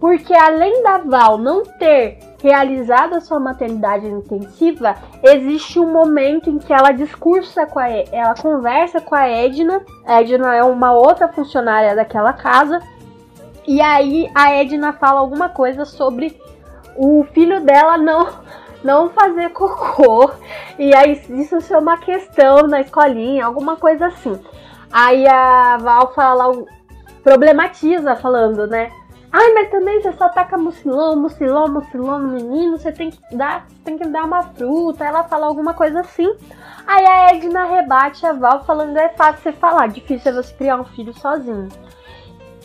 Porque 0.00 0.34
além 0.34 0.82
da 0.82 0.98
Val 0.98 1.38
não 1.38 1.62
ter 1.62 2.18
realizado 2.42 3.14
a 3.14 3.20
sua 3.20 3.38
maternidade 3.38 4.06
intensiva, 4.06 4.96
existe 5.22 5.78
um 5.78 5.92
momento 5.92 6.50
em 6.50 6.58
que 6.58 6.72
ela 6.72 6.90
discursa 6.90 7.64
com 7.66 7.78
a 7.78 7.88
ela 7.88 8.34
conversa 8.34 9.00
com 9.00 9.14
a 9.14 9.28
Edna. 9.28 9.80
A 10.04 10.20
Edna 10.20 10.54
é 10.54 10.64
uma 10.64 10.92
outra 10.92 11.28
funcionária 11.28 11.94
daquela 11.94 12.32
casa. 12.32 12.80
E 13.66 13.80
aí 13.80 14.28
a 14.34 14.52
Edna 14.54 14.92
fala 14.92 15.20
alguma 15.20 15.48
coisa 15.48 15.84
sobre 15.84 16.36
o 16.96 17.24
filho 17.32 17.60
dela 17.60 17.96
não 17.96 18.28
não 18.82 19.10
fazer 19.10 19.50
cocô. 19.50 20.32
E 20.76 20.92
aí 20.92 21.22
isso 21.30 21.60
ser 21.60 21.76
uma 21.76 21.96
questão 21.98 22.66
na 22.66 22.80
escolinha, 22.80 23.46
alguma 23.46 23.76
coisa 23.76 24.06
assim. 24.06 24.36
Aí 24.90 25.26
a 25.28 25.76
Val 25.78 26.12
fala, 26.12 26.64
problematiza 27.22 28.16
falando, 28.16 28.66
né? 28.66 28.90
Ai, 29.32 29.54
mas 29.54 29.70
também 29.70 30.02
você 30.02 30.12
só 30.12 30.28
taca 30.28 30.58
mucilão, 30.58 31.16
mucilão, 31.16 31.66
mucilão 31.66 32.18
no 32.18 32.28
menino, 32.28 32.76
você 32.76 32.92
tem 32.92 33.10
que 33.10 33.34
dar, 33.34 33.66
tem 33.82 33.96
que 33.96 34.06
dar 34.06 34.24
uma 34.24 34.42
fruta. 34.42 35.04
Ela 35.04 35.24
fala 35.24 35.46
alguma 35.46 35.72
coisa 35.72 36.00
assim. 36.00 36.30
Aí 36.86 37.06
a 37.06 37.34
Edna 37.34 37.64
rebate 37.64 38.26
a 38.26 38.34
Val 38.34 38.64
falando 38.64 38.96
é 38.98 39.08
fácil 39.08 39.42
você 39.42 39.52
falar, 39.52 39.86
difícil 39.86 40.32
é 40.32 40.34
você 40.34 40.52
criar 40.52 40.76
um 40.76 40.84
filho 40.84 41.14
sozinho. 41.14 41.68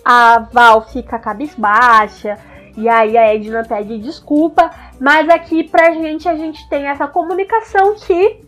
A 0.03 0.39
Val 0.51 0.81
fica 0.87 1.17
cabisbaixa, 1.19 2.37
e 2.75 2.89
aí 2.89 3.17
a 3.17 3.33
Edna 3.33 3.63
pede 3.63 3.97
desculpa, 3.99 4.69
mas 4.99 5.29
aqui 5.29 5.63
pra 5.63 5.91
gente 5.91 6.27
a 6.27 6.35
gente 6.35 6.67
tem 6.69 6.87
essa 6.87 7.07
comunicação 7.07 7.95
que 7.95 8.41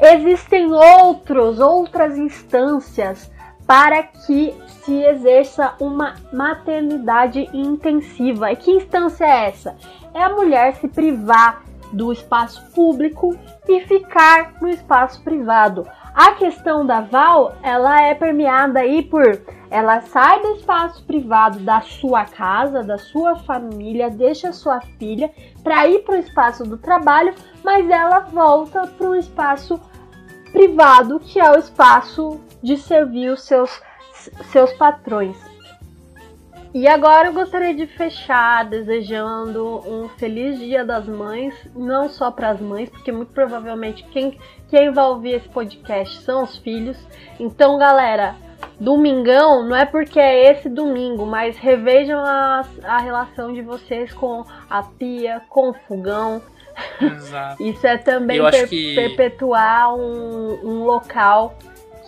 existem 0.00 0.72
outros, 0.72 1.58
outras 1.58 2.18
instâncias 2.18 3.30
para 3.68 4.02
que 4.02 4.54
se 4.66 5.02
exerça 5.02 5.74
uma 5.78 6.14
maternidade 6.32 7.46
intensiva. 7.52 8.50
E 8.50 8.56
que 8.56 8.70
instância 8.70 9.26
é 9.26 9.48
essa? 9.48 9.76
É 10.14 10.22
a 10.22 10.30
mulher 10.30 10.74
se 10.76 10.88
privar 10.88 11.62
do 11.92 12.10
espaço 12.10 12.64
público 12.74 13.36
e 13.68 13.80
ficar 13.80 14.54
no 14.62 14.68
espaço 14.68 15.22
privado. 15.22 15.86
A 16.14 16.32
questão 16.32 16.86
da 16.86 17.02
Val, 17.02 17.56
ela 17.62 18.00
é 18.00 18.14
permeada 18.14 18.80
aí 18.80 19.02
por 19.02 19.38
ela 19.70 20.00
sai 20.00 20.40
do 20.40 20.52
espaço 20.52 21.04
privado 21.04 21.58
da 21.60 21.82
sua 21.82 22.24
casa, 22.24 22.82
da 22.82 22.96
sua 22.96 23.36
família, 23.36 24.08
deixa 24.08 24.50
sua 24.50 24.80
filha 24.98 25.30
para 25.62 25.86
ir 25.86 26.04
para 26.04 26.16
o 26.16 26.18
espaço 26.18 26.64
do 26.64 26.78
trabalho, 26.78 27.34
mas 27.62 27.88
ela 27.90 28.20
volta 28.20 28.86
para 28.86 29.10
o 29.10 29.14
espaço 29.14 29.78
privado, 30.52 31.20
que 31.20 31.38
é 31.38 31.50
o 31.50 31.58
espaço 31.58 32.40
de 32.62 32.76
servir 32.76 33.30
os 33.30 33.42
seus, 33.42 33.80
seus 34.50 34.72
patrões. 34.74 35.36
E 36.74 36.86
agora 36.86 37.28
eu 37.28 37.32
gostaria 37.32 37.74
de 37.74 37.86
fechar 37.86 38.64
desejando 38.66 39.82
um 39.86 40.08
feliz 40.10 40.58
Dia 40.58 40.84
das 40.84 41.06
Mães, 41.06 41.54
não 41.74 42.10
só 42.10 42.30
para 42.30 42.50
as 42.50 42.60
mães, 42.60 42.90
porque 42.90 43.10
muito 43.10 43.32
provavelmente 43.32 44.04
quem, 44.04 44.38
quem 44.68 44.92
vai 44.92 45.06
ouvir 45.06 45.36
esse 45.36 45.48
podcast 45.48 46.22
são 46.22 46.44
os 46.44 46.58
filhos. 46.58 46.98
Então, 47.40 47.78
galera, 47.78 48.36
domingão 48.78 49.66
não 49.66 49.74
é 49.74 49.86
porque 49.86 50.20
é 50.20 50.52
esse 50.52 50.68
domingo, 50.68 51.24
mas 51.24 51.56
revejam 51.56 52.20
a, 52.20 52.64
a 52.84 52.98
relação 52.98 53.52
de 53.54 53.62
vocês 53.62 54.12
com 54.12 54.44
a 54.68 54.82
pia, 54.82 55.40
com 55.48 55.70
o 55.70 55.74
fogão. 55.74 56.42
Exato. 57.00 57.62
Isso 57.64 57.86
é 57.86 57.96
também 57.96 58.42
per 58.50 58.68
que... 58.68 58.94
perpetuar 58.94 59.94
um, 59.94 60.60
um 60.62 60.84
local 60.84 61.56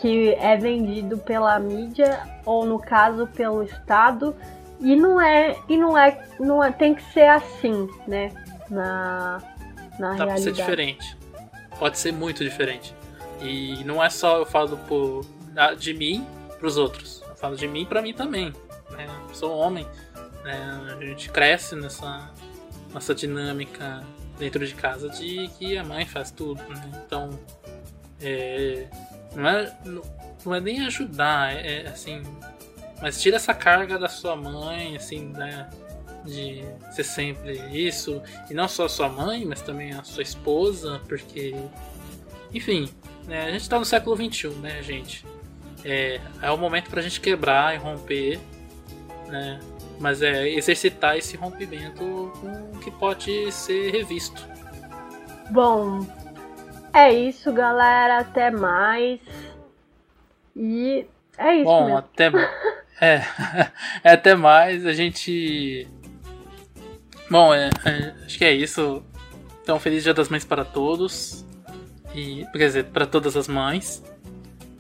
que 0.01 0.30
é 0.34 0.57
vendido 0.57 1.18
pela 1.18 1.59
mídia 1.59 2.20
ou 2.44 2.64
no 2.64 2.78
caso 2.78 3.26
pelo 3.26 3.62
Estado 3.62 4.34
e 4.80 4.96
não 4.96 5.20
é 5.20 5.57
e 5.68 5.76
não 5.76 5.96
é 5.96 6.26
não 6.38 6.64
é, 6.64 6.72
tem 6.72 6.94
que 6.94 7.03
ser 7.12 7.28
assim, 7.28 7.88
né? 8.07 8.32
Na 8.70 9.42
na 9.98 10.14
Dá 10.14 10.24
realidade. 10.24 10.28
Pode 10.28 10.42
ser 10.42 10.53
diferente. 10.53 11.16
Pode 11.78 11.98
ser 11.98 12.12
muito 12.12 12.42
diferente. 12.42 12.94
E 13.40 13.84
não 13.84 14.03
é 14.03 14.09
só 14.11 14.38
eu 14.38 14.46
falo 14.46 14.76
por, 14.88 15.24
de 15.78 15.94
mim 15.94 16.26
para 16.59 16.66
os 16.66 16.76
outros. 16.76 17.22
Eu 17.28 17.36
falo 17.36 17.57
de 17.57 17.68
mim 17.68 17.84
para 17.84 18.01
mim 18.01 18.14
também. 18.14 18.53
Né? 18.90 19.07
Eu 19.28 19.34
sou 19.34 19.57
homem. 19.57 19.86
Né? 20.42 20.96
A 20.98 21.05
gente 21.05 21.30
cresce 21.30 21.76
nessa 21.76 22.30
nossa 22.92 23.14
dinâmica 23.14 24.03
dentro 24.38 24.66
de 24.66 24.74
casa 24.74 25.09
de 25.11 25.48
que 25.59 25.76
a 25.76 25.84
mãe 25.84 26.07
faz 26.07 26.30
tudo. 26.30 26.62
Né? 26.68 27.03
Então, 27.07 27.30
é, 28.20 28.86
não, 29.35 29.49
é, 29.49 29.76
não 30.45 30.55
é 30.55 30.61
nem 30.61 30.81
ajudar, 30.87 31.55
é, 31.55 31.83
é 31.83 31.89
assim. 31.89 32.22
Mas 33.01 33.20
tira 33.20 33.37
essa 33.37 33.55
carga 33.55 33.99
da 33.99 34.09
sua 34.09 34.37
mãe, 34.37 34.97
assim, 34.97 35.26
né? 35.28 35.68
De 36.24 36.62
ser 36.93 37.05
sempre 37.05 37.59
isso. 37.72 38.22
E 38.51 38.55
não 38.55 38.68
só 38.68 38.85
a 38.85 38.89
sua 38.89 39.09
mãe, 39.09 39.45
mas 39.47 39.62
também 39.62 39.93
a 39.93 40.05
sua 40.05 40.22
esposa, 40.22 41.01
porque. 41.09 41.55
Enfim, 42.53 42.91
né? 43.26 43.47
a 43.47 43.51
gente 43.53 43.68
tá 43.68 43.78
no 43.78 43.85
século 43.85 44.16
XXI, 44.16 44.49
né, 44.57 44.83
gente? 44.83 45.24
É, 45.85 46.20
é 46.43 46.51
o 46.51 46.59
momento 46.59 46.91
pra 46.91 47.01
gente 47.01 47.20
quebrar 47.20 47.74
e 47.74 47.78
romper, 47.78 48.39
né? 49.28 49.61
Mas 49.99 50.20
é 50.20 50.49
exercitar 50.49 51.16
esse 51.16 51.37
rompimento 51.37 52.33
que 52.83 52.91
pode 52.91 53.51
ser 53.53 53.91
revisto. 53.93 54.47
Bom, 55.51 56.07
é 56.93 57.12
isso, 57.12 57.53
galera. 57.53 58.18
Até 58.18 58.51
mais. 58.51 59.20
E 60.57 61.07
é 61.38 61.57
isso. 61.57 61.64
Bom, 61.64 61.84
mesmo. 61.84 61.99
até. 61.99 62.26
é, 63.01 63.22
é, 64.05 64.12
até 64.12 64.34
mais. 64.34 64.86
A 64.86 64.93
gente. 64.93 65.88
Bom, 67.30 67.55
é, 67.55 67.70
é, 67.84 68.14
acho 68.24 68.38
que 68.38 68.45
é 68.45 68.53
isso. 68.53 69.03
Então, 69.62 69.78
feliz 69.78 70.03
Dia 70.03 70.14
das 70.14 70.28
Mães 70.28 70.45
para 70.45 70.64
todos. 70.64 71.45
E, 72.14 72.47
quer 72.53 72.66
dizer, 72.66 72.84
para 72.86 73.07
todas 73.07 73.36
as 73.36 73.47
mães. 73.47 74.03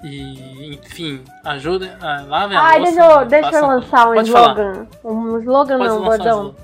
E, 0.02 0.74
enfim, 0.74 1.22
ajudem. 1.44 1.90
Ah, 2.00 2.24
lavem 2.26 2.56
a 2.56 2.62
Ai, 2.62 2.78
louça, 2.80 2.92
deixa 2.94 3.12
eu, 3.12 3.26
deixa 3.26 3.56
eu 3.56 3.66
lançar 3.66 4.08
um 4.08 4.20
slogan. 4.22 4.86
Um 5.04 5.38
slogan 5.38 5.78
Pode 5.78 5.88
não, 5.88 6.00
lançar 6.00 6.36
um. 6.36 6.54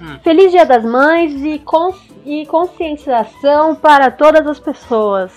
Hum. 0.00 0.18
Feliz 0.22 0.50
Dia 0.50 0.64
das 0.64 0.82
Mães 0.82 1.32
e, 1.42 1.58
cons 1.58 2.09
e 2.24 2.46
conscientização 2.46 3.74
para 3.74 4.10
todas 4.10 4.46
as 4.46 4.58
pessoas. 4.58 5.32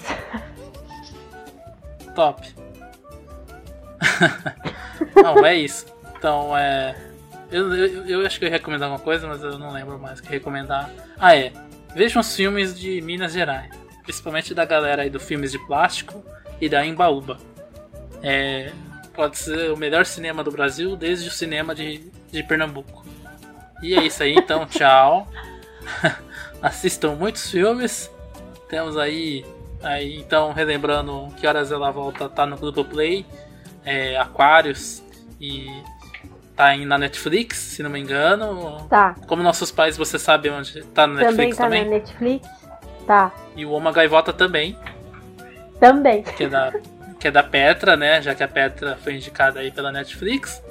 Top. 2.16 2.48
não, 5.16 5.46
é 5.46 5.56
isso. 5.56 5.86
Então, 6.18 6.56
é. 6.58 6.96
Eu, 7.52 7.74
eu, 7.76 8.08
eu 8.08 8.26
acho 8.26 8.40
que 8.40 8.46
eu 8.46 8.50
ia 8.50 8.54
recomendar 8.54 8.90
alguma 8.90 9.04
coisa, 9.04 9.28
mas 9.28 9.44
eu 9.44 9.60
não 9.60 9.72
lembro 9.72 10.00
mais 10.00 10.20
o 10.20 10.24
que 10.24 10.30
recomendar. 10.30 10.90
Ah, 11.20 11.36
é. 11.36 11.52
Vejam 11.96 12.20
os 12.22 12.36
filmes 12.36 12.78
de 12.78 13.02
Minas 13.02 13.34
Gerais. 13.34 13.72
Principalmente 14.04 14.54
da 14.54 14.66
galera 14.66 15.04
aí 15.04 15.10
do 15.10 15.20
Filmes 15.20 15.52
de 15.52 15.60
Plástico 15.60 16.24
e 16.60 16.68
da 16.68 16.86
Embaúba. 16.86 17.38
É, 18.22 18.72
pode 19.14 19.38
ser 19.38 19.72
o 19.72 19.78
melhor 19.78 20.06
cinema 20.06 20.44
do 20.44 20.52
Brasil 20.52 20.96
desde 20.96 21.28
o 21.30 21.32
cinema 21.32 21.76
de, 21.76 22.12
de 22.32 22.44
Pernambuco. 22.44 23.06
E 23.82 23.94
é 23.94 24.04
isso 24.06 24.24
aí, 24.24 24.34
então, 24.34 24.66
tchau. 24.68 25.28
Assistam 26.64 27.16
muitos 27.16 27.52
filmes. 27.52 28.10
Temos 28.70 28.98
aí, 28.98 29.46
aí, 29.84 30.18
então, 30.18 30.52
relembrando 30.54 31.28
que 31.38 31.46
horas 31.46 31.72
ela 31.72 31.92
volta, 31.92 32.28
tá 32.30 32.46
no 32.46 32.58
Google 32.58 32.86
Play, 32.86 33.26
é, 33.86 34.18
Aquários 34.18 35.04
e 35.40 35.68
tá 36.56 36.68
aí 36.68 36.86
na 36.86 36.98
Netflix, 36.98 37.58
se 37.58 37.84
não 37.84 37.90
me 37.90 38.00
engano. 38.00 38.88
Tá. 38.90 39.14
Como 39.28 39.44
nossos 39.44 39.72
pais, 39.72 39.98
você 39.98 40.18
sabe 40.18 40.50
onde 40.50 40.82
tá 40.86 41.06
no 41.06 41.16
Também 41.16 41.28
Netflix 41.50 41.58
tá 41.58 41.64
também. 41.66 41.84
na 41.84 41.90
Netflix? 41.92 42.48
Tá. 43.06 43.32
E 43.56 43.66
o 43.66 43.72
Oma 43.72 43.92
Gaivota 43.92 44.32
também, 44.32 44.78
Também. 45.80 46.24
que 46.24 46.46
é 46.46 46.48
da 46.50 46.72
que 47.20 47.28
é 47.28 47.32
da 47.32 47.44
Petra, 47.44 47.96
né? 47.96 48.22
Já 48.22 48.34
que 48.36 48.44
a 48.44 48.48
Petra 48.50 48.98
foi 49.02 49.16
indicada 49.16 49.60
aí 49.62 49.72
pela 49.72 49.92
Netflix. 49.94 50.62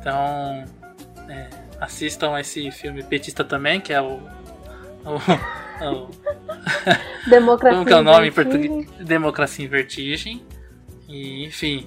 Então, 0.00 0.64
é, 1.28 1.46
assistam 1.80 2.38
esse 2.40 2.70
filme 2.72 3.02
Petista 3.04 3.44
também, 3.44 3.80
que 3.80 3.92
é 3.92 4.00
o- 4.00 4.20
Democracia 7.28 7.76
Como 7.78 7.86
que 7.86 7.92
é 7.92 7.96
o 7.96 8.02
nome 8.02 8.28
em 8.28 8.32
português? 8.32 8.86
Democracia 9.00 9.64
em 9.64 9.68
Vertigem. 9.68 10.42
E, 11.08 11.44
enfim. 11.44 11.86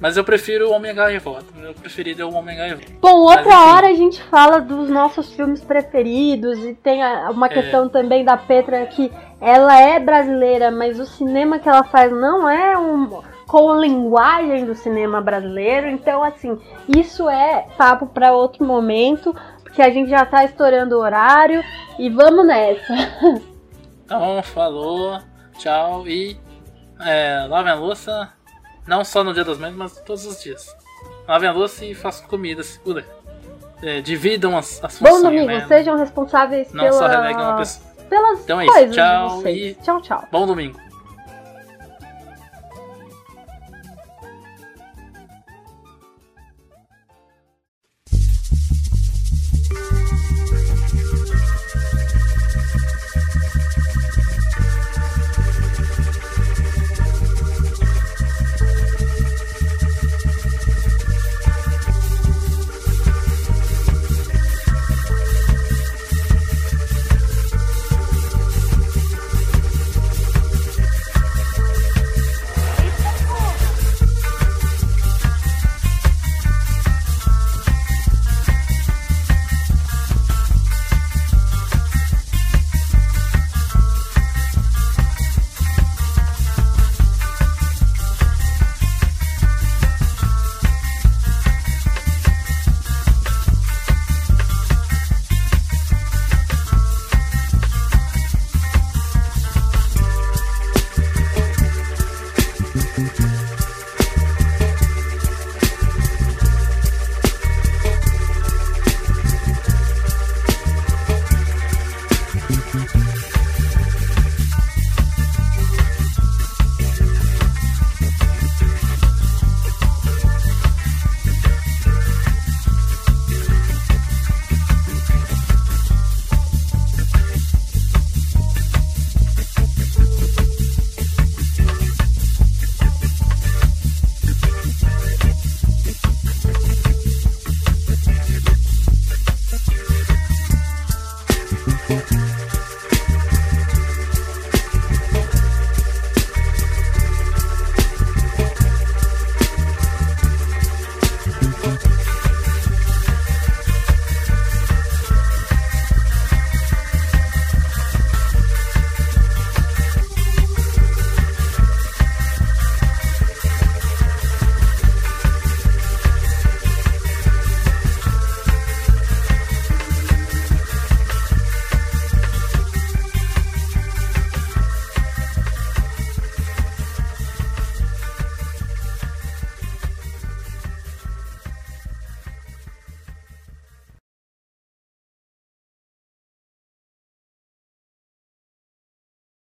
Mas 0.00 0.16
eu 0.16 0.24
prefiro 0.24 0.68
o 0.68 0.72
Homem 0.72 0.94
Gaivota. 0.94 1.46
Meu 1.56 1.72
preferido 1.72 2.22
é 2.22 2.24
o 2.24 2.32
Homem 2.34 2.56
Gaivota. 2.56 2.92
Bom, 3.00 3.24
Mas, 3.26 3.36
outra 3.38 3.54
enfim. 3.54 3.68
hora 3.70 3.86
a 3.88 3.94
gente 3.94 4.22
fala 4.24 4.60
dos 4.60 4.90
nossos 4.90 5.32
filmes 5.34 5.62
preferidos 5.62 6.58
e 6.58 6.74
tem 6.74 7.00
uma 7.30 7.46
É. 7.46 7.48
questão 7.50 7.88
também 7.88 8.24
da 8.24 8.36
Petra 8.36 8.84
que 8.86 9.10
ela 9.40 9.78
é 9.80 9.98
brasileira, 10.00 10.70
mas 10.70 10.98
o 10.98 11.06
cinema 11.06 11.58
que 11.58 11.68
ela 11.68 11.84
faz 11.84 12.10
não 12.10 12.48
é 12.48 12.76
um 12.76 13.22
com 13.46 13.70
a 13.70 13.76
linguagem 13.76 14.64
do 14.64 14.74
cinema 14.74 15.20
brasileiro. 15.20 15.86
Então, 15.88 16.22
assim, 16.24 16.58
isso 16.88 17.28
é 17.28 17.66
papo 17.78 18.06
para 18.06 18.32
outro 18.32 18.64
momento, 18.64 19.34
porque 19.74 19.82
a 19.82 19.90
gente 19.90 20.08
já 20.08 20.24
tá 20.24 20.44
estourando 20.44 20.96
o 20.96 21.00
horário 21.00 21.62
e 21.98 22.08
vamos 22.08 22.46
nessa. 22.46 22.94
Então, 24.06 24.42
falou, 24.42 25.18
tchau 25.58 26.06
e 26.06 26.38
é, 27.00 27.46
lavem 27.48 27.72
a 27.72 27.74
louça, 27.74 28.30
não 28.86 29.02
só 29.02 29.24
no 29.24 29.32
dia 29.32 29.44
das 29.44 29.56
mães, 29.56 29.74
mas 29.74 29.96
todos 30.02 30.26
os 30.26 30.42
dias. 30.42 30.66
Lavem 31.26 31.48
a 31.48 31.52
louça 31.52 31.86
e 31.86 31.94
façam 31.94 32.28
comida 32.28 32.62
se 32.62 32.78
puder. 32.80 33.06
É, 33.82 34.02
dividam 34.02 34.58
as, 34.58 34.84
as 34.84 34.98
Bom 34.98 35.08
funções, 35.08 35.22
domingo, 35.22 35.46
né? 35.46 35.66
sejam 35.66 35.96
responsáveis 35.96 36.70
Não 36.74 36.92
só 36.92 37.08
pela- 37.08 37.30
uma 37.32 37.56
pessoa. 37.56 37.86
pelas 38.10 38.40
Então 38.40 38.60
é 38.60 38.64
isso, 38.66 38.74
coisas 38.74 38.94
tchau 38.94 39.28
de 39.28 39.34
vocês. 39.36 39.56
e- 39.58 39.74
Tchau, 39.82 40.00
tchau. 40.02 40.24
Bom 40.30 40.46
domingo. 40.46 40.78